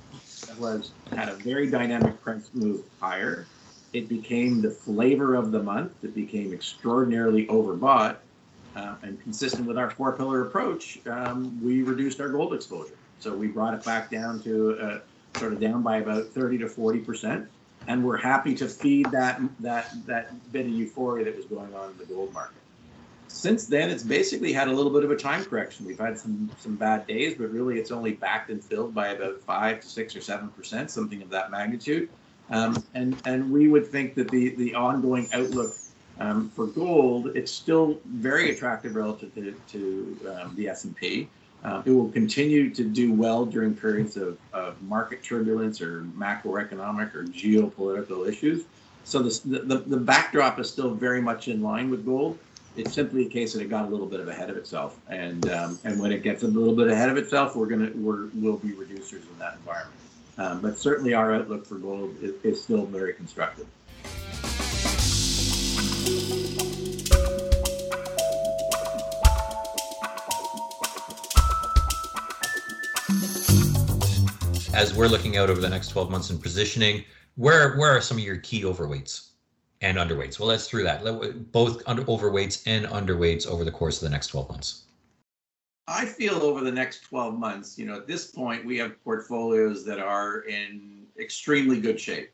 was 0.59 0.91
had 1.15 1.29
a 1.29 1.35
very 1.35 1.69
dynamic 1.69 2.21
price 2.21 2.49
move 2.53 2.83
higher. 2.99 3.47
It 3.93 4.09
became 4.09 4.61
the 4.61 4.71
flavor 4.71 5.35
of 5.35 5.51
the 5.51 5.61
month. 5.61 6.03
It 6.03 6.15
became 6.15 6.53
extraordinarily 6.53 7.45
overbought. 7.47 8.17
Uh, 8.75 8.95
and 9.03 9.21
consistent 9.21 9.67
with 9.67 9.77
our 9.77 9.91
four 9.91 10.13
pillar 10.13 10.41
approach, 10.47 10.99
um, 11.05 11.63
we 11.63 11.83
reduced 11.83 12.19
our 12.19 12.29
gold 12.29 12.55
exposure. 12.55 12.97
So 13.19 13.35
we 13.35 13.47
brought 13.47 13.75
it 13.75 13.85
back 13.85 14.09
down 14.09 14.41
to 14.43 14.79
uh, 14.79 14.99
sort 15.39 15.53
of 15.53 15.59
down 15.59 15.83
by 15.83 15.97
about 15.97 16.25
30 16.29 16.57
to 16.59 16.67
40 16.67 16.99
percent. 16.99 17.47
And 17.87 18.03
we're 18.05 18.17
happy 18.17 18.55
to 18.55 18.67
feed 18.67 19.11
that 19.11 19.41
that 19.59 19.93
that 20.05 20.51
bit 20.51 20.65
of 20.65 20.71
euphoria 20.71 21.25
that 21.25 21.35
was 21.35 21.45
going 21.45 21.73
on 21.75 21.91
in 21.91 21.97
the 21.97 22.05
gold 22.05 22.33
market 22.33 22.63
since 23.33 23.65
then, 23.65 23.89
it's 23.89 24.03
basically 24.03 24.53
had 24.53 24.67
a 24.67 24.71
little 24.71 24.91
bit 24.91 25.03
of 25.03 25.09
a 25.09 25.15
time 25.15 25.43
correction. 25.43 25.87
We've 25.87 25.99
had 25.99 26.17
some 26.19 26.51
some 26.59 26.75
bad 26.75 27.07
days, 27.07 27.35
but 27.35 27.51
really, 27.51 27.79
it's 27.79 27.91
only 27.91 28.13
backed 28.13 28.51
and 28.51 28.63
filled 28.63 28.93
by 28.93 29.09
about 29.09 29.41
five 29.41 29.81
to 29.81 29.87
six 29.87 30.15
or 30.15 30.21
seven 30.21 30.49
percent, 30.49 30.91
something 30.91 31.21
of 31.21 31.29
that 31.31 31.49
magnitude. 31.49 32.09
Um, 32.51 32.83
and 32.93 33.19
and 33.25 33.51
we 33.51 33.67
would 33.67 33.87
think 33.87 34.13
that 34.15 34.29
the 34.29 34.49
the 34.55 34.75
ongoing 34.75 35.27
outlook 35.33 35.75
um, 36.19 36.49
for 36.49 36.67
gold, 36.67 37.35
it's 37.35 37.51
still 37.51 37.99
very 38.05 38.51
attractive 38.51 38.95
relative 38.95 39.33
to, 39.33 39.55
to 39.69 40.29
um, 40.29 40.55
the 40.55 40.69
S 40.69 40.83
and 40.83 40.95
P. 40.95 41.27
Uh, 41.63 41.81
it 41.85 41.91
will 41.91 42.09
continue 42.09 42.69
to 42.69 42.83
do 42.83 43.13
well 43.13 43.45
during 43.45 43.73
periods 43.73 44.17
of, 44.17 44.37
of 44.51 44.81
market 44.81 45.23
turbulence 45.23 45.81
or 45.81 46.03
macroeconomic 46.17 47.15
or 47.15 47.23
geopolitical 47.25 48.27
issues. 48.27 48.65
So 49.05 49.21
the, 49.21 49.59
the, 49.63 49.77
the 49.77 49.97
backdrop 49.97 50.59
is 50.59 50.69
still 50.69 50.93
very 50.93 51.21
much 51.21 51.47
in 51.47 51.61
line 51.61 51.89
with 51.89 52.05
gold 52.05 52.37
it's 52.75 52.93
simply 52.93 53.25
a 53.25 53.29
case 53.29 53.53
that 53.53 53.61
it 53.61 53.69
got 53.69 53.85
a 53.85 53.87
little 53.87 54.05
bit 54.05 54.19
of 54.19 54.27
ahead 54.27 54.49
of 54.49 54.57
itself, 54.57 54.99
and 55.07 55.49
um, 55.49 55.79
and 55.83 55.99
when 55.99 56.11
it 56.11 56.23
gets 56.23 56.43
a 56.43 56.47
little 56.47 56.75
bit 56.75 56.87
ahead 56.87 57.09
of 57.09 57.17
itself, 57.17 57.55
we're 57.55 57.67
gonna 57.67 57.91
we're 57.95 58.27
we'll 58.33 58.57
be 58.57 58.69
reducers 58.69 59.29
in 59.29 59.39
that 59.39 59.55
environment. 59.55 59.99
Um, 60.37 60.61
but 60.61 60.77
certainly, 60.77 61.13
our 61.13 61.33
outlook 61.35 61.65
for 61.65 61.75
gold 61.75 62.15
is, 62.21 62.33
is 62.43 62.63
still 62.63 62.85
very 62.85 63.13
constructive. 63.13 63.67
As 74.73 74.93
we're 74.93 75.07
looking 75.07 75.37
out 75.37 75.49
over 75.49 75.61
the 75.61 75.69
next 75.69 75.89
12 75.89 76.09
months 76.09 76.29
in 76.29 76.37
positioning, 76.39 77.03
where 77.35 77.75
where 77.77 77.91
are 77.91 78.01
some 78.01 78.17
of 78.17 78.23
your 78.23 78.37
key 78.37 78.63
overweights? 78.63 79.29
and 79.83 79.97
underweights. 79.97 80.39
Well, 80.39 80.47
let's 80.47 80.67
through 80.67 80.83
that. 80.83 81.03
Both 81.51 81.83
under, 81.85 82.03
overweights 82.03 82.63
and 82.65 82.85
underweights 82.87 83.45
over 83.45 83.63
the 83.63 83.71
course 83.71 84.01
of 84.01 84.07
the 84.07 84.11
next 84.11 84.27
12 84.27 84.49
months. 84.49 84.83
I 85.87 86.05
feel 86.05 86.35
over 86.35 86.61
the 86.61 86.71
next 86.71 87.01
12 87.01 87.37
months, 87.37 87.77
you 87.77 87.85
know, 87.85 87.95
at 87.95 88.07
this 88.07 88.31
point, 88.31 88.65
we 88.65 88.77
have 88.77 89.03
portfolios 89.03 89.83
that 89.85 89.99
are 89.99 90.39
in 90.41 91.05
extremely 91.19 91.81
good 91.81 91.99
shape. 91.99 92.31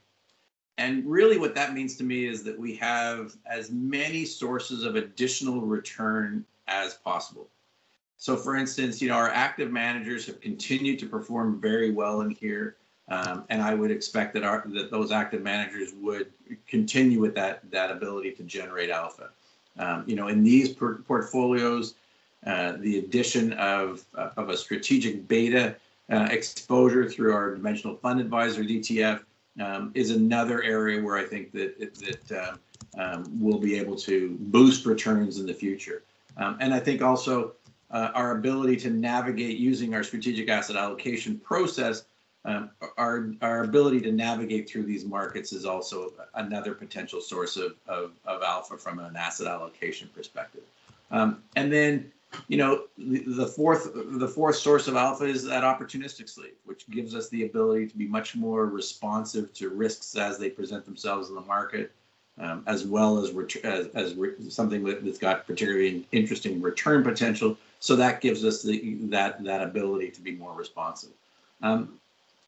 And 0.77 1.03
really, 1.05 1.39
what 1.39 1.55
that 1.55 1.73
means 1.73 1.97
to 1.97 2.03
me 2.03 2.25
is 2.25 2.43
that 2.43 2.57
we 2.57 2.75
have 2.75 3.35
as 3.47 3.71
many 3.71 4.23
sources 4.25 4.83
of 4.83 4.95
additional 4.95 5.61
return 5.61 6.45
as 6.67 6.93
possible. 6.93 7.49
So, 8.19 8.35
for 8.35 8.57
instance, 8.57 9.01
you 9.01 9.07
know, 9.07 9.15
our 9.15 9.29
active 9.29 9.71
managers 9.71 10.25
have 10.27 10.41
continued 10.41 10.99
to 10.99 11.07
perform 11.07 11.59
very 11.59 11.89
well 11.91 12.19
in 12.21 12.29
here. 12.29 12.75
Um, 13.07 13.45
and 13.49 13.61
I 13.61 13.73
would 13.73 13.91
expect 13.91 14.33
that 14.33 14.43
our 14.43 14.63
that 14.67 14.91
those 14.91 15.11
active 15.11 15.41
managers 15.41 15.93
would 15.95 16.31
continue 16.67 17.19
with 17.19 17.33
that 17.35 17.61
that 17.71 17.89
ability 17.89 18.31
to 18.33 18.43
generate 18.43 18.91
alpha. 18.91 19.29
Um, 19.79 20.03
you 20.05 20.15
know, 20.15 20.27
in 20.27 20.43
these 20.43 20.73
per- 20.73 20.97
portfolios, 20.97 21.95
uh, 22.45 22.73
the 22.79 22.99
addition 22.99 23.53
of 23.53 24.05
uh, 24.15 24.29
of 24.35 24.49
a 24.49 24.57
strategic 24.57 25.27
beta 25.27 25.77
uh, 26.11 26.27
exposure 26.29 27.09
through 27.09 27.33
our 27.33 27.55
dimensional 27.55 27.95
fund 27.95 28.19
advisor 28.19 28.63
DTF 28.63 29.23
um, 29.61 29.91
is 29.95 30.11
another 30.11 30.61
area 30.61 31.01
where 31.01 31.17
I 31.17 31.23
think 31.23 31.51
that 31.53 31.79
that 31.79 32.59
um, 32.97 33.23
we'll 33.39 33.59
be 33.59 33.79
able 33.79 33.95
to 33.95 34.37
boost 34.39 34.85
returns 34.85 35.39
in 35.39 35.45
the 35.47 35.53
future. 35.53 36.03
Um, 36.37 36.57
and 36.59 36.73
I 36.73 36.79
think 36.79 37.01
also 37.01 37.53
uh, 37.91 38.11
our 38.13 38.37
ability 38.37 38.75
to 38.77 38.89
navigate 38.89 39.57
using 39.57 39.93
our 39.93 40.03
strategic 40.03 40.49
asset 40.49 40.75
allocation 40.75 41.37
process 41.39 42.03
um, 42.45 42.69
our 42.97 43.33
our 43.41 43.63
ability 43.63 43.99
to 44.01 44.11
navigate 44.11 44.69
through 44.69 44.83
these 44.83 45.03
markets 45.03 45.51
is 45.51 45.65
also 45.65 46.13
another 46.35 46.73
potential 46.73 47.19
source 47.19 47.57
of, 47.57 47.75
of, 47.87 48.11
of 48.25 48.41
alpha 48.41 48.77
from 48.77 48.99
an 48.99 49.15
asset 49.15 49.47
allocation 49.47 50.09
perspective. 50.15 50.63
Um, 51.11 51.43
and 51.57 51.71
then, 51.71 52.11
you 52.47 52.57
know, 52.57 52.85
the, 52.97 53.23
the, 53.25 53.45
fourth 53.45 53.91
the 53.93 54.27
fourth 54.27 54.55
source 54.55 54.87
of 54.87 54.95
alpha 54.95 55.25
is 55.25 55.43
that 55.45 55.63
opportunistic 55.63 56.29
sleeve, 56.29 56.53
which 56.63 56.89
gives 56.89 57.13
us 57.13 57.27
the 57.29 57.43
ability 57.43 57.87
to 57.87 57.97
be 57.97 58.07
much 58.07 58.35
more 58.35 58.67
responsive 58.67 59.53
to 59.55 59.69
risks 59.69 60.15
as 60.15 60.37
they 60.37 60.49
present 60.49 60.85
themselves 60.85 61.27
in 61.29 61.35
the 61.35 61.41
market, 61.41 61.91
um, 62.39 62.63
as 62.67 62.85
well 62.85 63.21
as, 63.21 63.31
ret- 63.31 63.65
as, 63.65 63.87
as 63.95 64.15
re- 64.15 64.33
something 64.49 64.83
that's 64.83 65.17
got 65.17 65.45
particularly 65.45 66.05
interesting 66.11 66.61
return 66.61 67.03
potential. 67.03 67.57
So 67.79 67.95
that 67.95 68.21
gives 68.21 68.43
us 68.43 68.61
the 68.61 68.95
that 69.03 69.43
that 69.43 69.61
ability 69.61 70.11
to 70.11 70.21
be 70.21 70.33
more 70.33 70.53
responsive. 70.53 71.11
Um, 71.61 71.99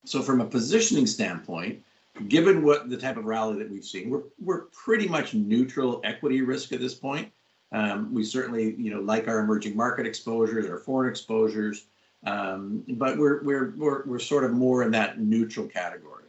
so 0.03 0.21
from 0.21 0.41
a 0.41 0.45
positioning 0.45 1.07
standpoint, 1.07 1.81
given 2.27 2.63
what 2.63 2.89
the 2.89 2.97
type 2.97 3.17
of 3.17 3.25
rally 3.25 3.57
that 3.59 3.69
we've 3.69 3.85
seen, 3.85 4.09
we're 4.09 4.23
we're 4.43 4.61
pretty 4.71 5.07
much 5.07 5.33
neutral 5.33 6.01
equity 6.03 6.41
risk 6.41 6.71
at 6.73 6.79
this 6.79 6.93
point. 6.93 7.31
Um, 7.71 8.13
we 8.13 8.23
certainly, 8.23 8.75
you 8.75 8.93
know, 8.93 8.99
like 8.99 9.29
our 9.29 9.39
emerging 9.39 9.77
market 9.77 10.05
exposures, 10.05 10.69
our 10.69 10.77
foreign 10.79 11.09
exposures, 11.09 11.85
um, 12.25 12.83
but 12.89 13.17
we're, 13.17 13.41
we're 13.43 13.73
we're 13.77 14.03
we're 14.05 14.19
sort 14.19 14.43
of 14.43 14.51
more 14.51 14.83
in 14.83 14.91
that 14.91 15.19
neutral 15.19 15.67
category. 15.67 16.20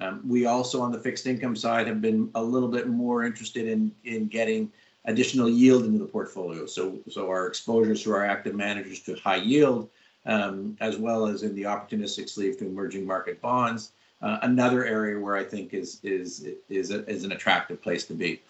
Um, 0.00 0.20
we 0.26 0.46
also, 0.46 0.82
on 0.82 0.90
the 0.90 0.98
fixed 0.98 1.26
income 1.26 1.54
side, 1.54 1.86
have 1.86 2.00
been 2.00 2.30
a 2.34 2.42
little 2.42 2.68
bit 2.68 2.88
more 2.88 3.24
interested 3.24 3.68
in 3.68 3.92
in 4.04 4.26
getting 4.26 4.72
additional 5.06 5.48
yield 5.48 5.84
into 5.84 5.98
the 5.98 6.06
portfolio. 6.06 6.66
So 6.66 6.98
so 7.08 7.28
our 7.28 7.46
exposures 7.46 8.02
through 8.02 8.14
our 8.14 8.26
active 8.26 8.54
managers 8.54 9.00
to 9.00 9.14
high 9.16 9.36
yield 9.36 9.90
um, 10.26 10.76
as 10.80 10.96
well 10.96 11.26
as 11.26 11.42
in 11.42 11.54
the 11.54 11.62
opportunistic 11.62 12.28
sleeve 12.28 12.58
to 12.58 12.66
emerging 12.66 13.06
market 13.06 13.40
bonds. 13.40 13.92
Uh, 14.22 14.38
another 14.42 14.84
area 14.84 15.18
where 15.18 15.36
I 15.36 15.44
think 15.44 15.74
is 15.74 16.00
is 16.02 16.46
is, 16.68 16.90
a, 16.90 17.08
is 17.08 17.24
an 17.24 17.32
attractive 17.32 17.82
place 17.82 18.04
to 18.06 18.14
be. 18.14 18.40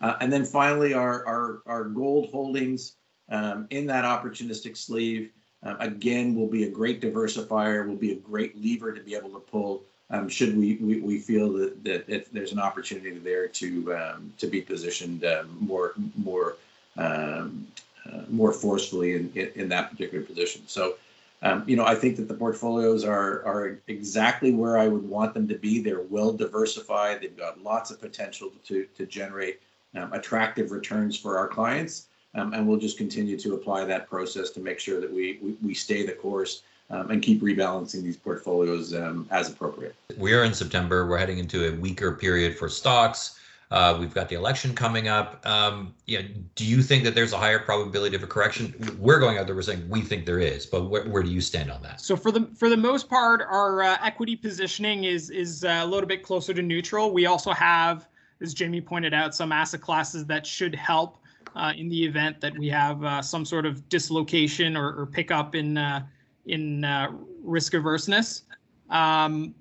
Uh, 0.00 0.16
and 0.20 0.32
then 0.32 0.44
finally, 0.44 0.94
our 0.94 1.26
our, 1.26 1.62
our 1.66 1.84
gold 1.84 2.30
holdings 2.30 2.92
um, 3.28 3.66
in 3.70 3.86
that 3.86 4.04
opportunistic 4.04 4.76
sleeve 4.76 5.30
uh, 5.64 5.74
again 5.80 6.34
will 6.34 6.46
be 6.46 6.64
a 6.64 6.70
great 6.70 7.00
diversifier, 7.00 7.86
will 7.88 7.96
be 7.96 8.12
a 8.12 8.16
great 8.16 8.56
lever 8.60 8.92
to 8.92 9.00
be 9.00 9.14
able 9.14 9.30
to 9.30 9.40
pull. 9.40 9.82
Um, 10.10 10.28
should 10.28 10.56
we, 10.56 10.76
we, 10.76 11.00
we 11.00 11.18
feel 11.18 11.52
that, 11.54 11.82
that 11.84 12.32
there's 12.32 12.52
an 12.52 12.60
opportunity 12.60 13.18
there 13.18 13.48
to 13.48 13.94
um, 13.96 14.32
to 14.38 14.46
be 14.46 14.60
positioned 14.60 15.24
um, 15.24 15.56
more 15.60 15.94
more 16.16 16.56
um, 16.96 17.66
uh, 18.10 18.22
more 18.28 18.52
forcefully 18.52 19.16
in, 19.16 19.32
in, 19.34 19.50
in 19.56 19.68
that 19.68 19.90
particular 19.90 20.24
position. 20.24 20.62
So 20.66 20.94
um, 21.42 21.64
you 21.66 21.76
know, 21.76 21.84
I 21.84 21.94
think 21.94 22.16
that 22.16 22.28
the 22.28 22.34
portfolios 22.34 23.04
are 23.04 23.44
are 23.44 23.78
exactly 23.88 24.52
where 24.52 24.78
I 24.78 24.86
would 24.86 25.06
want 25.08 25.34
them 25.34 25.48
to 25.48 25.56
be. 25.56 25.82
They're 25.82 26.02
well 26.02 26.32
diversified. 26.32 27.20
They've 27.20 27.36
got 27.36 27.62
lots 27.62 27.90
of 27.90 28.00
potential 28.00 28.52
to 28.66 28.86
to 28.96 29.06
generate 29.06 29.60
um, 29.96 30.12
attractive 30.12 30.70
returns 30.70 31.18
for 31.18 31.36
our 31.36 31.48
clients, 31.48 32.06
and 32.34 32.66
we'll 32.66 32.78
just 32.78 32.96
continue 32.96 33.38
to 33.38 33.54
apply 33.54 33.84
that 33.84 34.08
process 34.08 34.50
to 34.50 34.60
make 34.60 34.78
sure 34.78 35.00
that 35.00 35.12
we 35.12 35.38
we, 35.42 35.56
we 35.62 35.74
stay 35.74 36.06
the 36.06 36.12
course 36.12 36.62
um, 36.90 37.10
and 37.10 37.22
keep 37.22 37.42
rebalancing 37.42 38.02
these 38.02 38.16
portfolios 38.16 38.94
um, 38.94 39.26
as 39.30 39.48
appropriate. 39.48 39.94
We 40.16 40.34
are 40.34 40.44
in 40.44 40.54
September. 40.54 41.06
We're 41.06 41.18
heading 41.18 41.38
into 41.38 41.68
a 41.68 41.76
weaker 41.76 42.12
period 42.12 42.56
for 42.56 42.68
stocks. 42.68 43.38
Uh, 43.70 43.96
we've 43.98 44.14
got 44.14 44.28
the 44.28 44.36
election 44.36 44.72
coming 44.74 45.08
up. 45.08 45.44
Um, 45.44 45.92
you 46.06 46.22
know, 46.22 46.28
do 46.54 46.64
you 46.64 46.82
think 46.82 47.02
that 47.02 47.16
there's 47.16 47.32
a 47.32 47.36
higher 47.36 47.58
probability 47.58 48.14
of 48.14 48.22
a 48.22 48.26
correction? 48.26 48.72
We're 49.00 49.18
going 49.18 49.38
out 49.38 49.46
there. 49.46 49.56
We're 49.56 49.62
saying 49.62 49.88
we 49.88 50.02
think 50.02 50.24
there 50.24 50.38
is, 50.38 50.66
but 50.66 50.84
where, 50.84 51.04
where 51.08 51.22
do 51.22 51.30
you 51.30 51.40
stand 51.40 51.72
on 51.72 51.82
that? 51.82 52.00
So 52.00 52.16
for 52.16 52.30
the 52.30 52.48
for 52.54 52.68
the 52.68 52.76
most 52.76 53.08
part, 53.08 53.42
our 53.42 53.82
uh, 53.82 53.96
equity 54.02 54.36
positioning 54.36 55.04
is 55.04 55.30
is 55.30 55.64
uh, 55.64 55.80
a 55.82 55.86
little 55.86 56.06
bit 56.06 56.22
closer 56.22 56.54
to 56.54 56.62
neutral. 56.62 57.10
We 57.10 57.26
also 57.26 57.50
have, 57.50 58.06
as 58.40 58.54
Jamie 58.54 58.80
pointed 58.80 59.12
out, 59.12 59.34
some 59.34 59.50
asset 59.50 59.80
classes 59.80 60.24
that 60.26 60.46
should 60.46 60.74
help 60.76 61.18
uh, 61.56 61.72
in 61.76 61.88
the 61.88 62.04
event 62.04 62.40
that 62.42 62.56
we 62.56 62.68
have 62.68 63.02
uh, 63.02 63.20
some 63.20 63.44
sort 63.44 63.66
of 63.66 63.88
dislocation 63.88 64.76
or, 64.76 64.94
or 64.94 65.06
pickup 65.06 65.56
in 65.56 65.76
uh, 66.46 66.52
in 66.52 66.86
risk 67.42 67.72
averseness. 67.74 68.42
um, 68.90 69.54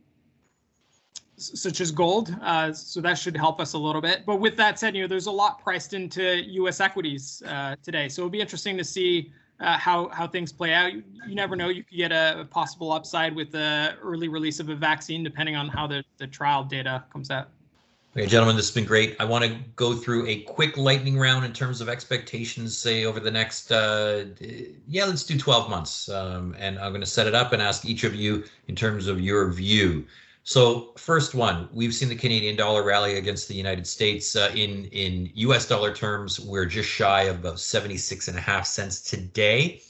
such 1.37 1.81
as 1.81 1.91
gold. 1.91 2.35
Uh, 2.41 2.71
so 2.71 3.01
that 3.01 3.17
should 3.17 3.35
help 3.35 3.59
us 3.59 3.73
a 3.73 3.77
little 3.77 4.01
bit. 4.01 4.23
But 4.25 4.37
with 4.37 4.55
that 4.57 4.79
said, 4.79 4.95
you 4.95 5.01
know, 5.01 5.07
there's 5.07 5.27
a 5.27 5.31
lot 5.31 5.61
priced 5.61 5.93
into 5.93 6.43
U.S. 6.51 6.79
equities 6.79 7.43
uh, 7.45 7.75
today. 7.83 8.07
So 8.07 8.21
it'll 8.21 8.29
be 8.29 8.39
interesting 8.39 8.77
to 8.77 8.83
see 8.83 9.33
uh, 9.59 9.77
how 9.77 10.09
how 10.09 10.27
things 10.27 10.51
play 10.51 10.73
out. 10.73 10.93
You, 10.93 11.03
you, 11.27 11.35
never 11.35 11.55
know. 11.55 11.69
You 11.69 11.83
could 11.83 11.97
get 11.97 12.11
a, 12.11 12.47
possible 12.51 12.91
upside 12.91 13.35
with 13.35 13.51
the 13.51 13.95
early 14.01 14.27
release 14.27 14.59
of 14.59 14.69
a 14.69 14.75
vaccine, 14.75 15.23
depending 15.23 15.55
on 15.55 15.69
how 15.69 15.87
the, 15.87 16.03
the 16.17 16.27
trial 16.27 16.63
data 16.63 17.03
comes 17.11 17.31
out. 17.31 17.49
Okay, 18.17 18.27
gentlemen, 18.27 18.55
this 18.55 18.67
has 18.67 18.73
been 18.73 18.85
great. 18.85 19.17
I 19.19 19.25
want 19.25 19.43
to 19.43 19.59
go 19.75 19.93
through 19.93 20.25
a 20.27 20.39
quick 20.43 20.77
lightning 20.77 21.19
round 21.19 21.43
in 21.43 21.51
terms 21.51 21.81
of 21.81 21.89
expectations, 21.89 22.77
say 22.77 23.03
over 23.03 23.19
the 23.19 23.29
next, 23.29 23.73
uh, 23.73 24.23
yeah, 24.87 25.03
let's 25.03 25.23
do 25.23 25.37
12 25.37 25.69
months. 25.69 26.07
Um, 26.07 26.55
and 26.57 26.79
I'm 26.79 26.93
going 26.93 27.01
to 27.01 27.07
set 27.07 27.27
it 27.27 27.35
up 27.35 27.51
and 27.51 27.61
ask 27.61 27.83
each 27.83 28.05
of 28.05 28.15
you 28.15 28.45
in 28.69 28.75
terms 28.75 29.07
of 29.07 29.19
your 29.19 29.51
view. 29.51 30.05
So 30.45 30.93
first 30.95 31.35
one, 31.35 31.67
we've 31.73 31.93
seen 31.93 32.07
the 32.07 32.15
Canadian 32.15 32.55
dollar 32.55 32.83
rally 32.83 33.17
against 33.17 33.49
the 33.49 33.53
United 33.53 33.85
States. 33.85 34.33
Uh, 34.33 34.49
in 34.55 34.85
in 34.93 35.29
U.S. 35.33 35.67
dollar 35.67 35.93
terms, 35.93 36.39
we're 36.39 36.67
just 36.67 36.87
shy 36.87 37.23
of 37.23 37.39
about 37.39 37.59
76 37.59 38.29
and 38.29 38.37
a 38.37 38.41
half 38.41 38.65
cents 38.65 39.01
today. 39.01 39.81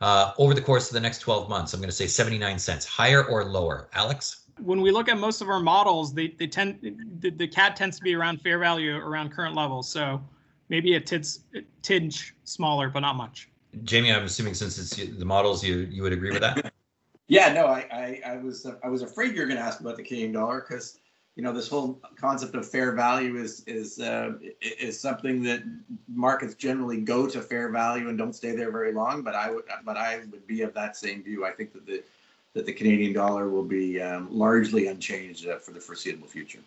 Uh, 0.00 0.32
over 0.38 0.54
the 0.54 0.62
course 0.62 0.88
of 0.88 0.94
the 0.94 1.00
next 1.00 1.18
12 1.18 1.50
months, 1.50 1.74
I'm 1.74 1.80
going 1.80 1.90
to 1.90 1.94
say 1.94 2.06
79 2.06 2.58
cents, 2.58 2.86
higher 2.86 3.22
or 3.22 3.44
lower. 3.44 3.90
Alex? 3.92 4.45
When 4.58 4.80
we 4.80 4.90
look 4.90 5.08
at 5.08 5.18
most 5.18 5.40
of 5.42 5.48
our 5.48 5.60
models, 5.60 6.14
they, 6.14 6.28
they 6.28 6.46
tend 6.46 6.78
the, 7.20 7.30
the 7.30 7.46
CAD 7.46 7.76
tends 7.76 7.98
to 7.98 8.02
be 8.02 8.14
around 8.14 8.40
fair 8.40 8.58
value 8.58 8.96
around 8.96 9.30
current 9.30 9.54
levels. 9.54 9.88
So 9.88 10.22
maybe 10.68 10.94
a 10.94 11.00
tinge, 11.00 11.36
tinge 11.82 12.34
smaller, 12.44 12.88
but 12.88 13.00
not 13.00 13.16
much. 13.16 13.48
Jamie, 13.84 14.12
I'm 14.12 14.24
assuming 14.24 14.54
since 14.54 14.78
it's 14.78 15.18
the 15.18 15.24
models, 15.24 15.62
you 15.62 15.88
you 15.90 16.02
would 16.02 16.12
agree 16.12 16.30
with 16.30 16.40
that. 16.40 16.72
Yeah, 17.28 17.52
no, 17.52 17.66
I, 17.66 17.80
I, 17.90 18.34
I 18.34 18.36
was 18.36 18.66
I 18.84 18.88
was 18.88 19.02
afraid 19.02 19.34
you 19.34 19.40
were 19.40 19.46
going 19.46 19.58
to 19.58 19.64
ask 19.64 19.80
about 19.80 19.96
the 19.96 20.04
Canadian 20.04 20.30
dollar 20.32 20.60
because 20.60 21.00
you 21.34 21.42
know 21.42 21.52
this 21.52 21.68
whole 21.68 22.00
concept 22.16 22.54
of 22.54 22.68
fair 22.68 22.92
value 22.92 23.36
is 23.36 23.64
is 23.66 23.98
uh, 23.98 24.34
is 24.60 25.00
something 25.00 25.42
that 25.42 25.64
markets 26.08 26.54
generally 26.54 27.00
go 27.00 27.26
to 27.26 27.42
fair 27.42 27.68
value 27.70 28.08
and 28.08 28.16
don't 28.16 28.32
stay 28.32 28.54
there 28.54 28.70
very 28.70 28.92
long. 28.92 29.22
But 29.22 29.34
I 29.34 29.50
would 29.50 29.64
but 29.84 29.96
I 29.96 30.18
would 30.30 30.46
be 30.46 30.62
of 30.62 30.72
that 30.74 30.96
same 30.96 31.24
view. 31.24 31.44
I 31.44 31.50
think 31.50 31.72
that 31.72 31.84
the 31.84 32.04
that 32.56 32.64
the 32.64 32.72
Canadian 32.72 33.12
dollar 33.12 33.50
will 33.50 33.62
be 33.62 34.00
um, 34.00 34.28
largely 34.32 34.86
unchanged 34.88 35.46
uh, 35.46 35.58
for 35.58 35.72
the 35.72 35.80
foreseeable 35.80 36.26
future. 36.26 36.60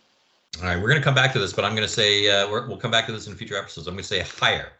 All 0.59 0.65
right, 0.65 0.77
we're 0.77 0.87
going 0.87 1.01
to 1.01 1.03
come 1.03 1.15
back 1.15 1.33
to 1.33 1.39
this, 1.39 1.51
but 1.51 1.65
I'm 1.65 1.71
going 1.71 1.87
to 1.87 1.93
say 1.93 2.29
uh, 2.29 2.47
we 2.47 2.67
will 2.67 2.77
come 2.77 2.91
back 2.91 3.07
to 3.07 3.11
this 3.11 3.27
in 3.27 3.35
future 3.35 3.57
episodes. 3.57 3.87
I'm 3.87 3.95
going 3.95 4.03
to 4.03 4.07
say 4.07 4.21
higher 4.21 4.71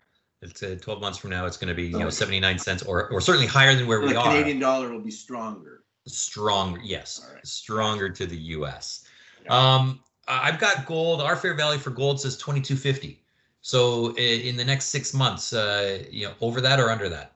it's 0.42 0.64
uh, 0.64 0.78
12 0.80 1.02
months 1.02 1.18
from 1.18 1.32
now. 1.32 1.46
It's 1.46 1.58
going 1.58 1.68
to 1.68 1.74
be 1.74 1.88
you 1.88 2.00
know 2.00 2.10
79 2.10 2.60
cents 2.60 2.84
or 2.84 3.10
or 3.10 3.20
certainly 3.20 3.48
higher 3.48 3.76
than 3.76 3.88
where 3.88 4.00
the 4.00 4.08
we 4.08 4.14
Canadian 4.14 4.28
are. 4.28 4.34
The 4.34 4.40
Canadian 4.40 4.60
dollar 4.60 4.92
will 4.92 5.02
be 5.02 5.12
stronger. 5.12 5.82
Stronger, 6.08 6.80
yes, 6.84 7.28
right. 7.34 7.46
stronger 7.46 8.10
to 8.10 8.26
the 8.26 8.38
U.S. 8.38 9.04
Yeah. 9.44 9.76
Um, 9.76 10.00
I've 10.28 10.60
got 10.60 10.86
gold. 10.86 11.22
Our 11.22 11.36
fair 11.36 11.56
value 11.56 11.80
for 11.80 11.90
gold 11.90 12.22
says 12.22 12.38
2250. 12.38 13.22
So 13.62 14.16
in 14.16 14.56
the 14.56 14.64
next 14.64 14.86
six 14.86 15.14
months, 15.14 15.54
uh, 15.54 16.04
you 16.10 16.28
know, 16.28 16.34
over 16.40 16.62
that 16.62 16.80
or 16.80 16.90
under 16.90 17.10
that. 17.10 17.34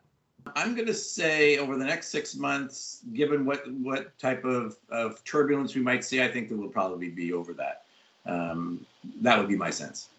I'm 0.56 0.76
going 0.76 0.88
to 0.88 0.94
say 0.94 1.58
over 1.58 1.78
the 1.78 1.86
next 1.86 2.10
six 2.10 2.36
months, 2.36 3.02
given 3.14 3.46
what 3.46 3.72
what 3.74 4.18
type 4.20 4.44
of, 4.46 4.78
of 4.90 5.24
turbulence 5.24 5.76
we 5.76 5.82
might 5.82 6.04
see, 6.04 6.22
I 6.22 6.28
think 6.28 6.50
that 6.50 6.58
will 6.58 6.70
probably 6.70 7.10
be 7.10 7.34
over 7.34 7.54
that. 7.54 7.84
Um, 8.26 8.86
that 9.22 9.38
would 9.38 9.48
be 9.48 9.56
my 9.56 9.70
sense. 9.70 10.10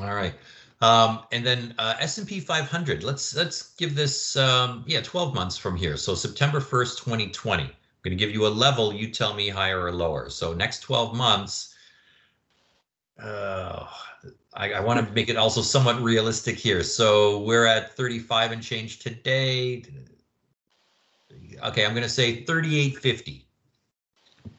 All 0.00 0.14
right. 0.14 0.34
Um, 0.82 1.20
and 1.32 1.44
then 1.44 1.74
uh, 1.78 1.94
S&P 2.00 2.40
500. 2.40 3.02
Let's 3.02 3.34
let's 3.34 3.74
give 3.76 3.94
this 3.94 4.36
um, 4.36 4.84
yeah 4.86 5.00
12 5.00 5.34
months 5.34 5.56
from 5.56 5.76
here. 5.76 5.96
So 5.96 6.14
September 6.14 6.60
1st, 6.60 6.98
2020. 6.98 7.62
I'm 7.62 7.70
going 8.02 8.16
to 8.16 8.24
give 8.24 8.34
you 8.34 8.46
a 8.46 8.48
level. 8.48 8.92
You 8.92 9.10
tell 9.10 9.34
me 9.34 9.48
higher 9.48 9.80
or 9.80 9.92
lower. 9.92 10.28
So 10.28 10.52
next 10.52 10.80
12 10.80 11.16
months. 11.16 11.74
Uh, 13.20 13.86
I, 14.56 14.72
I 14.72 14.80
want 14.80 15.06
to 15.06 15.14
make 15.14 15.28
it 15.28 15.36
also 15.36 15.60
somewhat 15.60 16.00
realistic 16.00 16.56
here. 16.56 16.82
So 16.82 17.40
we're 17.40 17.66
at 17.66 17.94
35 17.94 18.52
and 18.52 18.62
change 18.62 18.98
today. 18.98 19.84
Okay, 21.64 21.84
I'm 21.84 21.92
going 21.92 22.02
to 22.02 22.08
say 22.08 22.42
38.50, 22.44 23.42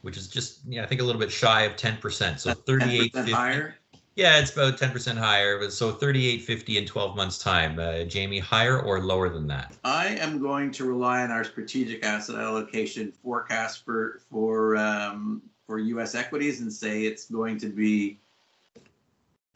which 0.02 0.18
is 0.18 0.28
just 0.28 0.60
yeah 0.68 0.84
I 0.84 0.86
think 0.86 1.02
a 1.02 1.04
little 1.04 1.20
bit 1.20 1.32
shy 1.32 1.64
of 1.64 1.76
10%. 1.76 2.40
So 2.40 2.54
38.50 2.54 3.32
higher. 3.32 3.76
Yeah, 4.16 4.40
it's 4.40 4.52
about 4.52 4.80
10% 4.80 5.16
higher. 5.16 5.70
So 5.70 5.94
38.50 5.94 6.78
in 6.78 6.86
12 6.86 7.16
months 7.16 7.38
time. 7.38 7.78
Uh, 7.78 8.04
Jamie, 8.04 8.40
higher 8.40 8.82
or 8.82 9.00
lower 9.00 9.30
than 9.30 9.46
that? 9.48 9.76
I 9.84 10.08
am 10.08 10.40
going 10.42 10.72
to 10.72 10.86
rely 10.86 11.22
on 11.22 11.30
our 11.30 11.44
strategic 11.44 12.04
asset 12.04 12.38
allocation 12.38 13.12
forecast 13.12 13.86
for 13.86 14.22
for 14.32 14.76
um, 14.78 15.44
for 15.68 15.78
U.S. 15.78 16.16
equities 16.16 16.62
and 16.62 16.74
say 16.74 17.04
it's 17.04 17.30
going 17.30 17.60
to 17.60 17.68
be 17.68 18.20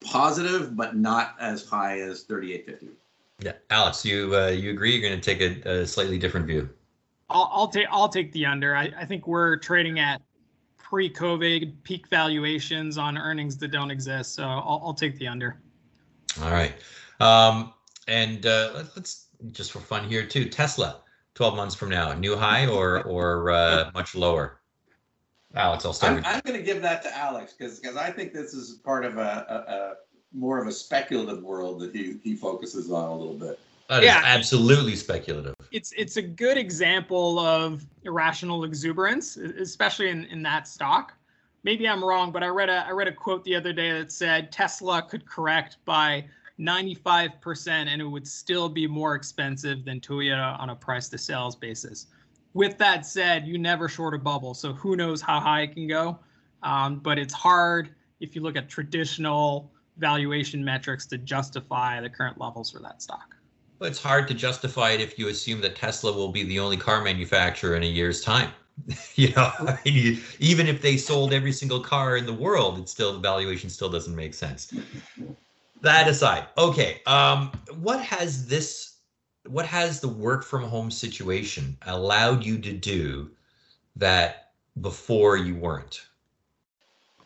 positive, 0.04 0.76
but 0.76 0.96
not 0.96 1.36
as 1.40 1.66
high 1.66 2.00
as 2.00 2.26
38.50. 2.26 2.90
Yeah, 3.40 3.54
Alex, 3.70 4.06
you 4.06 4.36
uh, 4.36 4.50
you 4.50 4.70
agree? 4.72 4.92
You're 4.96 5.10
going 5.10 5.20
to 5.20 5.36
take 5.36 5.42
a, 5.42 5.82
a, 5.82 5.88
slightly 5.88 6.20
different 6.20 6.46
view. 6.46 6.70
I'll, 7.30 7.50
I'll 7.52 7.68
take 7.68 7.88
I'll 7.90 8.10
take 8.10 8.32
the 8.34 8.46
under. 8.46 8.76
I, 8.76 8.92
I 8.96 9.06
think 9.06 9.26
we're 9.26 9.58
trading 9.58 9.98
at 9.98 10.22
pre-COVID 10.78 11.74
peak 11.84 12.08
valuations 12.10 13.00
on 13.00 13.18
earnings 13.18 13.58
that 13.58 13.70
don't 13.70 13.90
exist. 13.90 14.36
So 14.36 14.44
I'll, 14.44 14.82
I'll 14.86 14.94
take 14.94 15.18
the 15.18 15.28
under. 15.28 15.60
All 16.44 16.52
right. 16.52 16.74
Um, 17.20 17.74
and 18.08 18.46
uh, 18.46 18.84
let's 18.96 19.28
just 19.52 19.72
for 19.72 19.80
fun 19.80 20.08
here 20.08 20.26
too. 20.26 20.46
Tesla, 20.46 21.02
12 21.34 21.56
months 21.56 21.74
from 21.74 21.90
now, 21.90 22.14
new 22.14 22.36
high 22.36 22.68
or 22.68 23.02
or 23.04 23.50
uh, 23.50 23.90
much 23.96 24.14
lower? 24.14 24.61
Alex, 25.56 25.86
I'll 25.86 25.94
start. 25.94 26.18
I'm, 26.18 26.26
I'm 26.26 26.42
going 26.46 26.58
to 26.58 26.66
give 26.66 26.82
that 26.82 27.02
to 27.04 27.18
Alex 27.18 27.54
because 27.54 27.80
because 27.80 27.98
I 27.98 28.12
think 28.12 28.34
this 28.34 28.54
is 28.54 28.80
part 28.84 29.06
of 29.06 29.18
a, 29.18 29.46
a, 29.68 29.74
a 29.74 29.94
more 30.34 30.62
of 30.62 30.68
a 30.68 30.72
speculative 30.72 31.44
world 31.44 31.80
that 31.82 31.94
he 31.94 32.18
he 32.24 32.36
focuses 32.36 32.92
on 32.92 33.10
a 33.10 33.16
little 33.16 33.38
bit. 33.38 33.60
That 33.90 34.04
yeah. 34.04 34.22
absolutely 34.24 34.96
speculative. 34.96 35.54
It's 35.72 35.92
it's 35.98 36.16
a 36.16 36.22
good 36.22 36.58
example 36.58 37.40
of 37.40 37.86
irrational 38.04 38.64
exuberance, 38.64 39.36
especially 39.36 40.10
in, 40.10 40.24
in 40.26 40.42
that 40.44 40.68
stock. 40.68 41.14
Maybe 41.64 41.88
I'm 41.88 42.04
wrong, 42.04 42.32
but 42.32 42.44
I 42.44 42.48
read 42.48 42.70
a 42.70 42.86
I 42.88 42.92
read 42.92 43.10
a 43.10 43.14
quote 43.14 43.44
the 43.44 43.56
other 43.56 43.74
day 43.74 43.92
that 43.92 44.12
said 44.12 44.52
Tesla 44.52 45.02
could 45.02 45.26
correct 45.26 45.78
by 45.84 46.24
95% 46.60 47.68
and 47.68 48.02
it 48.02 48.06
would 48.06 48.28
still 48.28 48.70
be 48.70 48.88
more 48.88 49.16
expensive 49.16 49.84
than 49.84 50.00
Toyota 50.00 50.60
on 50.60 50.70
a 50.70 50.76
price 50.76 51.10
to 51.10 51.18
sales 51.18 51.56
basis. 51.56 52.08
With 52.54 52.78
that 52.80 53.06
said, 53.06 53.48
you 53.48 53.58
never 53.58 53.88
short 53.88 54.14
a 54.14 54.18
bubble, 54.18 54.54
so 54.54 54.74
who 54.74 54.96
knows 54.96 55.22
how 55.22 55.40
high 55.40 55.62
it 55.62 55.74
can 55.74 55.88
go. 55.88 56.20
Um, 56.64 57.00
but 57.00 57.18
it's 57.18 57.34
hard 57.34 57.96
if 58.20 58.36
you 58.36 58.42
look 58.42 58.56
at 58.56 58.70
traditional 58.70 59.72
valuation 59.98 60.64
metrics 60.64 61.06
to 61.08 61.18
justify 61.18 62.02
the 62.02 62.10
current 62.10 62.40
levels 62.40 62.72
for 62.72 62.80
that 62.80 63.02
stock. 63.02 63.36
It's 63.82 64.02
hard 64.02 64.28
to 64.28 64.34
justify 64.34 64.92
it 64.92 65.02
if 65.02 65.18
you 65.18 65.30
assume 65.30 65.62
that 65.62 65.76
Tesla 65.76 66.12
will 66.12 66.32
be 66.32 66.44
the 66.44 66.60
only 66.60 66.78
car 66.78 67.02
manufacturer 67.02 67.76
in 67.76 67.84
a 67.84 67.88
year's 67.88 68.22
time. 68.22 68.52
you 69.16 69.30
know, 69.34 69.52
I 69.60 69.80
mean, 69.86 70.22
even 70.40 70.68
if 70.68 70.82
they 70.82 70.98
sold 70.98 71.34
every 71.34 71.52
single 71.52 71.80
car 71.80 72.18
in 72.18 72.26
the 72.26 72.34
world, 72.34 72.80
it's 72.80 72.92
still 72.92 73.14
the 73.14 73.20
valuation 73.20 73.70
still 73.70 73.90
doesn't 73.90 74.16
make 74.16 74.34
sense. 74.34 74.74
That 75.82 76.08
aside, 76.08 76.46
okay, 76.58 77.02
um, 77.08 77.52
what 77.80 78.02
has 78.02 78.48
this, 78.48 78.91
what 79.48 79.66
has 79.66 80.00
the 80.00 80.08
work 80.08 80.44
from 80.44 80.64
home 80.64 80.92
situation 80.92 81.78
allowed 81.88 82.44
you 82.44 82.58
to 82.60 82.74
do 82.74 83.32
that 83.96 84.52
before 84.82 85.38
you 85.38 85.56
weren't? 85.56 86.06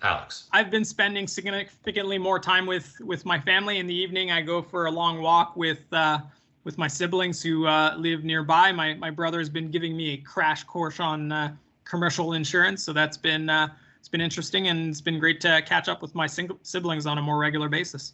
Alex. 0.01 0.47
I've 0.51 0.69
been 0.69 0.85
spending 0.85 1.27
significantly 1.27 2.17
more 2.17 2.39
time 2.39 2.65
with 2.65 2.95
with 3.01 3.25
my 3.25 3.39
family 3.39 3.79
in 3.79 3.87
the 3.87 3.95
evening. 3.95 4.31
I 4.31 4.41
go 4.41 4.61
for 4.61 4.85
a 4.85 4.91
long 4.91 5.21
walk 5.21 5.55
with 5.55 5.81
uh, 5.91 6.19
with 6.63 6.77
my 6.77 6.87
siblings 6.87 7.41
who 7.41 7.65
uh, 7.65 7.95
live 7.97 8.23
nearby. 8.23 8.71
My 8.71 8.93
my 8.93 9.09
brother 9.09 9.39
has 9.39 9.49
been 9.49 9.71
giving 9.71 9.97
me 9.97 10.13
a 10.13 10.17
crash 10.17 10.63
course 10.63 10.99
on 10.99 11.31
uh, 11.31 11.55
commercial 11.85 12.33
insurance, 12.33 12.83
so 12.83 12.93
that's 12.93 13.17
been 13.17 13.49
uh, 13.49 13.69
it's 13.99 14.09
been 14.09 14.21
interesting 14.21 14.67
and 14.67 14.89
it's 14.89 15.01
been 15.01 15.19
great 15.19 15.41
to 15.41 15.61
catch 15.65 15.87
up 15.87 16.01
with 16.01 16.13
my 16.13 16.27
single 16.27 16.59
siblings 16.61 17.07
on 17.07 17.17
a 17.17 17.21
more 17.21 17.39
regular 17.39 17.69
basis. 17.69 18.13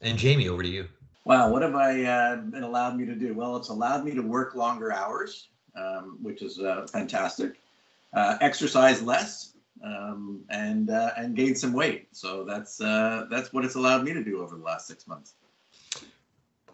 And 0.00 0.16
Jamie, 0.16 0.48
over 0.48 0.62
to 0.62 0.68
you. 0.68 0.88
Wow, 1.24 1.50
what 1.50 1.62
have 1.62 1.74
I 1.74 2.02
uh, 2.02 2.42
allowed 2.54 2.96
me 2.96 3.06
to 3.06 3.14
do? 3.14 3.32
Well, 3.34 3.56
it's 3.56 3.68
allowed 3.68 4.04
me 4.04 4.12
to 4.14 4.22
work 4.22 4.54
longer 4.56 4.92
hours, 4.92 5.48
um, 5.76 6.18
which 6.20 6.42
is 6.42 6.58
uh, 6.58 6.86
fantastic. 6.90 7.60
Uh, 8.12 8.36
exercise 8.40 9.02
less, 9.02 9.54
um, 9.84 10.44
and 10.50 10.90
and 10.90 11.34
gain 11.34 11.54
some 11.54 11.72
weight. 11.72 12.08
So 12.12 12.44
that's 12.44 12.76
that's 12.76 13.52
what 13.52 13.64
it's 13.64 13.76
allowed 13.76 14.04
me 14.04 14.12
to 14.12 14.24
do 14.24 14.42
over 14.42 14.56
the 14.56 14.62
last 14.62 14.86
six 14.86 15.06
months. 15.06 15.34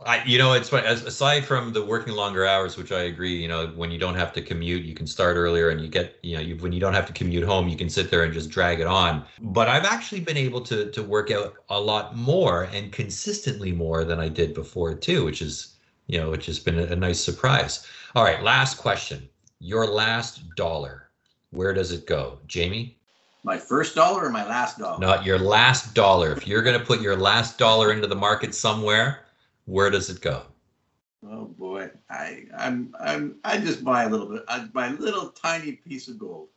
I, 0.07 0.23
you 0.25 0.39
know, 0.39 0.53
it's 0.53 0.73
as, 0.73 1.05
aside 1.05 1.45
from 1.45 1.73
the 1.73 1.85
working 1.85 2.15
longer 2.15 2.47
hours, 2.47 2.77
which 2.77 2.93
I 2.93 3.03
agree. 3.03 3.35
You 3.35 3.49
know, 3.49 3.67
when 3.69 3.91
you 3.91 3.99
don't 3.99 4.15
have 4.15 4.33
to 4.35 4.43
commute, 4.43 4.85
you 4.85 4.95
can 4.95 5.07
start 5.07 5.37
earlier, 5.37 5.71
and 5.71 5.81
you 5.81 5.89
get, 5.89 6.19
you 6.23 6.37
know, 6.37 6.43
you, 6.43 6.57
when 6.57 6.73
you 6.73 6.81
don't 6.81 6.95
have 6.95 7.07
to 7.07 7.13
commute 7.13 7.45
home, 7.45 7.69
you 7.69 7.77
can 7.77 7.89
sit 7.89 8.11
there 8.11 8.23
and 8.23 8.33
just 8.33 8.51
drag 8.51 8.81
it 8.81 8.87
on. 8.87 9.25
But 9.41 9.69
I've 9.69 9.85
actually 9.85 10.21
been 10.21 10.37
able 10.37 10.61
to 10.63 10.91
to 10.91 11.03
work 11.03 11.31
out 11.31 11.55
a 11.69 11.81
lot 11.81 12.17
more 12.17 12.69
and 12.73 12.93
consistently 12.93 13.73
more 13.73 14.05
than 14.05 14.21
I 14.21 14.29
did 14.29 14.55
before 14.55 14.95
too, 14.95 15.25
which 15.25 15.43
is, 15.43 15.77
you 16.07 16.19
know, 16.21 16.31
which 16.31 16.47
has 16.47 16.59
been 16.59 16.79
a, 16.79 16.85
a 16.85 16.97
nice 16.97 17.21
surprise. 17.21 17.87
All 18.15 18.25
right, 18.25 18.43
last 18.43 18.79
question. 18.79 19.29
Your 19.61 19.87
last 19.87 20.55
dollar. 20.55 21.11
where 21.51 21.75
does 21.75 21.91
it 21.93 22.07
go? 22.07 22.39
Jamie? 22.47 22.97
My 23.43 23.57
first 23.57 23.95
dollar 23.95 24.27
or 24.27 24.31
my 24.31 24.47
last 24.47 24.79
dollar? 24.79 24.99
Not 24.99 25.25
your 25.25 25.39
last 25.39 25.95
dollar. 25.95 26.33
If 26.33 26.47
you're 26.47 26.63
going 26.63 26.79
to 26.79 26.85
put 26.85 27.01
your 27.01 27.17
last 27.17 27.59
dollar 27.59 27.93
into 27.93 28.07
the 28.07 28.15
market 28.15 28.55
somewhere, 28.55 29.25
where 29.69 29.91
does 29.91 30.09
it 30.09 30.21
go? 30.23 30.43
Oh 31.29 31.45
boy, 31.45 31.91
I 32.09 32.45
I'm 32.57 32.95
I'm 32.99 33.37
I 33.45 33.59
just 33.59 33.85
buy 33.85 34.05
a 34.05 34.09
little 34.09 34.27
bit. 34.27 34.45
I 34.49 34.61
buy 34.61 34.89
a 34.89 34.93
little 34.93 35.29
tiny 35.29 35.73
piece 35.73 36.09
of 36.09 36.19
gold. 36.19 36.49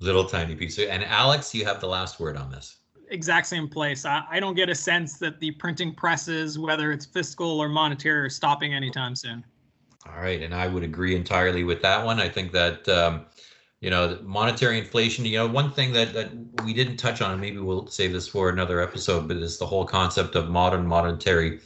Little 0.00 0.24
tiny 0.24 0.54
piece. 0.54 0.78
Of, 0.78 0.88
and 0.88 1.04
Alex, 1.04 1.54
you 1.54 1.64
have 1.64 1.80
the 1.80 1.86
last 1.86 2.18
word 2.18 2.36
on 2.36 2.50
this. 2.50 2.78
Exact 3.10 3.46
same 3.46 3.68
place. 3.68 4.06
I, 4.06 4.22
I 4.30 4.40
don't 4.40 4.54
get 4.54 4.70
a 4.70 4.74
sense 4.74 5.18
that 5.18 5.38
the 5.38 5.50
printing 5.52 5.94
presses, 5.94 6.58
whether 6.58 6.92
it's 6.92 7.04
fiscal 7.04 7.60
or 7.60 7.68
monetary, 7.68 8.20
are 8.20 8.30
stopping 8.30 8.72
anytime 8.72 9.14
soon. 9.14 9.44
All 10.06 10.20
right, 10.20 10.42
and 10.42 10.54
I 10.54 10.66
would 10.66 10.82
agree 10.82 11.14
entirely 11.14 11.64
with 11.64 11.82
that 11.82 12.04
one. 12.04 12.20
I 12.20 12.28
think 12.28 12.52
that 12.52 12.88
um, 12.88 13.26
you 13.80 13.90
know 13.90 14.18
monetary 14.22 14.78
inflation. 14.78 15.26
You 15.26 15.38
know, 15.38 15.46
one 15.46 15.70
thing 15.70 15.92
that 15.92 16.14
that 16.14 16.30
we 16.64 16.72
didn't 16.72 16.96
touch 16.96 17.20
on, 17.20 17.32
and 17.32 17.40
maybe 17.40 17.58
we'll 17.58 17.86
save 17.88 18.12
this 18.12 18.28
for 18.28 18.48
another 18.48 18.80
episode, 18.80 19.28
but 19.28 19.36
is 19.36 19.58
the 19.58 19.66
whole 19.66 19.84
concept 19.84 20.36
of 20.36 20.48
modern 20.48 20.86
monetary 20.86 21.60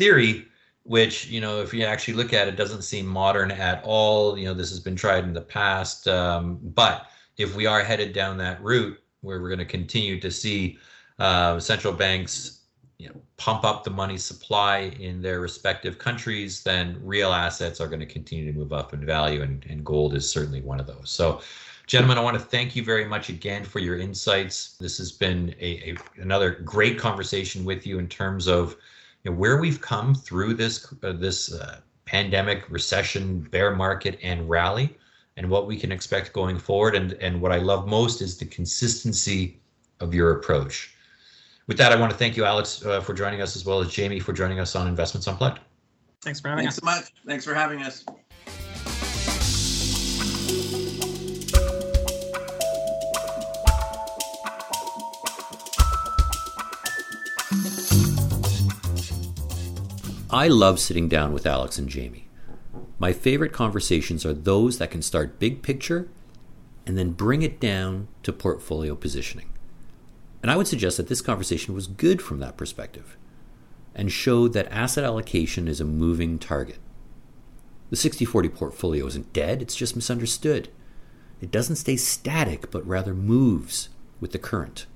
theory 0.00 0.46
which 0.84 1.26
you 1.28 1.40
know 1.40 1.60
if 1.60 1.72
you 1.74 1.84
actually 1.84 2.14
look 2.14 2.32
at 2.32 2.48
it 2.48 2.56
doesn't 2.56 2.82
seem 2.82 3.06
modern 3.06 3.50
at 3.50 3.82
all. 3.84 4.38
You 4.38 4.46
know 4.46 4.54
this 4.54 4.70
has 4.70 4.80
been 4.80 4.96
tried 4.96 5.24
in 5.24 5.32
the 5.32 5.40
past. 5.40 6.08
Um, 6.08 6.58
but 6.62 7.06
if 7.36 7.54
we 7.54 7.66
are 7.66 7.82
headed 7.82 8.12
down 8.12 8.36
that 8.38 8.62
route 8.62 8.98
where 9.20 9.40
we're 9.40 9.48
going 9.48 9.58
to 9.58 9.64
continue 9.64 10.18
to 10.20 10.30
see 10.30 10.78
uh, 11.18 11.60
central 11.60 11.92
banks 11.92 12.62
you 12.98 13.08
know, 13.08 13.14
pump 13.36 13.64
up 13.64 13.84
the 13.84 13.90
money 13.90 14.18
supply 14.18 14.92
in 14.98 15.22
their 15.22 15.40
respective 15.40 15.98
countries 15.98 16.62
then 16.62 16.98
real 17.02 17.32
assets 17.32 17.80
are 17.80 17.86
going 17.86 18.00
to 18.00 18.06
continue 18.06 18.50
to 18.50 18.58
move 18.58 18.72
up 18.72 18.92
in 18.92 19.04
value 19.06 19.42
and, 19.42 19.64
and 19.70 19.84
gold 19.84 20.14
is 20.14 20.30
certainly 20.30 20.60
one 20.60 20.80
of 20.80 20.86
those. 20.86 21.10
So 21.10 21.40
gentlemen 21.86 22.18
i 22.18 22.20
want 22.20 22.38
to 22.38 22.44
thank 22.44 22.76
you 22.76 22.84
very 22.84 23.04
much 23.04 23.28
again 23.28 23.64
for 23.64 23.78
your 23.78 23.98
insights. 23.98 24.76
This 24.78 24.98
has 24.98 25.12
been 25.12 25.54
a, 25.60 25.90
a 25.90 26.22
another 26.22 26.50
great 26.50 26.98
conversation 26.98 27.64
with 27.64 27.86
you 27.86 27.98
in 27.98 28.08
terms 28.08 28.48
of 28.48 28.76
you 29.24 29.30
know, 29.30 29.36
where 29.36 29.58
we've 29.58 29.80
come 29.80 30.14
through 30.14 30.54
this 30.54 30.92
uh, 31.02 31.12
this 31.12 31.52
uh, 31.52 31.80
pandemic, 32.04 32.68
recession, 32.70 33.40
bear 33.40 33.74
market, 33.74 34.18
and 34.22 34.48
rally, 34.48 34.96
and 35.36 35.48
what 35.48 35.66
we 35.66 35.76
can 35.76 35.92
expect 35.92 36.32
going 36.32 36.58
forward. 36.58 36.94
And 36.94 37.12
and 37.14 37.40
what 37.40 37.52
I 37.52 37.58
love 37.58 37.86
most 37.86 38.22
is 38.22 38.38
the 38.38 38.46
consistency 38.46 39.60
of 40.00 40.14
your 40.14 40.32
approach. 40.32 40.94
With 41.66 41.76
that, 41.78 41.92
I 41.92 41.96
want 41.96 42.10
to 42.10 42.18
thank 42.18 42.36
you, 42.36 42.44
Alex, 42.44 42.84
uh, 42.84 43.00
for 43.00 43.14
joining 43.14 43.40
us, 43.42 43.54
as 43.54 43.64
well 43.64 43.80
as 43.80 43.92
Jamie 43.92 44.18
for 44.18 44.32
joining 44.32 44.58
us 44.58 44.74
on 44.74 44.88
Investments 44.88 45.28
Unplugged. 45.28 45.60
Thanks 46.22 46.40
for 46.40 46.48
having 46.48 46.64
Thanks 46.64 46.78
us. 46.78 46.80
so 46.80 46.84
much. 46.84 47.12
Thanks 47.26 47.44
for 47.44 47.54
having 47.54 47.82
us. 47.82 48.04
I 60.32 60.46
love 60.46 60.78
sitting 60.78 61.08
down 61.08 61.32
with 61.32 61.44
Alex 61.44 61.76
and 61.76 61.88
Jamie. 61.88 62.28
My 63.00 63.12
favorite 63.12 63.52
conversations 63.52 64.24
are 64.24 64.32
those 64.32 64.78
that 64.78 64.92
can 64.92 65.02
start 65.02 65.40
big 65.40 65.60
picture 65.60 66.08
and 66.86 66.96
then 66.96 67.10
bring 67.10 67.42
it 67.42 67.58
down 67.58 68.06
to 68.22 68.32
portfolio 68.32 68.94
positioning. 68.94 69.48
And 70.40 70.48
I 70.48 70.56
would 70.56 70.68
suggest 70.68 70.98
that 70.98 71.08
this 71.08 71.20
conversation 71.20 71.74
was 71.74 71.88
good 71.88 72.22
from 72.22 72.38
that 72.38 72.56
perspective 72.56 73.16
and 73.92 74.12
showed 74.12 74.52
that 74.52 74.70
asset 74.70 75.02
allocation 75.02 75.66
is 75.66 75.80
a 75.80 75.84
moving 75.84 76.38
target. 76.38 76.78
The 77.90 77.96
60 77.96 78.24
40 78.24 78.48
portfolio 78.50 79.06
isn't 79.06 79.32
dead, 79.32 79.60
it's 79.60 79.74
just 79.74 79.96
misunderstood. 79.96 80.68
It 81.40 81.50
doesn't 81.50 81.76
stay 81.76 81.96
static, 81.96 82.70
but 82.70 82.86
rather 82.86 83.14
moves 83.14 83.88
with 84.20 84.30
the 84.30 84.38
current. 84.38 84.86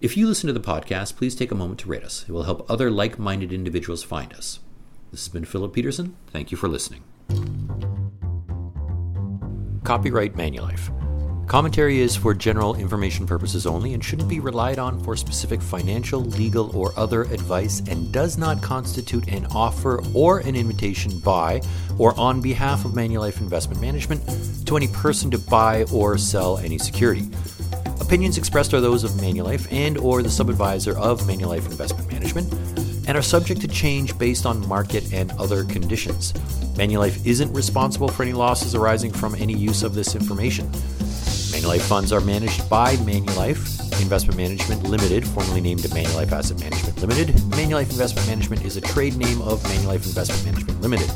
If 0.00 0.16
you 0.16 0.28
listen 0.28 0.46
to 0.46 0.52
the 0.52 0.60
podcast, 0.60 1.16
please 1.16 1.34
take 1.34 1.50
a 1.50 1.56
moment 1.56 1.80
to 1.80 1.88
rate 1.88 2.04
us. 2.04 2.24
It 2.28 2.30
will 2.30 2.44
help 2.44 2.70
other 2.70 2.88
like 2.88 3.18
minded 3.18 3.52
individuals 3.52 4.04
find 4.04 4.32
us. 4.32 4.60
This 5.10 5.24
has 5.24 5.28
been 5.28 5.44
Philip 5.44 5.74
Petursson. 5.74 6.12
Thank 6.28 6.52
you 6.52 6.56
for 6.56 6.68
listening. 6.68 7.02
Copyright 9.82 10.34
Manulife. 10.34 10.94
Commentary 11.48 11.98
is 11.98 12.14
for 12.14 12.32
general 12.32 12.76
information 12.76 13.26
purposes 13.26 13.66
only 13.66 13.92
and 13.92 14.04
shouldn't 14.04 14.28
be 14.28 14.38
relied 14.38 14.78
on 14.78 15.02
for 15.02 15.16
specific 15.16 15.60
financial, 15.60 16.20
legal, 16.20 16.76
or 16.76 16.96
other 16.96 17.22
advice 17.22 17.80
and 17.88 18.12
does 18.12 18.38
not 18.38 18.62
constitute 18.62 19.26
an 19.26 19.46
offer 19.46 20.00
or 20.14 20.38
an 20.40 20.54
invitation 20.54 21.18
by 21.20 21.60
or 21.98 22.16
on 22.20 22.40
behalf 22.40 22.84
of 22.84 22.92
Manulife 22.92 23.40
Investment 23.40 23.80
Management 23.80 24.22
to 24.64 24.76
any 24.76 24.86
person 24.88 25.28
to 25.32 25.38
buy 25.38 25.84
or 25.92 26.18
sell 26.18 26.58
any 26.58 26.78
security. 26.78 27.28
Opinions 28.00 28.38
expressed 28.38 28.72
are 28.74 28.80
those 28.80 29.04
of 29.04 29.10
Manulife 29.12 29.70
and 29.72 29.98
or 29.98 30.22
the 30.22 30.30
sub-advisor 30.30 30.96
of 30.98 31.20
Manulife 31.22 31.66
Investment 31.66 32.10
Management 32.10 32.52
and 33.06 33.16
are 33.16 33.22
subject 33.22 33.60
to 33.62 33.68
change 33.68 34.16
based 34.18 34.46
on 34.46 34.66
market 34.68 35.12
and 35.12 35.32
other 35.32 35.64
conditions. 35.64 36.32
Manulife 36.76 37.24
isn't 37.26 37.52
responsible 37.52 38.08
for 38.08 38.22
any 38.22 38.32
losses 38.32 38.74
arising 38.74 39.10
from 39.10 39.34
any 39.34 39.54
use 39.54 39.82
of 39.82 39.94
this 39.94 40.14
information. 40.14 40.66
Manulife 41.50 41.80
funds 41.80 42.12
are 42.12 42.20
managed 42.20 42.68
by 42.68 42.96
Manulife 42.96 43.78
Investment 44.00 44.36
Management 44.36 44.84
Limited, 44.84 45.26
formerly 45.26 45.60
named 45.60 45.80
Manulife 45.80 46.32
Asset 46.32 46.60
Management 46.60 46.98
Limited. 47.00 47.28
Manulife 47.50 47.90
Investment 47.90 48.28
Management 48.28 48.64
is 48.64 48.76
a 48.76 48.80
trade 48.80 49.16
name 49.16 49.42
of 49.42 49.60
Manulife 49.62 50.06
Investment 50.06 50.44
Management 50.44 50.80
Limited. 50.80 51.10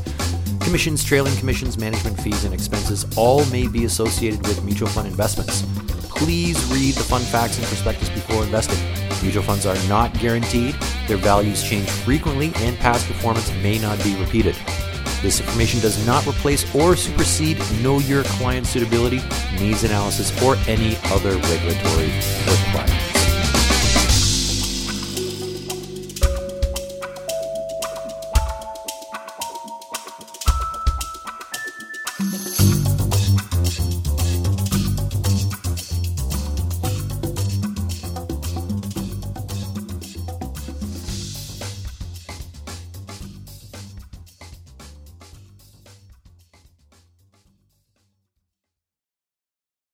Commissions, 0.61 1.05
trailing 1.05 1.37
commissions, 1.37 1.77
management 1.79 2.19
fees, 2.21 2.45
and 2.45 2.55
expenses 2.55 3.05
all 3.17 3.45
may 3.47 3.67
be 3.67 3.85
associated 3.85 4.47
with 4.47 4.65
mutual 4.65 4.89
fund 4.89 5.07
investments. 5.07 5.65
Please 6.23 6.65
read 6.67 6.95
the 6.95 7.03
fund 7.03 7.25
facts 7.25 7.59
and 7.59 7.67
prospectus 7.67 8.09
before 8.11 8.45
investing. 8.45 8.79
Mutual 9.25 9.43
funds 9.43 9.67
are 9.67 9.77
not 9.89 10.17
guaranteed, 10.21 10.77
their 11.09 11.17
values 11.17 11.65
change 11.65 11.91
frequently, 11.91 12.53
and 12.59 12.79
past 12.79 13.09
performance 13.09 13.53
may 13.55 13.77
not 13.81 14.01
be 14.05 14.15
repeated. 14.15 14.55
This 15.21 15.41
information 15.41 15.81
does 15.81 16.07
not 16.07 16.25
replace 16.25 16.73
or 16.77 16.95
supersede 16.95 17.59
Know 17.83 17.99
Your 17.99 18.23
Client 18.23 18.69
Suitability, 18.69 19.21
Needs 19.59 19.83
Analysis, 19.83 20.31
or 20.45 20.55
any 20.69 20.97
other 21.07 21.33
regulatory 21.39 22.13
requirement. 22.47 23.12